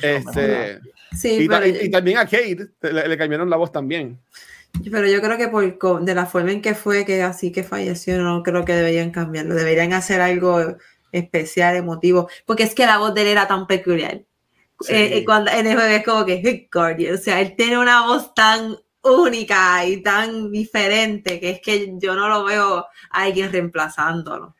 Este, 0.00 0.78
Sí, 1.16 1.38
y, 1.42 1.48
pero, 1.48 1.66
y- 1.66 1.86
y 1.86 1.90
también 1.90 2.18
a 2.18 2.24
Kate 2.24 2.68
le, 2.82 3.08
le 3.08 3.18
cambiaron 3.18 3.50
la 3.50 3.56
voz 3.56 3.72
también. 3.72 4.20
pero 4.92 5.08
yo 5.08 5.20
creo 5.20 5.36
que 5.36 5.48
por, 5.48 6.04
de 6.04 6.14
la 6.14 6.26
forma 6.26 6.52
en 6.52 6.62
que 6.62 6.74
fue, 6.76 7.04
que 7.04 7.22
así 7.22 7.50
que 7.50 7.64
falleció, 7.64 8.18
no 8.22 8.44
creo 8.44 8.64
que 8.64 8.74
deberían 8.74 9.10
cambiarlo. 9.10 9.56
Deberían 9.56 9.92
hacer 9.92 10.20
algo 10.20 10.76
especial, 11.10 11.74
emotivo, 11.74 12.28
porque 12.46 12.62
es 12.62 12.74
que 12.76 12.86
la 12.86 12.98
voz 12.98 13.12
de 13.14 13.22
él 13.22 13.26
era 13.28 13.48
tan 13.48 13.66
peculiar. 13.66 14.22
Sí. 14.80 14.92
Eh, 14.94 15.18
eh, 15.18 15.24
cuando 15.24 15.50
en 15.50 15.66
el 15.66 15.74
juego 15.74 15.90
es 15.96 16.04
como 16.04 16.24
que 16.24 16.40
"Hey, 16.44 16.68
Guardian", 16.72 17.14
o 17.14 17.18
sea, 17.18 17.40
él 17.40 17.54
tiene 17.56 17.76
una 17.78 18.06
voz 18.06 18.32
tan 18.34 18.76
única 19.02 19.84
y 19.86 20.02
tan 20.02 20.50
diferente 20.50 21.40
que 21.40 21.50
es 21.50 21.60
que 21.60 21.94
yo 21.98 22.14
no 22.14 22.28
lo 22.28 22.44
veo 22.44 22.78
a 23.10 23.22
alguien 23.22 23.50
reemplazándolo. 23.50 24.54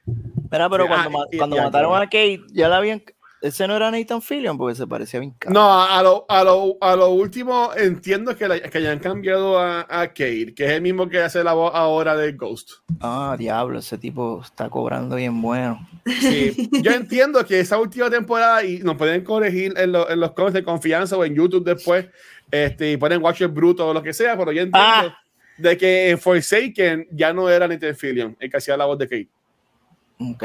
Mira, 0.51 0.69
pero 0.69 0.87
cuando, 0.89 1.09
ah, 1.09 1.11
ma- 1.11 1.37
cuando 1.37 1.57
mataron 1.57 1.97
a 1.97 2.05
Kate, 2.07 2.41
ya 2.53 2.69
la 2.69 2.79
habían. 2.79 3.03
Ese 3.43 3.67
no 3.67 3.75
era 3.75 3.91
Nathan 3.91 4.21
Fillion 4.21 4.59
porque 4.59 4.75
se 4.75 4.87
parecía 4.87 5.19
bien. 5.19 5.33
cabrón. 5.39 5.55
No, 5.55 5.83
a 5.83 6.03
lo, 6.03 6.27
a 6.29 6.45
lo, 6.45 6.77
a 6.79 6.95
lo 6.95 7.09
último 7.09 7.71
entiendo 7.75 8.37
que, 8.37 8.47
la- 8.47 8.61
que 8.61 8.77
hayan 8.79 8.99
cambiado 8.99 9.59
a, 9.59 9.81
a 9.89 10.09
Kate, 10.09 10.53
que 10.55 10.67
es 10.67 10.73
el 10.73 10.83
mismo 10.83 11.09
que 11.09 11.21
hace 11.21 11.43
la 11.43 11.55
voz 11.55 11.73
ahora 11.75 12.15
del 12.17 12.37
Ghost. 12.37 12.71
Ah, 13.01 13.37
diablo, 13.39 13.79
ese 13.79 13.97
tipo 13.97 14.43
está 14.45 14.69
cobrando 14.69 15.17
bien 15.17 15.41
bueno. 15.41 15.89
Sí, 16.05 16.69
yo 16.83 16.91
entiendo 16.91 17.43
que 17.47 17.61
esa 17.61 17.79
última 17.79 18.11
temporada, 18.11 18.63
y 18.63 18.81
nos 18.81 18.97
pueden 18.97 19.25
corregir 19.25 19.73
en, 19.79 19.93
lo- 19.93 20.11
en 20.11 20.21
los 20.21 20.33
comments 20.33 20.55
de 20.55 20.63
confianza 20.65 21.17
o 21.17 21.25
en 21.25 21.35
YouTube 21.35 21.65
después, 21.65 22.09
este, 22.51 22.93
y 22.93 22.97
ponen 22.97 23.23
Watcher 23.23 23.49
Bruto 23.49 23.89
o 23.89 23.95
lo 23.95 24.03
que 24.03 24.13
sea, 24.13 24.37
pero 24.37 24.53
yo 24.53 24.63
entiendo 24.63 24.79
Ah. 24.81 25.19
de 25.59 25.77
que 25.77 26.11
en 26.11 26.19
Forsaken 26.19 27.09
ya 27.11 27.33
no 27.33 27.49
era 27.49 27.69
Nathan 27.69 27.95
Fillion 27.97 28.37
el 28.41 28.51
que 28.51 28.57
hacía 28.57 28.77
la 28.77 28.87
voz 28.87 28.99
de 28.99 29.07
Kate. 29.09 29.29
Ok. 30.19 30.43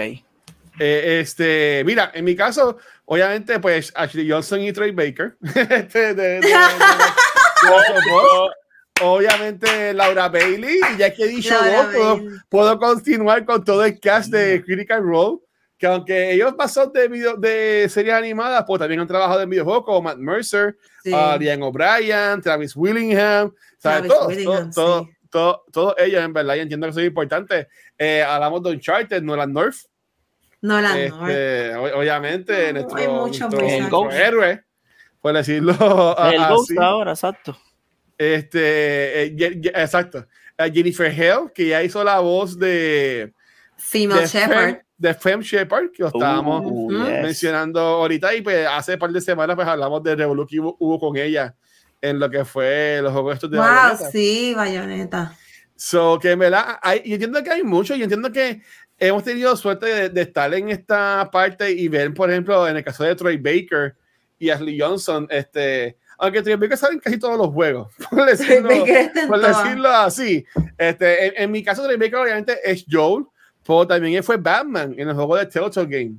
Eh, 0.78 1.20
este, 1.22 1.84
mira, 1.86 2.12
en 2.14 2.26
mi 2.26 2.36
caso, 2.36 2.78
obviamente, 3.06 3.60
pues 3.62 3.94
Ashley 3.96 4.30
Johnson 4.30 4.62
y 4.62 4.74
Trey 4.74 4.92
Baker. 4.92 5.38
este, 5.70 6.14
de- 6.14 6.42
de- 6.42 6.42
de-. 6.42 6.52
Obviamente 9.02 9.94
Laura 9.94 10.30
Bailey, 10.30 10.80
y 10.94 10.98
ya 10.98 11.14
que 11.14 11.24
he 11.24 11.28
dicho 11.28 11.54
dos, 11.54 11.86
puedo, 11.94 12.22
puedo 12.48 12.80
continuar 12.80 13.44
con 13.44 13.64
todo 13.64 13.84
el 13.84 14.00
cast 14.00 14.32
de 14.32 14.64
Critical 14.64 15.04
Role, 15.04 15.40
que 15.78 15.88
aunque 15.88 16.32
ellos 16.34 16.54
pasan 16.58 16.92
de, 16.94 17.08
video, 17.08 17.36
de 17.36 17.88
series 17.90 18.14
animadas, 18.16 18.64
pues 18.66 18.80
también 18.80 19.02
han 19.02 19.08
trabajado 19.08 19.42
en 19.42 19.50
videojuegos 19.50 19.84
como 19.84 20.02
Matt 20.04 20.18
Mercer, 20.18 20.78
Sí. 21.04 21.14
uh, 21.14 21.38
Liam 21.38 21.62
O'Brien, 21.64 22.42
Travis 22.42 22.76
Willingham, 22.76 23.52
¿sabes? 23.78 24.08
Travis 24.08 24.12
Todos, 24.12 24.28
Willingham, 24.28 24.72
todos, 24.72 25.06
sí. 25.08 25.14
todos, 25.30 25.58
todos 25.72 25.96
ellos, 25.98 26.24
en 26.24 26.34
verdad, 26.34 26.56
y 26.56 26.60
entiendo 26.62 26.88
que 26.88 26.94
son 26.94 27.04
importantes. 27.04 27.68
Eh, 27.98 28.24
hablamos 28.24 28.64
de 28.64 28.70
Uncharted, 28.72 29.22
Nolan 29.22 29.52
North, 29.54 29.76
No 30.62 30.80
la 30.82 30.98
este, 31.00 31.76
o- 31.76 32.00
obviamente, 32.00 32.68
No, 32.74 32.80
nuestro, 32.80 32.98
hay 32.98 33.08
muchos 33.08 33.52
nuestro- 33.54 34.12
héroe, 34.12 34.64
por 35.22 35.34
decirlo 35.34 35.72
el 36.32 36.38
Ghost 36.48 36.72
así. 36.72 36.78
ahora, 36.82 37.12
exacto. 37.12 37.58
Este, 38.18 39.24
eh, 39.24 39.36
Ye- 39.36 39.60
Ye- 39.62 39.74
exacto. 39.76 40.26
Eh, 40.58 40.72
Jennifer 40.74 41.12
Hale, 41.12 41.52
que 41.54 41.68
ya 41.68 41.84
hizo 41.84 42.04
la 42.04 42.20
voz 42.20 42.58
de, 42.58 43.34
Female. 43.78 44.26
Fern 44.28 44.82
de 44.98 45.14
Fem 45.14 45.42
Shepard, 45.42 45.92
que 45.92 46.04
lo 46.04 46.08
estábamos 46.08 46.62
Uh, 46.66 46.90
yes. 46.92 47.22
mencionando 47.24 47.80
ahorita, 47.80 48.34
y 48.36 48.42
pues 48.42 48.66
hace 48.68 48.94
un 48.94 49.00
par 49.00 49.12
de 49.12 49.22
semanas 49.22 49.56
pues 49.56 49.68
hablamos 49.68 50.02
de 50.04 50.16
Revolu 50.16 50.48
que 50.48 50.60
hubo, 50.60 50.76
hubo 50.80 51.00
con 51.00 51.18
ella 51.18 51.56
en 52.02 52.20
lo 52.20 52.30
que 52.30 52.46
fue 52.46 53.00
los 53.02 53.12
juegos 53.12 53.34
estos 53.36 53.52
de 53.52 53.58
Wow, 53.58 53.66
Bayonetta. 53.68 54.12
sí, 54.12 54.54
bayoneta. 54.56 55.38
So, 55.76 56.18
que 56.22 56.32
en 56.32 56.40
verdad, 56.40 56.78
hay, 56.82 57.02
yo 57.06 57.14
entiendo 57.16 57.44
que 57.44 57.50
hay 57.52 57.64
mucho, 57.64 57.96
yo 57.96 58.04
entiendo 58.04 58.32
que 58.32 58.62
hemos 58.98 59.24
tenido 59.24 59.56
suerte 59.58 59.88
de, 59.88 60.10
de 60.10 60.22
estar 60.22 60.54
en 60.54 60.70
esta 60.70 61.30
parte 61.32 61.70
y 61.72 61.88
ver, 61.90 62.14
por 62.14 62.32
ejemplo, 62.32 62.66
en 62.68 62.78
el 62.78 62.84
caso 62.84 63.04
de 63.04 63.16
Troy 63.16 63.36
Baker 63.38 63.96
y 64.40 64.50
Ashley 64.50 64.80
Johnson, 64.80 65.28
este, 65.30 65.98
aunque 66.18 66.42
Troy 66.42 66.56
Baker 66.56 66.78
sale 66.78 66.94
en 66.94 67.00
casi 67.02 67.18
todos 67.20 67.38
los 67.38 67.48
juegos, 67.50 67.92
por 68.10 68.26
decirlo, 68.26 68.70
por 69.28 69.42
decirlo 69.42 69.90
así. 69.90 70.46
Este, 70.78 71.28
en, 71.28 71.34
en 71.44 71.52
mi 71.52 71.62
caso, 71.64 71.84
Troy 71.84 71.98
Baker 71.98 72.16
obviamente 72.20 72.58
es 72.64 72.86
Joel, 72.90 73.26
pero 73.66 73.88
también 73.88 74.16
él 74.16 74.24
fue 74.24 74.38
Batman 74.38 74.94
en 74.98 75.10
el 75.10 75.16
juego 75.16 75.36
de 75.38 75.46
Telltale 75.46 75.88
Game. 75.88 76.16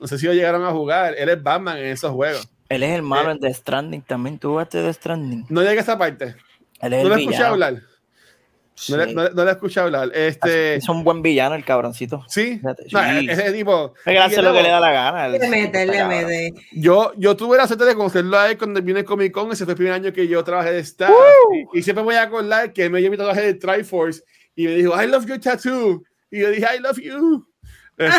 No 0.00 0.06
sé 0.06 0.18
si 0.18 0.26
lo 0.26 0.32
llegaron 0.34 0.64
a 0.64 0.70
jugar, 0.70 1.14
él 1.16 1.28
es 1.28 1.42
Batman 1.42 1.78
en 1.78 1.86
esos 1.86 2.10
juegos. 2.12 2.48
Él 2.68 2.82
es 2.82 2.90
el 2.92 3.02
malo 3.02 3.30
Eh. 3.30 3.32
en 3.32 3.40
The 3.40 3.54
Stranding 3.54 4.02
también. 4.02 4.38
¿Tú 4.38 4.50
jugaste 4.50 4.82
The 4.82 4.92
Stranding? 4.92 5.46
No 5.48 5.60
llega 5.62 5.80
a 5.80 5.82
esa 5.82 5.96
parte. 5.98 6.34
Él 6.80 6.92
es 6.92 7.02
No 7.02 7.08
lo 7.10 7.14
el 7.14 7.20
escuché 7.20 7.42
hablar. 7.42 7.74
No, 8.88 8.96
le, 8.96 9.04
Sí. 9.06 9.14
no, 9.14 9.28
no 9.30 9.44
le 9.44 9.50
escuché 9.52 9.78
hablar. 9.80 10.10
Este, 10.12 10.74
Es 10.74 10.88
un 10.88 11.04
buen 11.04 11.22
villano 11.22 11.54
el 11.54 11.64
cabroncito. 11.64 12.24
sí, 12.26 12.58
No, 12.62 12.74
sí. 12.74 13.28
ese 13.30 13.52
tipo. 13.52 13.94
Hace 14.20 14.42
lo 14.42 14.52
que 14.52 14.62
le 14.62 14.68
da 14.70 14.80
la 14.80 14.90
gana. 14.90 15.28
Le 15.28 15.48
mete, 15.48 15.86
le 15.86 16.04
mete. 16.04 16.54
Yo, 16.72 17.12
yo 17.16 17.36
tuve 17.36 17.56
la 17.56 17.68
suerte 17.68 17.84
de 17.84 17.94
conocerlo 17.94 18.36
a 18.36 18.50
él 18.50 18.58
cuando 18.58 18.82
vine 18.82 19.04
Comic 19.04 19.30
Con, 19.32 19.52
ese 19.52 19.64
fue 19.64 19.74
el 19.74 19.76
primer 19.76 19.92
año 19.92 20.12
que 20.12 20.26
yo 20.26 20.42
trabajé 20.42 20.72
de 20.72 20.80
staff. 20.80 21.10
Y, 21.72 21.78
y 21.78 21.82
siempre 21.82 22.02
me 22.02 22.06
voy 22.06 22.14
a 22.16 22.22
acordar 22.22 22.72
que 22.72 22.84
él 22.86 22.90
me 22.90 22.98
dio 22.98 23.10
mi 23.12 23.16
tatuaje 23.16 23.42
de 23.42 23.54
Triforce 23.54 24.22
y 24.56 24.64
me 24.66 24.74
dijo, 24.74 25.00
I 25.00 25.06
love 25.06 25.24
your 25.26 25.38
tattoo. 25.38 26.02
Y 26.30 26.40
yo 26.40 26.50
dije, 26.50 26.66
I 26.76 26.80
love 26.80 26.98
you. 26.98 27.46
Este, 27.96 28.16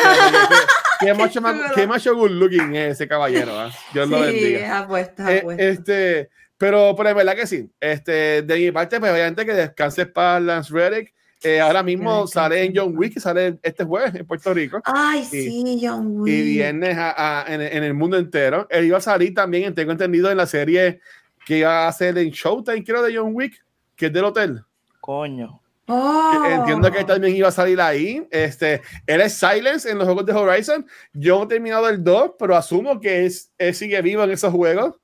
qué, 0.99 1.05
qué 1.07 1.13
macho, 1.13 1.41
ma- 1.41 1.71
qué 1.75 1.85
macho 1.87 2.15
good 2.15 2.31
looking 2.31 2.75
es 2.75 2.93
ese 2.93 3.07
caballero. 3.07 3.59
¿ah? 3.59 3.71
Dios 3.93 4.07
lo 4.09 4.17
Sí, 4.17 4.23
bendiga. 4.23 4.79
apuesta, 4.79 5.33
Eh, 5.33 5.39
apuesta. 5.39 5.63
este, 5.63 6.29
pero, 6.57 6.93
pero 6.95 7.09
es 7.09 7.15
verdad 7.15 7.35
que 7.35 7.45
sí. 7.47 7.69
Este, 7.79 8.41
de 8.43 8.55
mi 8.57 8.71
parte, 8.71 8.99
pues 8.99 9.11
obviamente 9.11 9.45
que 9.45 9.53
descanse 9.53 10.05
para 10.05 10.39
Lance 10.39 10.73
Reddick. 10.73 11.13
Eh, 11.43 11.59
ahora 11.59 11.83
mismo 11.83 12.25
sale 12.25 12.63
en 12.63 12.73
John 12.75 12.97
Wick, 12.97 13.13
que 13.15 13.19
sale 13.19 13.59
este 13.61 13.83
jueves 13.83 14.15
en 14.15 14.25
Puerto 14.25 14.51
Rico. 14.53 14.81
Ay, 14.85 15.23
sí. 15.25 15.43
sí, 15.63 15.79
John 15.85 16.21
Wick. 16.21 16.33
y 16.33 16.41
viernes 16.41 16.97
a- 16.97 17.41
a- 17.43 17.53
en, 17.53 17.61
en 17.61 17.83
el 17.83 17.93
mundo 17.93 18.17
entero. 18.17 18.65
Él 18.69 18.85
iba 18.85 18.97
a 18.97 19.01
salir 19.01 19.33
también, 19.33 19.75
tengo 19.75 19.91
entendido, 19.91 20.31
en 20.31 20.37
la 20.37 20.47
serie 20.47 21.01
que 21.45 21.59
iba 21.59 21.83
a 21.85 21.87
hacer 21.89 22.17
en 22.17 22.29
Showtime, 22.31 22.83
creo, 22.83 23.03
de 23.03 23.15
John 23.15 23.31
Wick, 23.35 23.63
que 23.95 24.07
es 24.07 24.13
del 24.13 24.23
hotel. 24.23 24.63
Coño. 25.01 25.61
Oh. 25.87 26.43
Entiendo 26.49 26.91
que 26.91 27.03
también 27.03 27.35
iba 27.35 27.47
a 27.47 27.51
salir 27.51 27.79
ahí. 27.79 28.25
Este, 28.31 28.81
él 29.05 29.21
es 29.21 29.33
Silence 29.33 29.89
en 29.89 29.97
los 29.97 30.05
juegos 30.05 30.25
de 30.25 30.33
Horizon. 30.33 30.85
Yo 31.13 31.43
he 31.43 31.47
terminado 31.47 31.87
el 31.89 32.03
2, 32.03 32.31
pero 32.39 32.55
asumo 32.55 32.99
que 32.99 33.25
es, 33.25 33.51
él 33.57 33.73
sigue 33.75 34.01
vivo 34.01 34.23
en 34.23 34.31
esos 34.31 34.51
juegos. 34.51 34.95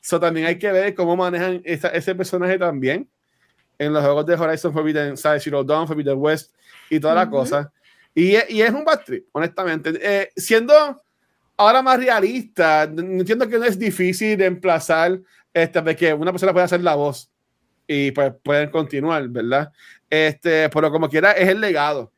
So, 0.00 0.18
también 0.20 0.46
hay 0.46 0.58
que 0.58 0.70
ver 0.72 0.94
cómo 0.94 1.16
manejan 1.16 1.62
esa- 1.64 1.88
ese 1.88 2.14
personaje 2.14 2.58
también 2.58 3.08
en 3.78 3.92
los 3.92 4.02
juegos 4.04 4.26
de 4.26 4.34
Horizon 4.34 4.72
Forbidden, 4.72 5.16
¿sabes? 5.16 5.42
Zero 5.44 5.62
Dawn, 5.64 5.86
Forbidden 5.86 6.18
West 6.18 6.52
y 6.90 6.98
toda 7.00 7.14
la 7.14 7.22
Ujú. 7.22 7.30
cosa. 7.30 7.72
Y, 8.14 8.36
y 8.48 8.62
es 8.62 8.70
un 8.70 8.84
bad 8.84 9.00
trip, 9.04 9.26
honestamente. 9.32 9.92
Eh, 10.00 10.30
siendo 10.36 10.74
ahora 11.56 11.80
más 11.82 11.98
realista, 11.98 12.82
entiendo 12.84 13.48
que 13.48 13.58
no 13.58 13.64
es 13.64 13.78
difícil 13.78 14.36
de 14.36 14.46
emplazar 14.46 15.18
este, 15.52 15.80
de 15.80 15.96
que 15.96 16.12
una 16.12 16.32
persona 16.32 16.52
pueda 16.52 16.66
hacer 16.66 16.80
la 16.82 16.96
voz 16.96 17.30
y 17.86 18.10
pues 18.12 18.32
pueden 18.42 18.70
continuar, 18.70 19.26
¿verdad? 19.28 19.72
Este, 20.28 20.68
pero 20.70 20.90
como 20.90 21.08
quiera, 21.08 21.32
es 21.32 21.48
el 21.48 21.60
legado 21.60 22.10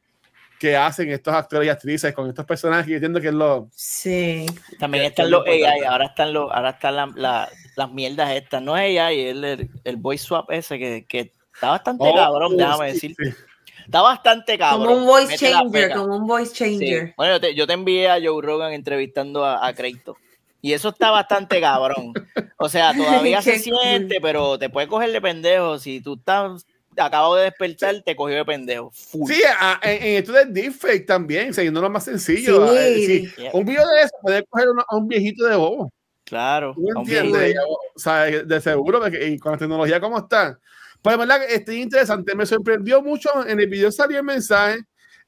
que 0.59 0.77
hacen 0.77 1.11
estos 1.11 1.35
actores 1.35 1.67
y 1.67 1.71
actrices 1.71 2.15
con 2.15 2.29
estos 2.29 2.45
personajes. 2.47 2.89
Y 2.89 2.95
entiendo 2.95 3.21
que 3.21 3.29
es 3.29 3.35
lo. 3.35 3.69
Sí. 3.75 4.47
También 4.79 5.05
están 5.05 5.31
los 5.31 5.47
es 5.47 5.61
lo 5.61 5.67
AI, 5.69 5.81
ahora 5.85 6.07
están 6.07 6.33
los, 6.33 6.51
ahora 6.53 6.71
están 6.71 6.97
la- 6.97 7.13
la- 7.15 7.49
las 7.77 7.91
mierdas 7.93 8.31
estas. 8.33 8.63
No 8.63 8.77
es 8.77 8.99
AI, 8.99 9.21
es 9.21 9.31
el, 9.37 9.71
el 9.85 9.97
voice 9.97 10.25
swap 10.25 10.51
ese 10.51 10.79
que, 10.79 11.05
que 11.07 11.33
está 11.55 11.71
bastante 11.71 12.05
Oh, 12.07 12.15
cabrón, 12.15 12.57
déjame 12.57 12.89
sí, 12.89 13.09
decirte. 13.15 13.33
sí. 13.33 13.43
Está 13.85 14.03
bastante 14.03 14.59
cabrón. 14.59 14.87
Como 14.89 14.99
un 15.01 15.07
voice 15.07 15.37
changer, 15.37 15.93
como 15.93 16.17
un 16.17 16.27
voice 16.27 16.55
Sí. 16.55 16.79
changer. 16.79 17.15
Bueno, 17.17 17.35
yo 17.35 17.41
te, 17.41 17.55
yo 17.55 17.67
te 17.67 17.73
envié 17.75 18.11
a 18.11 18.19
Joe 18.23 18.43
Rogan 18.43 18.73
entrevistando 18.73 19.45
a, 19.45 19.65
a 19.67 19.73
Kratos. 19.75 20.17
Y 20.63 20.73
eso 20.73 20.89
está 20.89 21.11
bastante 21.13 21.61
cabrón. 21.61 22.13
O 22.59 22.69
sea, 22.69 22.93
todavía 22.95 23.41
se 23.43 23.59
siente, 23.61 24.21
pero 24.21 24.59
te 24.59 24.71
puede 24.71 24.89
coger 24.89 25.13
de 25.13 25.21
pendejo. 25.21 25.79
Si 25.79 26.01
tú 26.01 26.15
estás 26.15 26.67
acabo 26.99 27.37
de 27.37 27.45
despertar, 27.45 28.03
te 28.05 28.15
cogió 28.17 28.37
de 28.37 28.45
pendejo. 28.45 28.91
Full. 28.93 29.31
Sí, 29.33 29.41
a- 29.59 29.81
en, 29.83 30.03
en 30.03 30.17
esto 30.19 30.33
de 30.33 30.45
deepfake 30.47 31.07
también, 31.07 31.53
siguiendo 31.55 31.81
lo 31.81 31.91
más 31.91 32.05
sencillo. 32.05 32.69
Sí. 32.77 33.07
sí. 33.07 33.33
Yeah. 33.37 33.51
Un 33.53 33.65
video 33.65 33.87
de 33.89 34.01
eso 34.03 34.17
puede 34.23 34.45
coger 34.45 34.69
a 34.89 34.97
un 34.97 35.09
viejito 35.09 35.47
de 35.47 35.57
bobo. 35.57 35.93
Claro. 36.25 36.75
¿Tú 36.75 36.87
entiendes? 36.99 37.55
O 37.95 37.99
sea, 37.99 38.25
de 38.25 38.61
seguro, 38.61 39.01
porque- 39.01 39.29
y 39.29 39.39
con 39.39 39.53
la 39.53 39.59
tecnología 39.59 40.01
como 40.01 40.19
está. 40.19 40.59
Pues, 41.03 41.17
verdad, 41.19 41.41
que 41.47 41.55
este 41.55 41.75
interesante. 41.77 42.35
Me 42.35 42.45
sorprendió 42.47 43.01
mucho. 43.01 43.29
En 43.47 43.61
el 43.61 43.69
video 43.69 43.93
salió 43.93 44.19
el 44.19 44.25
mensaje. 44.25 44.79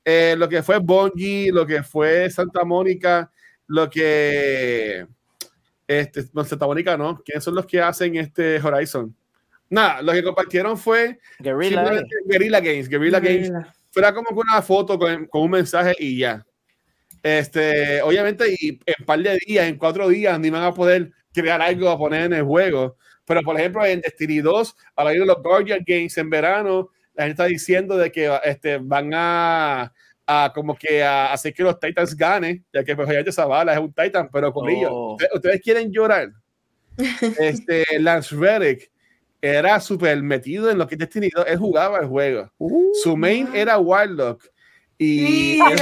eh, 0.05 0.35
lo 0.39 0.49
que 0.49 0.63
fue 0.63 0.79
Bungie, 0.79 1.53
lo 1.53 1.67
que 1.67 1.83
fue 1.83 2.31
Santa 2.31 2.65
Mónica, 2.65 3.31
lo 3.67 3.89
que. 3.91 5.07
Este, 5.87 6.25
no, 6.33 6.45
Santa 6.45 6.67
Mónica 6.67 6.97
no. 6.97 7.21
¿Quiénes 7.25 7.45
son 7.45 7.55
los 7.55 7.67
que 7.67 7.81
hacen 7.81 8.17
este 8.17 8.59
Horizon? 8.61 9.15
Nada, 9.71 10.03
lo 10.03 10.13
que 10.13 10.23
compartieron 10.23 10.79
fue 10.79 11.19
Guerrilla. 11.39 11.81
simplemente 11.81 12.17
Guerrilla 12.27 12.61
Games. 12.61 12.89
Guerrilla 12.89 13.21
Games 13.21 13.53
fuera 13.91 14.15
como 14.15 14.29
una 14.39 14.63
foto 14.63 14.99
con, 14.99 15.27
con 15.27 15.43
un 15.43 15.51
mensaje 15.51 15.95
y 15.99 16.19
ya. 16.19 16.45
Este, 17.23 18.01
obviamente, 18.03 18.55
y 18.59 18.69
en 18.87 18.95
un 19.01 19.07
par 19.07 19.19
de 19.21 19.39
días, 19.47 19.67
en 19.67 19.77
cuatro 19.77 20.09
días, 20.09 20.39
ni 20.39 20.51
van 20.51 20.63
a 20.63 20.73
poder 20.73 21.11
crear 21.33 21.61
algo 21.61 21.89
a 21.91 21.99
poner 21.99 22.25
en 22.25 22.33
el 22.35 22.45
juego. 22.45 22.97
Pero, 23.27 23.43
por 23.43 23.59
ejemplo, 23.59 23.85
en 23.85 24.01
Destiny 24.01 24.41
2, 24.41 24.77
a 24.97 25.05
la 25.05 25.11
de 25.11 25.19
los 25.19 25.43
Guardian 25.43 25.83
Games 25.87 26.17
en 26.17 26.31
verano, 26.31 26.91
la 27.15 27.25
gente 27.25 27.43
está 27.43 27.45
diciendo 27.45 27.97
de 27.97 28.11
que 28.11 28.35
este, 28.45 28.79
van 28.79 29.11
a, 29.13 29.93
a 30.27 30.53
como 30.55 30.77
que 30.77 31.03
a 31.03 31.33
hacer 31.33 31.53
que 31.53 31.63
los 31.63 31.79
Titans 31.79 32.17
ganen, 32.17 32.65
ya 32.73 32.85
que 32.85 32.95
pues 32.97 33.09
ya 33.09 33.33
Zavala 33.33 33.75
es 33.75 33.81
un 33.81 33.93
Titan, 33.93 34.31
pero 34.33 34.53
con 34.53 34.69
ellos, 34.69 34.91
Oh. 34.93 35.13
¿ustedes, 35.15 35.35
ustedes 35.35 35.61
quieren 35.61 35.93
llorar. 35.93 36.31
Este, 37.39 37.85
Lance 37.99 38.35
Reddick 38.35 38.91
era 39.41 39.79
súper 39.81 40.23
metido 40.23 40.71
en 40.71 40.79
lo 40.79 40.87
que 40.87 40.95
es 40.97 40.99
Destiny 40.99 41.31
2, 41.35 41.45
él 41.49 41.59
jugaba 41.59 41.99
el 41.99 42.07
juego. 42.07 42.51
Uh, 42.59 42.93
Su 43.03 43.17
main 43.17 43.49
era 43.55 43.79
Warlock. 43.79 44.45
Y, 45.01 45.61
él, 45.61 45.79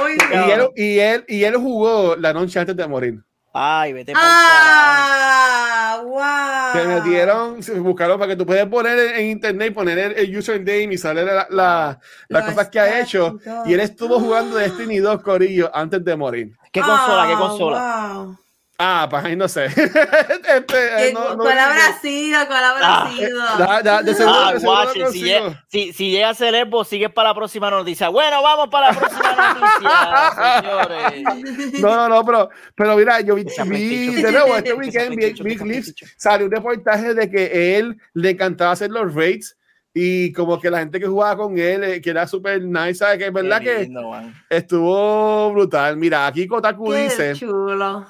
muy 0.00 0.12
él- 0.12 0.28
bien. 0.28 0.44
y, 0.46 0.50
él, 0.52 0.68
y, 0.76 0.98
él, 1.00 1.24
y 1.26 1.44
él 1.44 1.56
jugó 1.56 2.14
la 2.16 2.32
noche 2.32 2.58
antes 2.60 2.76
de 2.76 2.86
morir. 2.86 3.20
Ay, 3.52 3.92
vete 3.92 4.12
pa'l 4.12 4.22
Ah, 4.24 6.00
wow. 6.04 6.80
Se 6.82 6.88
metieron, 6.88 7.62
se 7.62 7.78
buscaron 7.78 8.18
para 8.18 8.30
que 8.32 8.36
tú 8.36 8.44
puedas 8.46 8.66
poner 8.68 9.16
en, 9.16 9.26
internet, 9.28 9.72
poner 9.74 9.98
el, 9.98 10.12
el 10.18 10.36
username 10.38 10.94
y 10.94 10.98
sale 10.98 11.24
la, 11.24 11.34
la, 11.34 11.46
las 11.50 11.98
Los 12.28 12.42
cosas 12.54 12.68
que 12.68 12.80
ha 12.80 13.00
hecho. 13.00 13.38
y 13.66 13.72
él 13.74 13.80
estuvo 13.80 14.18
jugando 14.20 14.56
Destiny 14.56 14.98
2 14.98 15.22
Corillo 15.22 15.70
antes 15.74 16.04
de 16.04 16.16
morir. 16.16 16.56
¿Qué 16.72 16.80
consola? 16.80 17.26
¿Qué 17.26 17.32
Ah, 17.34 17.38
consola? 17.38 18.12
wow. 18.24 18.36
Ah, 18.76 19.06
pues 19.08 19.24
ahí 19.24 19.36
no 19.36 19.46
sé. 19.46 19.66
Este, 19.66 20.64
¿Qué- 20.66 21.08
eh, 21.08 21.12
no- 21.14 21.36
no- 21.36 21.44
¿Cuál 21.44 21.58
habrá 21.58 21.98
sido? 22.00 22.44
¿Cuál 22.48 22.64
habrá 22.64 22.80
Ah, 23.04 23.10
sido? 23.16 23.38
Da- 23.58 23.82
da- 23.82 24.02
de 24.02 24.14
seguro, 24.14 24.36
Ah, 24.36 24.52
de 24.52 24.60
seguro 24.60 24.82
guache, 24.84 25.06
si, 25.12 25.20
llega, 25.22 25.64
si, 25.68 25.92
si 25.92 26.10
llega 26.10 26.28
a 26.30 26.34
ser 26.34 26.54
Evo, 26.56 26.82
sigues 26.84 27.10
para 27.12 27.28
la 27.30 27.34
próxima 27.36 27.70
noticia. 27.70 28.08
Bueno, 28.08 28.42
vamos 28.42 28.68
para 28.70 28.92
la 28.92 28.98
próxima 28.98 29.54
noticia, 29.54 31.22
señores. 31.22 31.80
No, 31.80 31.94
no, 31.96 32.08
no, 32.08 32.24
pero, 32.24 32.50
pero 32.74 32.96
mira, 32.96 33.20
yo 33.20 33.36
vi, 33.36 33.44
vi 33.66 34.22
de 34.22 34.32
nuevo 34.32 34.56
este 34.56 34.72
weekend, 34.74 35.16
vi, 35.16 35.32
vi 35.42 35.56
clips, 35.56 35.94
salió 36.16 36.46
un 36.46 36.52
reportaje 36.52 37.14
de 37.14 37.30
que 37.30 37.78
él 37.78 37.96
le 38.12 38.30
encantaba 38.30 38.72
hacer 38.72 38.90
los 38.90 39.14
raids 39.14 39.56
y 39.92 40.32
como 40.32 40.60
que 40.60 40.68
la 40.70 40.80
gente 40.80 40.98
que 40.98 41.06
jugaba 41.06 41.36
con 41.36 41.56
él, 41.56 41.84
eh, 41.84 42.00
que 42.00 42.10
era 42.10 42.26
súper 42.26 42.60
nice, 42.62 42.94
¿sabes? 42.96 43.18
Que 43.18 43.26
es 43.26 43.32
verdad 43.32 43.60
Qué 43.60 43.64
que 43.66 43.78
lindo, 43.84 44.10
man. 44.10 44.34
estuvo 44.50 45.52
brutal. 45.52 45.96
Mira, 45.96 46.26
aquí 46.26 46.48
Kotaku 46.48 46.90
Qué 46.90 47.04
dice, 47.04 47.32
chulo. 47.34 48.04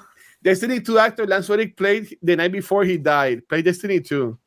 Destiny 0.45 0.79
2 0.79 0.97
actor 0.99 1.27
Lance 1.27 1.49
Reddick 1.49 1.75
played 1.75 2.17
the 2.21 2.35
night 2.37 2.51
before 2.51 2.85
he 2.85 2.97
died. 2.99 3.41
Played 3.49 3.65
Destiny 3.65 3.99
2. 3.99 4.37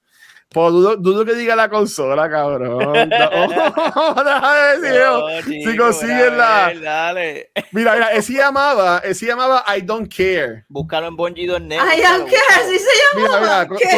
Pues 0.50 0.72
dudo, 0.72 0.96
dudo 0.96 1.24
que 1.26 1.34
diga 1.34 1.54
la 1.54 1.68
consola, 1.68 2.26
cabrón. 2.30 2.78
No, 3.10 4.80
decir. 4.80 5.00
No, 5.00 5.42
si 5.42 5.76
consiguen 5.76 6.38
la- 6.38 6.66
a 6.66 6.68
ver, 6.68 6.80
Dale. 6.80 7.50
Mira, 7.72 7.92
mira, 7.94 8.12
ese 8.12 8.32
llamaba, 8.32 8.98
ese 9.04 9.26
llamaba 9.26 9.64
I 9.76 9.82
don't 9.82 10.08
care. 10.08 10.64
Búscalo 10.68 11.08
en 11.08 11.16
Bungie.net. 11.16 11.78
Búscalo, 11.78 12.06
aunque 12.14 12.36
búscalo. 12.36 12.64
así 12.64 12.78
se 12.78 12.88
Mira, 13.16 13.28
llama. 13.28 13.40
mira, 13.40 13.68
con- 13.68 13.78
Qué 13.78 13.88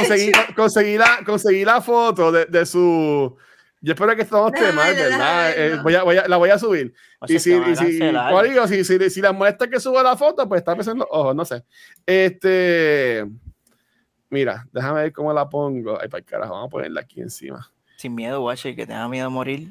conseguí, 0.56 0.96
la, 0.98 1.18
conseguí 1.24 1.64
la 1.64 1.80
foto 1.80 2.32
de, 2.32 2.46
de 2.46 2.66
su. 2.66 3.36
Yo 3.82 3.94
espero 3.94 4.14
que 4.14 4.22
esto 4.22 4.36
no 4.38 4.48
esté 4.48 4.60
Déjame 4.60 4.76
mal, 4.76 4.94
verlo, 4.94 5.10
¿verdad? 5.18 5.50
Eh, 5.56 5.78
voy 5.82 5.94
a, 5.94 6.02
voy 6.02 6.16
a- 6.18 6.28
la 6.28 6.36
voy 6.36 6.50
a 6.50 6.58
subir. 6.58 6.92
O 7.18 7.26
sea, 7.26 7.36
Y 7.36 7.38
si, 7.40 7.52
y 7.52 7.76
si, 7.76 7.84
cancelar. 7.84 8.32
¿cuál 8.32 8.48
digo? 8.50 8.66
si, 8.66 8.84
si, 8.84 9.10
si 9.10 9.20
la 9.22 9.32
muestra 9.32 9.68
que 9.68 9.80
suba 9.80 10.02
la 10.02 10.16
foto, 10.16 10.46
pues 10.48 10.58
está 10.60 10.74
pensando, 10.76 11.06
ojo, 11.10 11.32
no 11.32 11.44
sé. 11.44 11.64
Este. 12.04 13.24
Mira, 14.28 14.66
déjame 14.72 15.02
ver 15.02 15.12
cómo 15.12 15.32
la 15.32 15.48
pongo. 15.48 15.98
Ay, 16.00 16.08
para 16.08 16.18
el 16.20 16.24
carajo, 16.24 16.52
vamos 16.52 16.68
a 16.68 16.70
ponerla 16.70 17.00
aquí 17.00 17.20
encima. 17.20 17.70
Sin 17.96 18.14
miedo, 18.14 18.40
guache, 18.40 18.76
que 18.76 18.86
tenga 18.86 19.08
miedo 19.08 19.26
a 19.26 19.30
morir. 19.30 19.68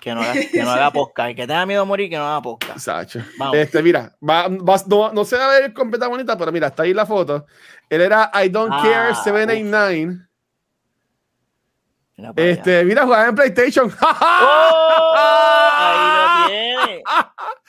Que 0.00 0.14
no 0.14 0.20
haga, 0.22 0.32
que 0.34 0.62
no 0.62 0.70
haga. 0.70 0.92
El 1.28 1.34
que 1.34 1.46
tenga 1.46 1.66
miedo 1.66 1.82
a 1.82 1.84
morir, 1.84 2.08
que 2.08 2.16
no 2.16 2.24
haga 2.24 2.40
podcast. 2.40 2.78
Sacho. 2.78 3.20
Vamos. 3.36 3.56
Este, 3.56 3.82
mira, 3.82 4.16
va, 4.26 4.46
va- 4.48 4.82
no, 4.86 5.12
no 5.12 5.24
se 5.24 5.36
va 5.36 5.46
a 5.56 5.60
ver 5.60 5.72
completa 5.74 6.06
bonita, 6.06 6.38
pero 6.38 6.52
mira, 6.52 6.68
está 6.68 6.84
ahí 6.84 6.94
la 6.94 7.04
foto. 7.04 7.44
Él 7.90 8.02
era 8.02 8.30
I 8.44 8.48
Don't 8.48 8.72
Ah, 8.72 8.80
Care 8.82 9.14
789. 9.16 10.27
Este, 12.36 12.84
mira, 12.84 13.04
jugaba 13.04 13.28
en 13.28 13.34
PlayStation. 13.34 13.92
¡Oh! 14.00 15.14
Ahí 15.76 16.42
lo 16.42 16.48
tiene. 16.48 17.02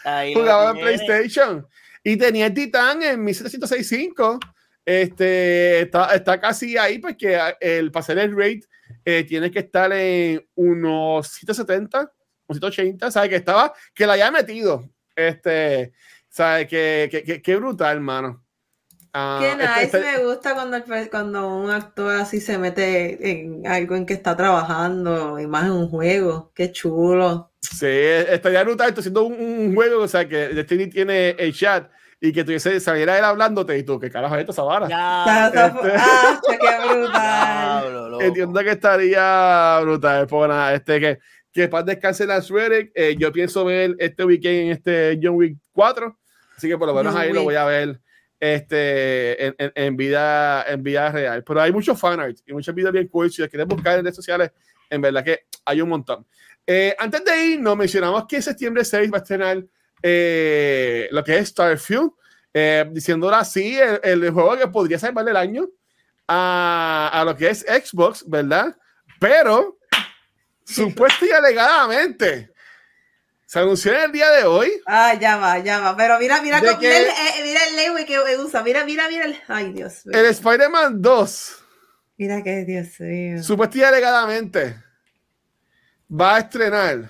Ahí 0.04 0.34
lo 0.34 0.42
jugaba 0.42 0.72
en. 0.72 0.78
PlayStation. 0.78 1.68
Y 2.04 2.18
tenía 2.18 2.48
el 2.48 2.54
Titan 2.54 3.04
en 3.04 3.24
1765. 3.24 4.40
Este, 4.86 5.82
está, 5.82 6.16
está 6.16 6.40
casi 6.40 6.76
ahí 6.78 6.98
porque 6.98 7.40
el 7.60 7.92
hacer 7.94 8.18
el 8.18 8.36
rate 8.36 8.62
eh, 9.06 9.24
tiene 9.24 9.52
que 9.52 9.60
estar 9.60 9.92
en 9.94 10.44
unos 10.56 11.28
170, 11.28 12.12
unos 12.48 12.58
180, 12.58 13.12
¿sabes? 13.12 13.30
Que 13.30 13.36
estaba, 13.36 13.72
que 13.94 14.08
la 14.08 14.14
haya 14.14 14.32
metido. 14.32 14.90
Este, 15.16 15.94
¿sabes? 16.28 16.68
Que, 16.68 17.08
que, 17.12 17.24
que, 17.24 17.42
que 17.42 17.56
brutal, 17.56 17.98
hermano. 17.98 18.44
Qué 19.14 19.52
este- 19.52 19.64
nice, 19.64 19.84
este- 19.84 20.00
me 20.00 20.26
gusta 20.26 20.54
cuando, 20.54 20.78
el 20.78 21.10
cuando 21.10 21.48
un 21.48 21.70
actor 21.72 22.12
así 22.16 22.40
se 22.40 22.58
mete 22.58 23.32
en 23.32 23.66
algo 23.66 23.96
en 23.96 24.06
que 24.06 24.14
está 24.14 24.36
trabajando, 24.38 25.40
y 25.40 25.48
más 25.48 25.66
en 25.66 25.72
un 25.72 25.90
juego. 25.90 26.52
Qué 26.54 26.72
chulo. 26.72 27.52
Sí, 27.62 27.88
estaría 27.88 28.64
brutal 28.64 28.90
esto 28.90 29.02
siendo 29.02 29.24
un, 29.24 29.34
un 29.34 29.76
juego, 29.76 30.04
o 30.04 30.08
sea, 30.08 30.28
que 30.28 30.50
Destiny 30.50 30.88
tiene 30.88 31.32
el 31.32 31.54
chat 31.54 31.90
y 32.22 32.32
que 32.32 32.44
tuviese, 32.44 32.80
saliera 32.80 33.18
él 33.18 33.24
hablándote 33.24 33.78
y 33.78 33.84
tú, 33.84 34.00
¿qué 34.00 34.10
carajo 34.12 34.36
es 34.36 34.56
vara? 34.56 34.86
Está- 34.86 35.52
Ya, 35.54 35.68
este- 35.68 35.94
ah, 35.98 36.42
qué 36.48 36.88
brutal. 36.88 37.82
diablo. 37.84 38.22
Entiendo 38.22 38.60
que 38.62 38.70
estaría 38.72 39.80
brutal, 39.82 40.28
pues 40.28 40.50
nada, 40.50 40.74
este, 40.74 41.00
que, 41.00 41.20
que 41.52 41.68
paz 41.68 41.86
descanse 41.86 42.26
la 42.26 42.42
Reddick. 42.42 42.92
Eh, 42.94 43.16
yo 43.18 43.32
pienso 43.32 43.66
ver 43.66 43.96
este 44.00 44.24
weekend 44.24 44.56
en 44.56 44.72
este 44.72 45.20
John 45.22 45.36
Wick 45.36 45.58
4, 45.72 46.18
así 46.58 46.68
que 46.68 46.78
por 46.78 46.88
lo 46.88 46.94
menos 46.94 47.14
John 47.14 47.22
ahí 47.22 47.34
lo 47.34 47.44
voy 47.44 47.56
a 47.56 47.66
ver 47.66 48.00
este, 48.40 49.46
en, 49.46 49.56
en, 49.58 49.72
en 49.76 49.98
vida, 49.98 50.66
en 50.68 50.84
vida 50.84 51.12
real. 51.12 51.44
Pero 51.44 51.62
hay 51.62 51.72
muchos 51.72 52.00
fanart 52.00 52.38
y 52.46 52.54
muchos 52.54 52.74
videos 52.74 52.94
bien 52.94 53.08
cool. 53.08 53.32
Si 53.32 53.42
los 53.42 53.50
quieren 53.50 53.68
buscar 53.68 53.98
en 53.98 54.06
redes 54.06 54.16
sociales, 54.16 54.52
en 54.90 55.02
verdad 55.02 55.24
que 55.24 55.46
hay 55.66 55.82
un 55.82 55.90
montón. 55.90 56.26
Eh, 56.66 56.96
antes 57.00 57.24
de 57.26 57.46
irnos, 57.46 57.76
mencionamos 57.76 58.26
que 58.28 58.42
septiembre 58.42 58.86
6 58.86 59.12
va 59.12 59.18
a 59.18 59.22
estrenar 59.22 59.66
eh, 60.02 61.08
lo 61.12 61.24
que 61.24 61.38
es 61.38 61.50
Starfield, 61.50 62.12
eh, 62.54 62.86
diciéndolo 62.92 63.36
así, 63.36 63.78
el, 63.78 64.00
el 64.04 64.32
juego 64.32 64.58
que 64.58 64.68
podría 64.68 65.00
salvarle 65.00 65.32
el 65.32 65.38
año 65.38 65.68
a, 66.28 67.10
a 67.12 67.26
lo 67.26 67.36
que 67.36 67.50
es 67.50 67.62
Xbox, 67.62 68.24
¿verdad? 68.28 68.78
Pero, 69.20 69.80
supuesto 70.64 71.26
y 71.26 71.32
alegadamente, 71.32 72.52
se 73.50 73.58
anunció 73.58 73.92
en 73.96 74.02
el 74.02 74.12
día 74.12 74.30
de 74.30 74.44
hoy 74.44 74.72
Ah, 74.86 75.16
ya 75.20 75.38
va, 75.38 75.58
ya 75.58 75.80
va. 75.80 75.98
Pero 75.98 76.20
mira, 76.20 76.40
mira, 76.40 76.62
mira, 76.62 76.78
el, 76.80 77.08
eh, 77.08 77.12
mira 77.44 77.62
el 77.98 78.06
que 78.06 78.20
usa. 78.38 78.62
Mira, 78.62 78.86
mira, 78.86 79.10
mira. 79.10 79.26
El, 79.26 79.42
ay, 79.48 79.74
Dios 79.74 80.06
mío. 80.06 80.20
el 80.20 80.28
Spider-Man 80.28 81.02
2, 81.02 81.64
Mira 82.18 82.44
que 82.44 82.64
Dios 82.64 83.00
mío. 83.00 83.42
supuesto 83.42 83.80
y 83.80 83.82
alegadamente, 83.82 84.76
va 86.12 86.36
a 86.36 86.40
estrenar 86.42 87.10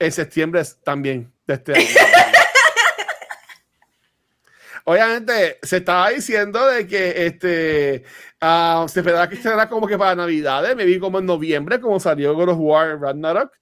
en 0.00 0.12
septiembre 0.12 0.62
también 0.82 1.32
de 1.46 1.54
este 1.54 1.74
año. 1.74 1.86
Obviamente 4.84 5.60
se 5.62 5.76
estaba 5.76 6.10
diciendo 6.10 6.66
de 6.66 6.88
que 6.88 7.24
este 7.24 8.02
ah, 8.40 8.84
se 8.88 8.98
esperaba 8.98 9.28
que 9.28 9.36
estrenara 9.36 9.68
como 9.68 9.86
que 9.86 9.96
para 9.96 10.16
Navidades, 10.16 10.74
me 10.74 10.84
vi 10.84 10.98
como 10.98 11.20
en 11.20 11.26
noviembre, 11.26 11.80
como 11.80 12.00
salió 12.00 12.34
God 12.34 12.48
of 12.48 12.58
War 12.58 13.00
Ragnarok. 13.00 13.52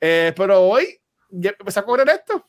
Eh, 0.00 0.32
pero 0.36 0.60
hoy 0.62 0.98
ya 1.28 1.50
empezó 1.58 1.80
a 1.80 1.84
correr 1.84 2.08
esto. 2.08 2.48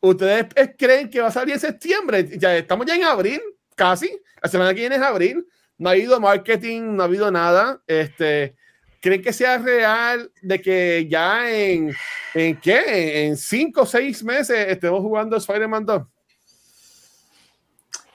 ¿Ustedes 0.00 0.46
eh, 0.54 0.74
creen 0.78 1.10
que 1.10 1.20
va 1.20 1.28
a 1.28 1.32
salir 1.32 1.54
en 1.54 1.60
septiembre? 1.60 2.28
Ya 2.38 2.56
estamos 2.56 2.86
ya 2.86 2.94
en 2.94 3.04
abril, 3.04 3.40
casi. 3.74 4.10
La 4.42 4.48
semana 4.48 4.74
que 4.74 4.80
viene 4.80 4.96
es 4.96 5.02
abril. 5.02 5.46
No 5.78 5.88
ha 5.88 5.92
habido 5.92 6.20
marketing, 6.20 6.96
no 6.96 7.02
ha 7.02 7.06
habido 7.06 7.30
nada. 7.30 7.82
Este, 7.86 8.56
¿Creen 9.00 9.22
que 9.22 9.32
sea 9.32 9.56
real 9.58 10.30
de 10.42 10.60
que 10.60 11.06
ya 11.08 11.50
en, 11.50 11.94
en 12.34 12.60
qué? 12.60 13.26
En 13.26 13.36
cinco 13.36 13.82
o 13.82 13.86
seis 13.86 14.22
meses 14.22 14.66
estemos 14.68 15.00
jugando 15.00 15.36
Spider-Man 15.36 15.86
2? 15.86 16.02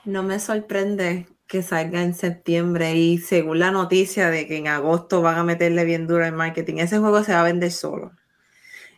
No 0.05 0.21
me 0.21 0.39
sorprende 0.39 1.27
que 1.47 1.63
salga 1.63 2.03
en 2.03 2.13
septiembre 2.13 2.95
y 2.95 3.17
según 3.17 3.59
la 3.59 3.71
noticia 3.71 4.29
de 4.29 4.47
que 4.47 4.57
en 4.57 4.67
agosto 4.67 5.23
van 5.23 5.37
a 5.37 5.43
meterle 5.43 5.85
bien 5.85 6.05
duro 6.05 6.23
el 6.23 6.33
marketing, 6.33 6.75
ese 6.77 6.99
juego 6.99 7.23
se 7.23 7.33
va 7.33 7.41
a 7.41 7.45
vender 7.45 7.71
solo. 7.71 8.11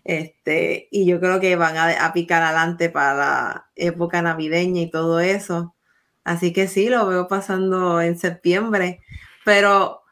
Este, 0.07 0.87
y 0.89 1.05
yo 1.05 1.19
creo 1.19 1.41
que 1.41 1.57
van 1.57 1.75
a, 1.75 2.05
a 2.05 2.13
picar 2.13 2.41
adelante 2.41 2.89
para 2.89 3.13
la 3.13 3.69
época 3.75 4.21
navideña 4.21 4.79
y 4.81 4.89
todo 4.89 5.19
eso. 5.19 5.75
Así 6.23 6.53
que 6.53 6.69
sí, 6.69 6.87
lo 6.87 7.05
veo 7.07 7.27
pasando 7.27 7.99
en 7.99 8.17
septiembre, 8.17 9.01
pero 9.43 10.03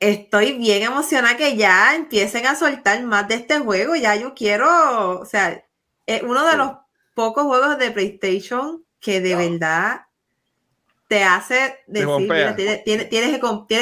estoy 0.00 0.54
bien 0.58 0.82
emocionada 0.82 1.36
que 1.36 1.54
ya 1.56 1.94
empiecen 1.94 2.46
a 2.46 2.54
soltar 2.54 3.02
más 3.04 3.28
de 3.28 3.34
este 3.34 3.58
juego. 3.58 3.94
Ya 3.94 4.16
yo 4.16 4.32
quiero, 4.34 5.20
o 5.20 5.26
sea, 5.26 5.62
es 6.06 6.22
uno 6.22 6.44
de 6.46 6.52
Sí. 6.52 6.56
los 6.56 6.72
pocos 7.14 7.44
juegos 7.44 7.78
de 7.78 7.90
PlayStation 7.90 8.82
que 9.00 9.20
de 9.20 9.34
verdad 9.36 10.06
te 11.08 11.24
hace 11.24 11.76
decir, 11.86 12.08
mira, 12.20 12.56
tienes, 12.56 12.82
que, 12.84 13.04
tienes 13.04 13.32
que 13.32 13.40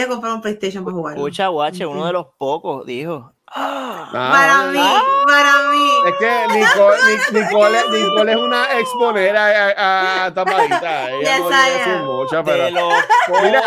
comprar 0.09 0.33
un 0.35 0.41
PlayStation 0.43 0.85
para 0.85 0.97
jugarlo. 0.97 1.21
Escucha, 1.21 1.47
guache, 1.47 1.87
uno 1.87 2.07
de 2.07 2.13
los 2.13 2.27
pocos 2.39 2.85
dijo. 2.85 3.33
"Ah, 3.53 4.09
Para 4.13 4.71
mí, 4.71 4.79
para 5.27 5.71
mí. 5.71 5.89
Es 6.07 6.15
que 6.19 6.59
Nicole, 6.59 6.97
Nic- 7.09 7.33
Nicole, 7.33 7.79
Nicole 7.93 8.33
es 8.33 8.39
una 8.39 8.79
exponera 8.79 9.47
a, 9.77 10.25
a 10.27 10.35
tapadita. 10.35 11.11
Ella 11.21 11.37
Yes, 11.37 11.41
no 11.41 12.45
pero- 12.45 12.65
de 12.65 12.71
los 12.71 12.95
Mira. 13.43 13.63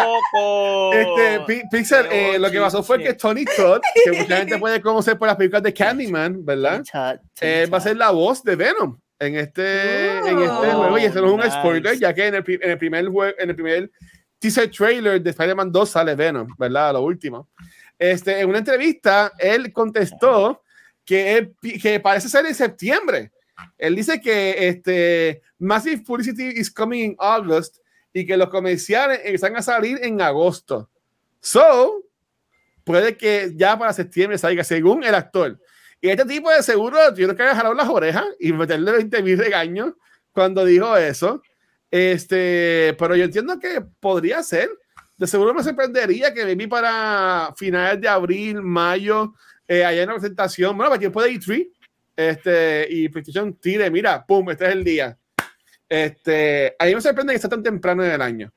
Este, 0.94 2.34
eh, 2.34 2.40
lo 2.40 2.50
que 2.52 2.60
pasó 2.60 2.84
fue 2.84 3.00
que 3.00 3.14
Tony 3.14 3.46
Todd, 3.46 3.82
que 4.04 4.12
mucha 4.20 4.38
gente 4.38 4.58
puede 4.58 4.82
conocer 4.82 5.18
por 5.18 5.28
las 5.28 5.38
películas 5.38 5.64
de 5.64 5.74
Candyman, 5.74 6.44
¿verdad? 6.46 6.84
Eh, 7.42 7.68
va 7.72 7.78
a 7.78 7.82
ser 7.82 7.98
la 7.98 8.12
voz 8.12 8.44
de 8.44 8.56
Venom 8.56 8.98
en 9.20 9.36
este, 9.36 10.18
en 10.20 10.40
este 10.40 10.50
Oh, 10.50 10.78
juego. 10.78 10.98
Y 10.98 11.06
eso 11.06 11.22
no 11.22 11.28
es 11.28 11.34
un 11.34 11.40
nice. 11.40 11.52
spoiler, 11.52 11.98
ya 12.00 12.14
que 12.14 12.28
en 12.28 12.36
el, 12.36 12.44
pri- 12.44 12.60
en 12.62 12.72
el 12.72 12.78
primer 12.78 13.08
juego, 13.08 13.36
en 13.38 13.50
el 13.50 13.56
primer 13.56 13.92
teaser 14.40 14.70
trailer 14.70 15.22
de 15.22 15.30
Spider-Man 15.30 15.72
2 15.72 15.90
sale 15.90 16.16
Venom, 16.16 16.48
¿verdad? 16.58 16.94
Lo 16.94 17.02
último. 17.02 17.50
Este, 17.98 18.40
en 18.40 18.50
una 18.50 18.60
entrevista, 18.60 19.32
él 19.38 19.72
contestó 19.72 20.64
que, 21.06 21.54
que 21.82 22.00
parece 22.00 22.30
ser 22.30 22.46
en 22.46 22.56
septiembre. 22.56 23.32
Él 23.78 23.96
dice 23.96 24.20
que 24.20 24.68
este, 24.68 25.42
Massive 25.60 26.04
Publicity 26.04 26.60
is 26.60 26.72
coming 26.72 27.00
in 27.00 27.16
August 27.20 27.78
y 28.12 28.26
que 28.26 28.38
los 28.38 28.50
comerciales 28.50 29.20
empiezan 29.24 29.56
a 29.56 29.62
salir 29.62 30.00
en 30.04 30.22
agosto. 30.22 30.90
So, 31.40 32.04
puede 32.84 33.18
que 33.18 33.52
ya 33.56 33.78
para 33.78 33.94
septiembre 33.94 34.38
salga, 34.38 34.64
según 34.64 35.04
el 35.04 35.16
actor. 35.16 35.60
Y 36.00 36.10
este 36.10 36.26
tipo 36.26 36.52
de 36.52 36.62
seguro, 36.62 36.98
yo 37.16 37.28
creo 37.28 37.36
que 37.36 37.44
había 37.44 37.56
jalado 37.56 37.76
las 37.76 37.90
orejas 37.90 38.26
y 38.40 38.52
meterle 38.52 38.92
20 38.92 39.24
mil 39.24 39.38
regaños 39.38 39.94
cuando 40.32 40.66
dijo 40.66 40.96
eso. 40.98 41.42
Este, 41.90 42.96
pero 43.00 43.16
yo 43.16 43.24
entiendo 43.24 43.60
que 43.60 43.82
podría 44.00 44.44
ser. 44.44 44.70
De 45.18 45.28
seguro 45.28 45.54
me 45.54 45.64
sorprendería 45.64 46.34
que 46.34 46.44
maybe 46.44 46.68
para 46.68 47.54
finales 47.56 48.02
de 48.02 48.08
abril, 48.08 48.62
mayo, 48.62 49.34
eh, 49.68 49.86
haya 49.86 50.04
una 50.04 50.14
presentación. 50.14 50.76
Bueno, 50.76 50.90
para 50.90 51.00
quien 51.00 51.12
puede 51.12 51.32
E3 51.32 51.70
este, 52.16 52.88
y 52.90 53.10
PlayStation 53.10 53.54
tire, 53.56 53.90
mira, 53.90 54.26
pum, 54.26 54.50
este 54.50 54.66
es 54.66 54.72
el 54.72 54.84
día. 54.84 55.18
Este, 55.88 56.76
a 56.80 56.86
mí 56.86 56.96
me 56.96 57.02
sorprende 57.02 57.34
que 57.34 57.40
sea 57.40 57.50
tan 57.50 57.64
temprano 57.64 58.04
en 58.04 58.12
el 58.12 58.22
año. 58.22 58.52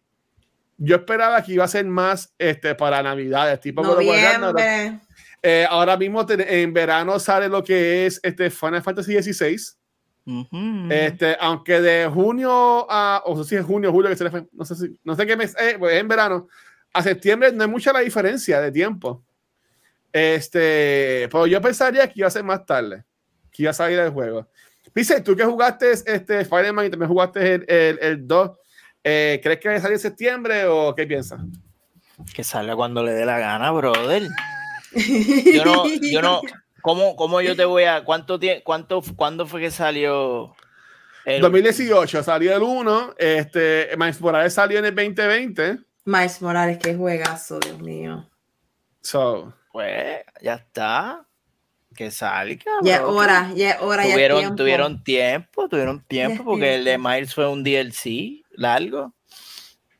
Yo 0.78 0.96
esperaba 0.96 1.42
que 1.42 1.52
iba 1.52 1.64
a 1.64 1.68
ser 1.68 1.86
más 1.86 2.34
este, 2.38 2.74
para 2.74 3.02
Navidades, 3.02 3.60
tipo. 3.60 3.82
Noviembre. 3.82 5.00
Eh, 5.42 5.66
ahora 5.68 5.96
mismo 5.96 6.26
en 6.28 6.72
verano 6.72 7.18
sale 7.18 7.48
lo 7.48 7.62
que 7.62 8.06
es 8.06 8.18
este 8.22 8.50
Final 8.50 8.82
Fantasy 8.82 9.22
XVI. 9.22 9.75
Ujú. 10.26 10.88
Este, 10.90 11.36
aunque 11.40 11.80
de 11.80 12.10
junio 12.12 12.86
a, 12.90 13.22
o 13.24 13.36
no 13.36 13.44
sé 13.44 13.50
si 13.50 13.56
es 13.56 13.64
junio 13.64 13.92
julio 13.92 14.10
que 14.10 14.16
se 14.16 14.24
le 14.24 14.30
fue, 14.30 14.46
no 14.52 14.64
sé 14.64 14.74
si, 14.74 14.98
no 15.04 15.14
sé 15.14 15.24
qué 15.24 15.36
mes, 15.36 15.54
eh, 15.58 15.76
pues 15.78 15.96
en 15.96 16.08
verano, 16.08 16.48
a 16.92 17.02
septiembre 17.02 17.52
no 17.52 17.62
hay 17.62 17.70
mucha 17.70 17.92
la 17.92 18.00
diferencia 18.00 18.60
de 18.60 18.72
tiempo. 18.72 19.24
Este, 20.12 21.28
pero 21.30 21.46
yo 21.46 21.60
pensaría 21.60 22.08
que 22.08 22.20
iba 22.20 22.28
a 22.28 22.30
ser 22.30 22.42
más 22.42 22.66
tarde, 22.66 23.04
que 23.52 23.62
iba 23.62 23.70
a 23.70 23.74
salir 23.74 23.98
el 23.98 24.10
juego. 24.10 24.48
Dice, 24.94 25.20
tú 25.20 25.36
que 25.36 25.44
jugaste 25.44 25.92
este 25.92 26.40
Spider-Man 26.40 26.86
y 26.86 26.90
también 26.90 27.10
jugaste 27.10 27.54
el, 27.54 27.64
el, 27.68 27.98
el 28.00 28.26
2, 28.26 28.50
eh, 29.04 29.40
¿crees 29.42 29.60
que 29.60 29.68
va 29.68 29.74
a 29.76 29.80
salir 29.80 29.94
en 29.94 30.00
septiembre 30.00 30.66
o 30.66 30.94
qué 30.94 31.06
piensas? 31.06 31.40
Que 32.34 32.42
salga 32.42 32.74
cuando 32.74 33.04
le 33.04 33.12
dé 33.12 33.26
la 33.26 33.38
gana, 33.38 33.70
brother. 33.70 34.26
Yo 34.92 35.64
no, 35.64 35.84
yo 35.86 36.22
no, 36.22 36.40
¿cómo, 36.86 37.16
cómo 37.16 37.40
yo 37.40 37.56
te 37.56 37.64
voy 37.64 37.82
a, 37.82 38.04
cuánto 38.04 38.38
tiempo, 38.38 38.62
cuánto, 38.64 39.02
cuándo 39.16 39.44
fue 39.46 39.60
que 39.60 39.70
salió? 39.72 40.54
el- 41.24 41.40
2018 41.42 42.22
salió 42.22 42.54
el 42.54 42.62
1, 42.62 43.14
este, 43.18 43.88
Miles 43.98 44.20
Morales 44.20 44.54
salió 44.54 44.78
en 44.78 44.84
el 44.84 44.94
2020. 44.94 45.78
Miles 46.04 46.40
Morales, 46.40 46.78
qué 46.78 46.94
juegazo, 46.94 47.58
Dios 47.58 47.80
mío. 47.80 48.30
So, 49.00 49.52
Pues, 49.72 50.22
ya 50.40 50.54
está. 50.54 51.26
Que 51.94 52.10
salga. 52.12 52.62
Ya 52.82 52.96
es 52.96 53.00
hora, 53.02 53.50
ya 53.56 53.70
es 53.70 53.76
hora, 53.82 54.04
ya 54.06 54.12
Tuvieron, 54.12 54.38
tiempo. 54.38 54.56
tuvieron 54.56 55.02
tiempo, 55.04 55.68
tuvieron 55.68 56.04
tiempo, 56.06 56.44
porque 56.44 56.74
el 56.76 56.84
de. 56.84 56.98
Miles 56.98 57.34
fue 57.34 57.48
un 57.48 57.64
DLC 57.64 58.44
largo. 58.52 59.12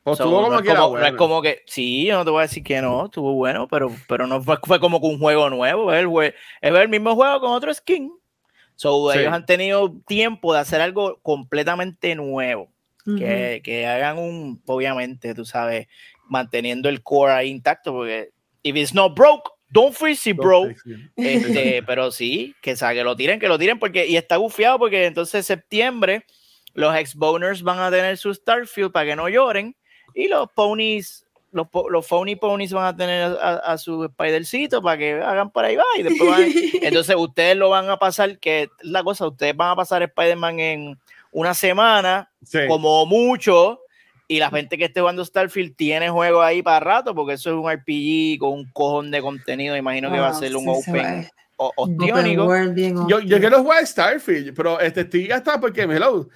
Pues 0.07 0.19
So, 0.19 0.25
tuvo 0.25 0.37
no 0.41 0.45
como 0.47 0.57
es 0.59 0.63
que 0.63 0.69
como- 0.69 0.97
no 0.99 1.05
es 1.05 1.13
como 1.15 1.43
que, 1.43 1.63
sí, 1.67 2.05
yo 2.07 2.15
no 2.19 2.25
te 2.25 2.31
voy 2.31 2.39
a 2.39 2.43
decir 2.43 2.63
que 2.63 2.81
no, 2.81 3.07
estuvo 3.07 3.33
bueno, 3.35 3.67
pero, 3.67 3.91
pero 4.07 4.29
no 4.29 4.41
fue, 4.41 4.57
fue 4.63 4.79
como 4.79 5.01
que 5.01 5.07
un 5.09 5.19
juego 5.19 5.51
nuevo, 5.51 5.93
es 5.93 5.99
el, 5.99 6.07
jue- 6.07 6.33
es 6.61 6.73
el 6.73 6.89
mismo 6.89 7.17
juego 7.17 7.41
con 7.41 7.51
otro 7.51 7.75
skin. 7.75 8.13
So, 8.77 9.11
Sí. 9.11 9.19
ellos 9.19 9.33
han 9.33 9.45
tenido 9.47 9.93
tiempo 10.07 10.55
de 10.55 10.61
hacer 10.61 10.81
algo 10.81 11.19
completamente 11.23 12.15
nuevo, 12.15 12.71
Ujú. 13.05 13.17
que, 13.17 13.61
que 13.65 13.85
hagan 13.85 14.19
un, 14.19 14.63
obviamente, 14.67 15.35
tú 15.35 15.45
sabes, 15.45 15.89
manteniendo 16.29 16.89
el 16.89 17.03
core 17.03 17.33
ahí 17.33 17.49
intacto, 17.51 17.93
porque 17.93 18.31
if 18.63 18.77
it's 18.77 18.95
not 18.95 19.13
broke, 19.17 19.51
don't 19.71 19.93
fix 19.93 20.25
it, 20.29 20.37
bro. 20.37 20.69
Este, 21.17 21.83
pero 21.83 22.13
sí, 22.13 22.55
que, 22.63 22.75
o 22.75 22.77
sea, 22.77 22.95
que 22.95 23.03
lo 23.03 23.17
tiren, 23.17 23.41
que 23.41 23.49
lo 23.49 23.59
tiren, 23.59 23.81
porque, 23.81 24.07
y 24.07 24.17
está 24.17 24.37
gufiado 24.37 24.79
porque 24.79 25.07
entonces 25.07 25.45
septiembre 25.45 26.25
los 26.75 26.95
ex-boners 26.95 27.63
van 27.65 27.81
a 27.81 27.91
tener 27.91 28.17
su 28.19 28.33
Starfield 28.33 28.93
para 28.93 29.07
que 29.07 29.17
no 29.17 29.29
lloren, 29.29 29.75
y 30.19 30.29
los 30.29 30.51
ponies, 30.53 31.25
los, 31.53 31.67
los 31.91 32.07
phony 32.07 32.35
ponies 32.41 32.73
van 32.73 32.87
a 32.87 32.97
tener 32.97 33.23
a, 33.41 33.57
a 33.57 33.77
su 33.79 34.05
Spidercito 34.07 34.81
para 34.83 34.97
que 34.97 35.12
hagan 35.14 35.51
por 35.51 35.64
ahí 35.64 35.77
va, 35.77 35.85
y 35.99 36.03
después 36.03 36.29
van- 36.31 36.51
entonces 36.83 37.14
ustedes 37.17 37.57
lo 37.57 37.69
van 37.69 37.89
a 37.91 37.99
pasar, 37.99 38.39
que 38.39 38.62
es 38.62 38.69
la 38.81 39.03
cosa, 39.05 39.27
ustedes 39.29 39.55
van 39.55 39.71
a 39.73 39.77
pasar 39.77 40.03
Spider-Man 40.03 40.59
en 40.61 40.99
una 41.33 41.53
semana, 41.53 42.31
Sí. 42.43 42.61
como 42.67 43.05
mucho, 43.07 43.81
y 44.29 44.39
la 44.39 44.49
gente 44.51 44.79
que 44.79 44.87
esté 44.87 45.01
jugando 45.01 45.25
Starfield 45.25 45.77
tiene 45.77 46.09
juego 46.09 46.41
ahí 46.43 46.62
para 46.62 46.81
rato, 46.81 47.14
porque 47.14 47.35
eso 47.35 47.51
es 47.51 47.57
un 47.57 47.71
RPG 47.71 48.39
con 48.41 48.53
un 48.55 48.71
cojón 48.73 49.11
de 49.11 49.21
contenido, 49.21 49.77
imagino 49.77 50.11
que 50.11 50.19
va 50.19 50.29
a 50.29 50.31
Ah, 50.31 50.35
ser 50.35 50.57
un 50.57 50.64
sí, 50.77 50.83
se 50.83 50.91
open 50.91 51.29
o- 51.59 51.73
Open 51.77 51.95
ostiónico. 52.11 53.07
Yo, 53.09 53.21
yo 53.21 53.39
quiero 53.39 53.62
jugar 53.62 53.87
Starfield, 53.87 54.55
pero 54.55 54.79
este, 54.81 55.03
estoy 55.03 55.31
hasta 55.31 55.59
porque 55.61 55.87
me 55.87 55.99
lo. 55.99 56.29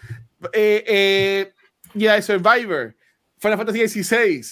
Eh, 0.53 0.85
eh, 0.87 1.53
ya 1.95 2.21
Survivor, 2.23 2.95
Final 3.41 3.57
Fantasy 3.59 3.89
XVI, 3.89 4.43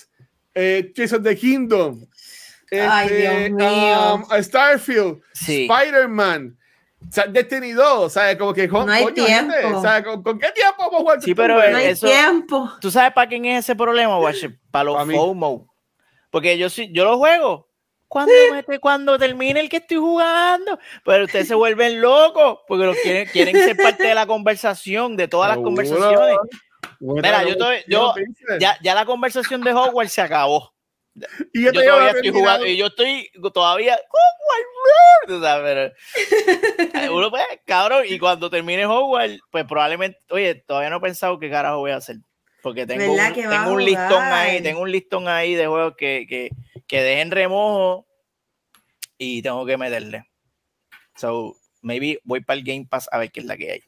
eh, 0.54 0.92
of 1.14 1.22
the 1.22 1.36
Kingdom, 1.36 2.06
Ay, 2.70 3.06
este, 3.06 3.16
Dios 3.48 3.50
mío. 3.52 4.14
um, 4.14 4.42
Starfield, 4.42 5.20
Sí. 5.32 5.68
Spider-Man. 5.70 6.54
O 7.00 7.12
sea, 7.12 7.26
Destiny 7.28 7.72
2, 7.72 8.12
¿sabes? 8.12 8.36
Como 8.36 8.52
que 8.52 8.68
con, 8.68 8.86
No 8.86 8.92
hay 8.92 9.04
coño, 9.04 9.24
gente, 9.24 9.56
tiempo. 9.60 9.80
¿sabes? 9.82 10.04
¿Con, 10.04 10.22
con 10.22 10.38
qué 10.38 10.50
tiempo 10.50 10.74
vamos 10.78 10.94
a 10.94 10.98
jugar? 10.98 11.22
Sí, 11.22 11.32
pero 11.34 11.54
juegos? 11.54 11.72
No 11.72 11.78
hay 11.78 11.86
eso- 11.86 12.06
tiempo. 12.08 12.70
¿Tú 12.80 12.90
sabes 12.90 13.12
para 13.12 13.28
quién 13.28 13.44
es 13.44 13.64
ese 13.64 13.76
problema, 13.76 14.18
Watcher? 14.20 14.58
Para 14.72 14.84
los 14.84 14.96
Pa' 14.96 15.04
mí. 15.04 15.14
FOMO. 15.14 15.66
Porque 16.30 16.58
yo 16.58 16.68
sí, 16.68 16.90
yo 16.92 17.04
lo 17.04 17.16
juego. 17.18 17.68
Cuando, 18.08 18.32
mete- 18.52 18.80
cuando 18.80 19.18
termine 19.18 19.60
el 19.60 19.68
que 19.68 19.76
estoy 19.76 19.98
jugando, 19.98 20.78
pero 21.04 21.24
ustedes 21.26 21.46
se 21.46 21.54
vuelven 21.54 22.00
locos 22.00 22.60
porque 22.66 22.84
los 22.86 22.96
quieren, 23.02 23.28
quieren 23.28 23.54
ser 23.54 23.76
parte 23.76 24.02
de 24.02 24.14
la 24.14 24.26
conversación, 24.26 25.14
de 25.16 25.28
todas 25.28 25.50
las 25.50 25.58
conversaciones. 25.58 26.36
Bueno, 27.00 27.22
Mira, 27.28 27.42
yo 27.44 27.50
estoy- 27.50 27.84
yo-. 27.86 28.14
Ya, 28.58 28.78
ya 28.82 28.94
la 28.94 29.04
conversación 29.04 29.60
de 29.62 29.72
Hogwarts 29.72 30.12
se 30.12 30.20
acabó. 30.20 30.74
y 31.52 31.64
Yo 31.64 31.70
llevo 31.72 31.84
todavía 31.84 32.08
estoy 32.08 32.22
terminado. 32.22 32.32
jugando 32.44 32.66
y 32.66 32.76
yo 32.76 32.86
estoy 32.86 33.30
todavía 33.52 33.98
Hogwarts, 35.26 35.42
sabes, 35.44 35.94
pero 36.94 37.14
uno 37.16 37.30
pues, 37.30 37.42
cabrón, 37.66 38.04
y 38.08 38.18
cuando 38.18 38.48
termine 38.50 38.86
Hogwarts, 38.86 39.38
pues 39.50 39.64
probablemente, 39.64 40.18
oye, 40.30 40.54
todavía 40.56 40.90
no 40.90 40.96
he 40.96 41.00
pensado 41.00 41.38
qué 41.38 41.50
carajo 41.50 41.78
voy 41.78 41.90
a 41.92 41.96
hacer. 41.96 42.16
Porque 42.62 42.86
tengo 42.86 43.12
¿Verdad 43.14 43.28
un, 43.28 43.34
tengo 43.34 43.54
a 43.54 43.68
un 43.68 43.84
listón 43.84 44.22
ahí, 44.22 44.60
tengo 44.62 44.80
un 44.80 44.90
listón 44.90 45.28
ahí 45.28 45.54
de 45.54 45.66
juegos 45.68 45.94
que, 45.96 46.26
que, 46.28 46.50
que 46.88 47.02
dejen 47.02 47.30
remojo 47.30 48.06
y 49.16 49.42
tengo 49.42 49.64
que 49.64 49.76
meterle. 49.76 50.24
So, 51.16 51.56
maybe 51.82 52.18
voy 52.24 52.40
para 52.40 52.58
el 52.58 52.64
Game 52.64 52.86
Pass 52.90 53.08
a 53.12 53.18
ver 53.18 53.30
qué 53.30 53.40
es 53.40 53.46
la 53.46 53.56
que 53.56 53.72
hay. 53.72 53.82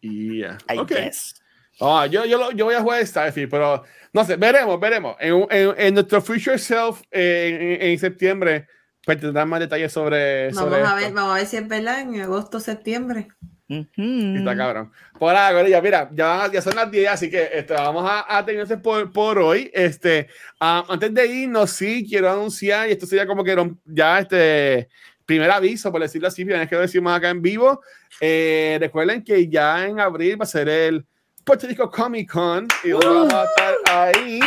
Yeah. 0.00 0.58
I 0.72 0.78
ok. 0.78 0.88
guess. 0.90 1.40
Ah, 1.80 2.06
yo, 2.06 2.24
yo, 2.24 2.38
lo- 2.38 2.52
yo 2.52 2.64
voy 2.64 2.74
a 2.74 2.80
jugar 2.80 3.06
Starfield, 3.06 3.50
pero 3.50 3.82
no 4.12 4.24
sé, 4.24 4.36
veremos, 4.36 4.80
veremos. 4.80 5.16
En, 5.20 5.46
en, 5.50 5.74
en 5.76 5.94
nuestro 5.94 6.22
Future 6.22 6.58
Self 6.58 7.02
eh, 7.10 7.78
en, 7.80 7.88
en 7.90 7.98
septiembre, 7.98 8.66
pues 9.04 9.20
tendrán 9.20 9.48
más 9.48 9.60
detalles 9.60 9.92
sobre, 9.92 10.48
Vamos 10.52 10.58
sobre 10.62 10.76
a 10.76 10.84
esto. 10.84 10.96
ver, 10.96 11.12
vamos 11.12 11.32
a 11.32 11.34
ver 11.36 11.46
si 11.46 11.56
es 11.58 11.68
verdad 11.68 12.00
en 12.00 12.20
agosto, 12.20 12.60
septiembre. 12.60 13.28
Está 13.68 14.56
cabrón. 14.56 14.92
Por 15.18 15.34
ahora, 15.34 15.68
ya, 15.68 15.82
mira, 15.82 16.08
ya, 16.12 16.48
ya 16.52 16.62
son 16.62 16.76
las 16.76 16.88
10, 16.90 17.08
así 17.08 17.28
que 17.28 17.50
este, 17.52 17.74
vamos 17.74 18.08
a, 18.08 18.38
a 18.38 18.44
terminar 18.44 18.80
por, 18.80 19.12
por 19.12 19.38
hoy. 19.38 19.70
Este, 19.74 20.28
antes 20.60 21.12
de 21.12 21.26
irnos, 21.26 21.70
sí, 21.70 22.06
quiero 22.08 22.30
anunciar, 22.30 22.88
y 22.88 22.92
esto 22.92 23.06
sería 23.06 23.26
como 23.26 23.42
que 23.42 23.56
ya 23.84 24.20
este 24.20 24.88
primer 25.24 25.50
aviso, 25.50 25.90
por 25.90 26.00
decirlo 26.00 26.28
así, 26.28 26.44
primera 26.44 26.60
vez 26.60 26.68
que 26.68 26.76
lo 26.76 26.80
decimos 26.82 27.12
acá 27.12 27.28
en 27.30 27.42
vivo. 27.42 27.82
Eh, 28.20 28.76
recuerden 28.80 29.24
que 29.24 29.48
ya 29.48 29.84
en 29.84 29.98
abril 29.98 30.40
va 30.40 30.44
a 30.44 30.46
ser 30.46 30.68
el 30.68 31.04
Puerto 31.46 31.68
Rico 31.68 31.88
Comic 31.88 32.32
Con 32.32 32.66
y 32.82 32.90
vamos 32.90 33.32
a 33.32 33.44
estar 33.44 33.74
ahí 33.88 34.40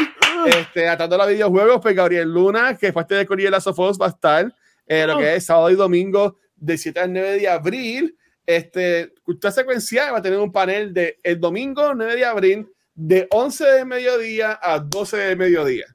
este, 0.48 0.86
atando 0.86 1.18
los 1.18 1.30
videojuegos. 1.30 1.80
Pues 1.82 1.96
Gabriel 1.96 2.30
Luna, 2.30 2.78
que 2.78 2.88
es 2.88 2.94
parte 2.94 3.16
de 3.16 3.26
Corriere 3.26 3.52
Lazo 3.52 3.70
Sofos, 3.72 3.98
va 3.98 4.08
a 4.08 4.10
estar 4.10 4.54
eh, 4.86 5.08
lo 5.08 5.18
que 5.18 5.36
es 5.36 5.46
sábado 5.46 5.70
y 5.70 5.76
domingo 5.76 6.36
de 6.58 6.78
7 6.78 7.00
al 7.00 7.14
9 7.14 7.40
de 7.40 7.48
abril. 7.48 8.18
Este, 8.46 9.14
cultura 9.24 9.50
secuencial 9.50 10.14
va 10.14 10.18
a 10.18 10.22
tener 10.22 10.40
un 10.40 10.52
panel 10.52 10.94
de 10.94 11.18
el 11.24 11.40
domingo 11.40 11.96
9 11.96 12.18
de 12.18 12.26
abril 12.26 12.68
de 12.94 13.28
11 13.32 13.66
de 13.66 13.86
mediodía 13.86 14.60
a 14.62 14.80
12 14.80 15.16
de 15.16 15.36
mediodía. 15.38 15.86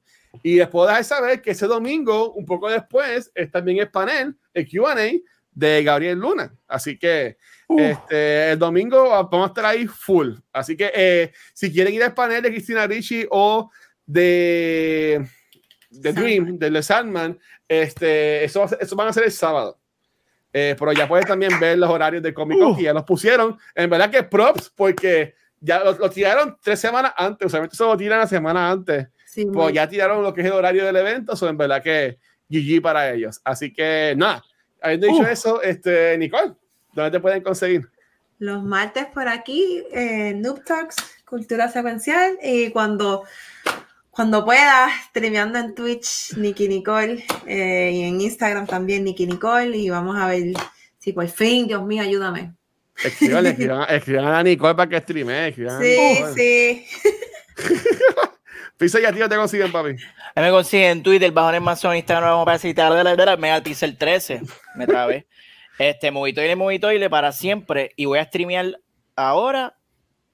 Y 0.43 0.57
les 0.57 0.69
puedo 0.69 0.87
dejar 0.87 1.05
saber 1.05 1.43
que 1.43 1.51
ese 1.51 1.67
domingo, 1.67 2.33
un 2.33 2.47
poco 2.47 2.71
después, 2.71 3.31
es 3.35 3.51
también 3.51 3.77
el 3.77 3.91
panel, 3.91 4.39
el 4.55 4.67
QA 4.67 4.97
de 5.53 5.85
Gabriel 5.85 6.19
Luna. 6.19 6.57
Así 6.67 6.99
que 6.99 7.37
este, 7.69 8.53
el 8.53 8.59
domingo 8.59 9.09
vamos 9.09 9.45
a 9.45 9.49
estar 9.49 9.65
ahí 9.67 9.87
full. 9.87 10.35
Así 10.53 10.77
que 10.77 10.91
eh, 10.95 11.33
si 11.53 11.73
quieren 11.73 11.95
ir 11.95 12.03
al 12.05 12.15
panel 12.15 12.43
de 12.43 12.51
Cristina 12.51 12.87
Ricci 12.87 13.27
o 13.31 13.71
de, 14.07 15.27
de 15.91 16.13
Dream, 16.13 16.59
de 16.59 16.71
The 16.71 16.83
Sandman, 16.83 17.39
este, 17.69 18.45
eso, 18.45 18.65
eso 18.79 18.97
van 18.97 19.09
a 19.09 19.13
ser 19.13 19.25
el 19.25 19.33
sábado. 19.33 19.79
Eh, 20.53 20.77
pero 20.79 20.93
ya 20.93 21.09
puedes 21.09 21.27
también 21.27 21.59
ver 21.59 21.79
los 21.79 21.91
horarios 21.91 22.23
de 22.23 22.33
Comic 22.33 22.59
Con 22.59 22.73
Uh. 22.73 22.77
que 22.77 22.83
ya 22.85 22.93
los 22.93 23.05
pusieron. 23.05 23.59
En 23.75 23.91
verdad 23.91 24.11
que 24.11 24.23
props, 24.23 24.71
porque 24.75 25.35
ya 25.61 25.83
lo, 25.83 25.93
lo 25.93 26.11
tiraron 26.11 26.57
tres 26.63 26.79
semanas 26.79 27.13
antes, 27.17 27.47
usualmente 27.47 27.77
se 27.77 27.83
lo 27.85 27.97
tiran 27.97 28.21
la 28.21 28.27
semana 28.29 28.71
antes. 28.71 29.09
Sí, 29.27 29.47
Pues 29.47 29.57
muy- 29.57 29.73
ya 29.73 29.89
tiraron 29.89 30.23
lo 30.23 30.33
que 30.33 30.43
es 30.43 30.47
el 30.47 30.53
horario 30.53 30.85
del 30.85 30.95
evento, 30.97 31.35
so 31.35 31.49
en 31.49 31.57
verdad 31.57 31.83
que 31.83 32.19
GG 32.49 32.81
para 32.83 33.13
ellos. 33.13 33.41
Así 33.43 33.73
que 33.73 34.15
nada, 34.17 34.45
habiendo 34.81 35.09
dicho 35.09 35.23
Uh. 35.23 35.27
eso, 35.27 35.61
este, 35.63 36.17
Nicole, 36.19 36.53
¿dónde 36.95 37.11
te 37.11 37.21
pueden 37.21 37.43
conseguir? 37.43 37.89
Los 38.39 38.63
martes 38.63 39.07
por 39.07 39.29
aquí, 39.29 39.85
eh, 39.93 40.35
Noob 40.35 40.65
Talks, 40.65 40.97
Cultura 41.25 41.69
Secuencial, 41.69 42.37
y 42.43 42.71
cuando, 42.71 43.25
cuando 44.11 44.45
pueda, 44.45 44.89
streameando 45.09 45.59
en 45.59 45.75
Twitch, 45.75 46.37
Nikki 46.37 46.69
Nicole, 46.69 47.25
eh, 47.47 47.91
y 47.95 48.03
en 48.03 48.21
Instagram 48.21 48.67
también, 48.67 49.05
Nikki 49.05 49.27
Nicole, 49.27 49.77
y 49.77 49.89
vamos 49.91 50.17
a 50.17 50.27
ver 50.27 50.53
si 50.99 51.13
por 51.13 51.29
fin, 51.29 51.67
Dios 51.67 51.85
mío, 51.85 52.03
ayúdame. 52.03 52.55
Escriban, 53.03 53.47
escriban, 53.47 53.87
escriban 53.89 54.27
a 54.35 54.43
Nicole 54.43 54.75
para 54.75 54.89
que 54.91 55.01
streame. 55.01 55.49
Escriban 55.49 55.77
a 55.77 55.81
Sí, 55.81 55.97
Nicole. 56.15 56.35
sí. 56.35 56.87
Pisa 58.77 59.01
y 59.01 59.05
a 59.05 59.13
ti 59.13 59.21
no 59.21 59.29
te 59.29 59.37
consiguen, 59.37 59.71
papi. 59.71 59.95
Me 60.35 60.51
consiguen 60.51 60.91
en 60.91 61.03
Twitter, 61.03 61.31
bajo 61.31 61.49
Amazon, 61.49 61.95
Instagram, 61.95 62.31
vamos 62.31 62.45
para 62.45 62.59
citar 62.59 63.39
Mega 63.39 63.63
Pixel 63.63 63.97
13. 63.97 64.43
Me 64.75 64.87
trabé. 64.87 65.27
Este, 65.79 66.11
Movitoile, 66.11 66.57
Movitoile 66.57 67.11
para 67.11 67.33
siempre. 67.33 67.93
Y 67.97 68.05
voy 68.05 68.19
a 68.19 68.25
streamear 68.25 68.81
ahora 69.17 69.77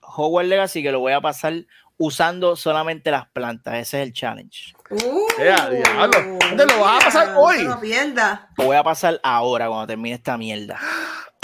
Hogwarts 0.01 0.49
Legacy, 0.49 0.83
que 0.83 0.93
lo 0.93 1.01
voy 1.01 1.13
a 1.13 1.21
pasar 1.21 1.55
usando 1.97 2.57
solamente 2.57 3.11
las 3.11 3.29
plantas. 3.29 3.75
Ese 3.75 4.01
es 4.01 4.09
el 4.09 4.13
challenge. 4.13 4.75
Uh, 4.91 5.27
diablo. 5.39 6.39
¿Dónde 6.57 6.67
lo 6.67 6.81
vas 6.81 7.03
a 7.03 7.05
pasar 7.05 7.35
hoy? 7.37 7.65
No 7.65 7.81
pierdas. 7.81 8.41
Lo 8.57 8.65
voy 8.65 8.77
a 8.77 8.83
pasar 8.83 9.21
ahora 9.23 9.69
cuando 9.69 9.87
termine 9.87 10.17
esta 10.17 10.37
mierda. 10.37 10.79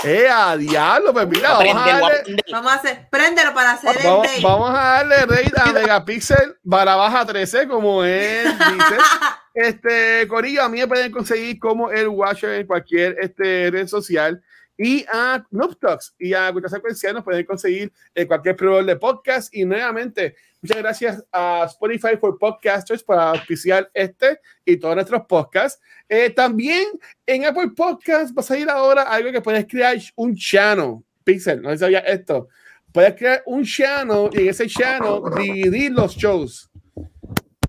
¡Eh, 0.04 0.28
a 0.28 0.56
diablo! 0.56 1.12
Pues 1.12 1.26
mira, 1.26 1.52
vamos 1.54 1.76
a 1.76 1.98
darle. 1.98 2.36
Vamos 2.52 2.72
a 2.72 2.74
hacer, 2.74 3.08
préndelo 3.10 3.54
para 3.54 3.72
hacer 3.72 3.96
el 3.98 4.04
vamos, 4.04 4.26
day. 4.26 4.42
vamos 4.42 4.70
a 4.70 4.82
darle 4.82 5.26
rey 5.26 5.50
a 5.56 5.66
Megapixel 5.72 6.56
barra 6.62 6.96
baja 6.96 7.24
13, 7.24 7.66
como 7.66 8.04
él 8.04 8.46
dice. 8.58 8.96
Este, 9.54 10.28
Corillo, 10.28 10.62
a 10.62 10.68
mí 10.68 10.78
me 10.78 10.86
pueden 10.86 11.10
conseguir 11.10 11.58
como 11.58 11.90
el 11.90 12.08
Watcher 12.08 12.60
en 12.60 12.66
cualquier 12.66 13.16
este, 13.20 13.70
red 13.70 13.86
social. 13.88 14.42
Y 14.78 15.06
a 15.10 15.44
Noob 15.50 15.76
y 16.18 16.34
a 16.34 16.52
Cultura 16.52 16.68
Secuencial 16.68 17.14
nos 17.14 17.24
pueden 17.24 17.46
conseguir 17.46 17.92
en 18.14 18.26
cualquier 18.26 18.56
proveedor 18.56 18.84
de 18.84 18.96
podcast. 18.96 19.54
Y 19.54 19.64
nuevamente, 19.64 20.36
muchas 20.60 20.78
gracias 20.78 21.24
a 21.32 21.64
Spotify 21.66 22.16
for 22.20 22.38
Podcasters 22.38 23.02
por 23.02 23.18
auspiciar 23.18 23.90
este 23.94 24.40
y 24.64 24.76
todos 24.76 24.94
nuestros 24.94 25.22
podcasts. 25.26 25.80
Eh, 26.08 26.30
también 26.30 26.86
en 27.24 27.46
Apple 27.46 27.70
Podcast 27.74 28.36
va 28.36 28.40
a 28.40 28.44
salir 28.44 28.68
ahora 28.68 29.02
algo 29.04 29.32
que 29.32 29.40
puedes 29.40 29.66
crear 29.66 29.96
un 30.14 30.36
channel. 30.36 30.98
Pixel, 31.24 31.62
no 31.62 31.76
sabía 31.76 32.00
esto. 32.00 32.48
Puedes 32.92 33.14
crear 33.14 33.42
un 33.46 33.64
channel 33.64 34.28
y 34.32 34.42
en 34.42 34.48
ese 34.48 34.66
channel 34.66 35.22
dividir 35.36 35.92
los 35.92 36.14
shows. 36.16 36.70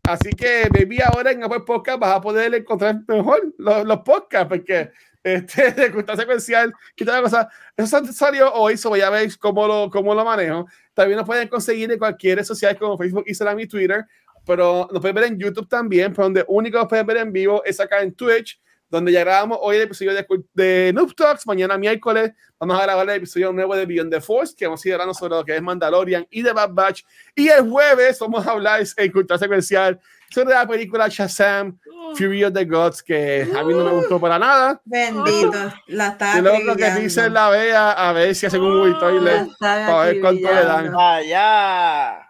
Así 0.04 0.30
que, 0.30 0.70
baby, 0.72 1.00
ahora 1.02 1.32
en 1.32 1.44
Apple 1.44 1.64
Podcast 1.66 2.00
vas 2.00 2.16
a 2.16 2.22
poder 2.22 2.54
encontrar 2.56 3.02
mejor 3.10 3.54
los, 3.58 3.86
los 3.86 4.00
podcasts, 4.02 4.48
porque 4.48 4.90
este, 5.36 5.72
de 5.74 5.92
cultura 5.92 6.18
secuencial 6.18 6.74
toda 6.96 7.18
la 7.18 7.22
cosa. 7.22 7.50
Eso 7.76 8.06
salió 8.14 8.54
hoy, 8.54 8.78
so 8.78 8.96
ya 8.96 9.10
veis 9.10 9.38
cómo 9.38 9.68
lo, 9.68 9.90
cómo 9.90 10.16
lo 10.16 10.24
manejo. 10.24 10.66
También 10.94 11.18
nos 11.18 11.26
pueden 11.26 11.48
conseguir 11.48 11.92
en 11.92 11.98
cualquier 11.98 12.38
red 12.38 12.46
social 12.46 12.78
como 12.78 12.98
Facebook, 12.98 13.26
Instagram 13.28 13.60
y 13.60 13.68
Twitter, 13.68 14.06
pero 14.46 14.88
nos 14.92 15.02
pueden 15.02 15.16
ver 15.16 15.26
en 15.26 15.40
YouTube 15.40 15.68
también, 15.68 16.14
pero 16.14 16.26
donde 16.26 16.46
único 16.48 16.78
nos 16.78 16.88
pueden 16.88 17.06
ver 17.06 17.18
en 17.18 17.32
vivo 17.32 17.62
es 17.66 17.80
acá 17.80 18.02
en 18.02 18.14
Twitch 18.14 18.60
donde 18.90 19.12
ya 19.12 19.20
grabamos 19.22 19.60
hoy 19.62 19.76
el 19.76 19.84
episodio 19.84 20.14
de, 20.14 20.26
de 20.54 20.94
Noob 20.94 21.14
Talks. 21.14 21.46
Mañana 21.46 21.78
miércoles 21.78 22.32
vamos 22.60 22.80
a 22.80 22.84
grabar 22.84 23.10
el 23.10 23.18
episodio 23.18 23.52
nuevo 23.52 23.76
de 23.76 23.86
Beyond 23.86 24.12
the 24.12 24.22
Force, 24.22 24.56
que 24.56 24.66
vamos 24.66 24.84
a 24.84 24.88
ir 24.88 24.94
hablando 24.94 25.14
sobre 25.14 25.36
lo 25.36 25.44
que 25.44 25.56
es 25.56 25.62
Mandalorian 25.62 26.26
y 26.30 26.44
The 26.44 26.54
Bad 26.54 26.72
Batch. 26.72 27.04
Y 27.36 27.50
el 27.50 27.70
jueves 27.70 28.18
vamos 28.20 28.48
a 28.48 28.52
hablar 28.52 28.82
en 28.96 29.12
cultura 29.12 29.38
secuencial 29.38 30.00
sobre 30.30 30.54
la 30.54 30.68
película 30.68 31.08
Shazam, 31.08 31.78
Fury 32.16 32.44
of 32.44 32.54
the 32.54 32.66
Gods, 32.66 33.04
que 33.04 33.48
a 33.56 33.64
mí 33.64 33.74
no 33.74 33.84
me 33.84 33.92
gustó 33.92 34.20
para 34.20 34.40
nada. 34.40 34.82
Bendito, 34.86 35.74
la 35.88 36.08
está 36.10 36.38
Y 36.38 36.42
luego 36.42 36.60
lo 36.64 36.76
que 36.76 36.92
dice 36.92 37.30
la 37.30 37.50
vea 37.50 37.92
a 37.92 38.12
ver 38.14 38.36
si 38.36 38.46
hacen 38.46 38.62
un 38.62 38.78
movie 38.78 39.00
toilet 39.00 39.48
para 39.60 40.06
ver 40.06 40.20
cuánto 40.22 40.48
le 40.48 40.64
dan. 40.64 40.96
Allá. 40.96 42.28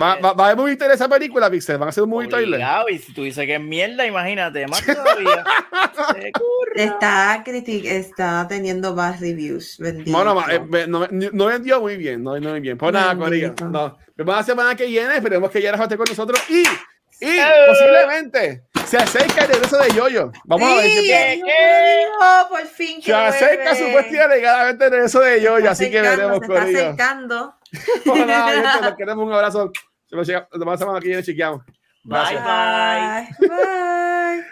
Va, 0.00 0.16
va, 0.16 0.32
va 0.32 0.44
a 0.44 0.50
haber 0.50 0.56
muy 0.56 0.78
esa 0.92 1.08
película, 1.08 1.50
Pixel. 1.50 1.78
Van 1.78 1.88
a 1.88 1.90
hacer 1.90 2.02
un 2.02 2.10
movie 2.10 2.28
toilet. 2.28 2.60
Y 2.90 2.98
si 2.98 3.12
tú 3.12 3.22
dices 3.22 3.44
que 3.44 3.56
es 3.56 3.60
mierda, 3.60 4.06
imagínate, 4.06 4.66
más 4.66 4.84
todavía. 4.86 5.44
está, 6.74 7.42
critic 7.44 7.84
está 7.84 8.46
teniendo 8.48 8.94
más 8.94 9.20
reviews. 9.20 9.76
Bendito. 9.78 10.10
Bueno, 10.10 10.42
eh, 10.48 10.86
no, 10.88 11.06
no, 11.10 11.46
vendió 11.46 11.80
muy 11.80 11.96
bien. 11.96 12.22
No, 12.22 12.38
no 12.40 12.50
muy 12.50 12.60
bien. 12.60 12.78
Pues 12.78 12.92
nada, 12.92 13.16
Corilla. 13.16 13.54
No. 13.70 13.98
Vemos 14.16 14.36
la 14.36 14.42
semana 14.42 14.74
que 14.74 14.86
viene. 14.86 15.16
Esperemos 15.16 15.50
que 15.50 15.60
ya 15.60 15.70
esté 15.70 15.96
con 15.96 16.06
nosotros. 16.08 16.40
Y, 16.48 16.64
y 17.22 17.38
posiblemente 17.68 18.64
se 18.86 18.96
acerca 18.96 19.44
el 19.44 19.48
regreso 19.52 19.78
de 19.78 19.94
Yoyo. 19.94 20.32
Vamos 20.44 20.68
sí, 20.68 20.74
a 20.74 20.82
ver 20.82 21.40
qué 21.40 22.10
pasa. 22.18 22.48
por 22.48 22.66
fin. 22.66 23.00
Se 23.00 23.14
acerca 23.14 23.74
supuestamente 23.74 24.20
alegadamente 24.20 24.84
el 24.84 24.90
regreso 24.90 25.20
de 25.20 25.40
Yoyo. 25.40 25.70
Así 25.70 25.90
que 25.90 26.02
veremos, 26.02 26.40
se 26.40 26.46
Corilla. 26.46 26.66
Está 26.66 26.80
acercando. 26.80 27.54
Nada, 28.26 28.80
nos 28.80 28.94
queremos 28.96 29.24
un 29.26 29.32
abrazo. 29.32 29.70
Nos 30.10 30.26
vemos 30.26 30.78
semana 30.78 31.00
que 31.00 31.08
viene, 31.08 31.22
chequeamos. 31.22 31.62
Bye, 32.04 32.36
bye. 32.36 33.28
bye. 33.38 33.48
bye. 33.48 34.44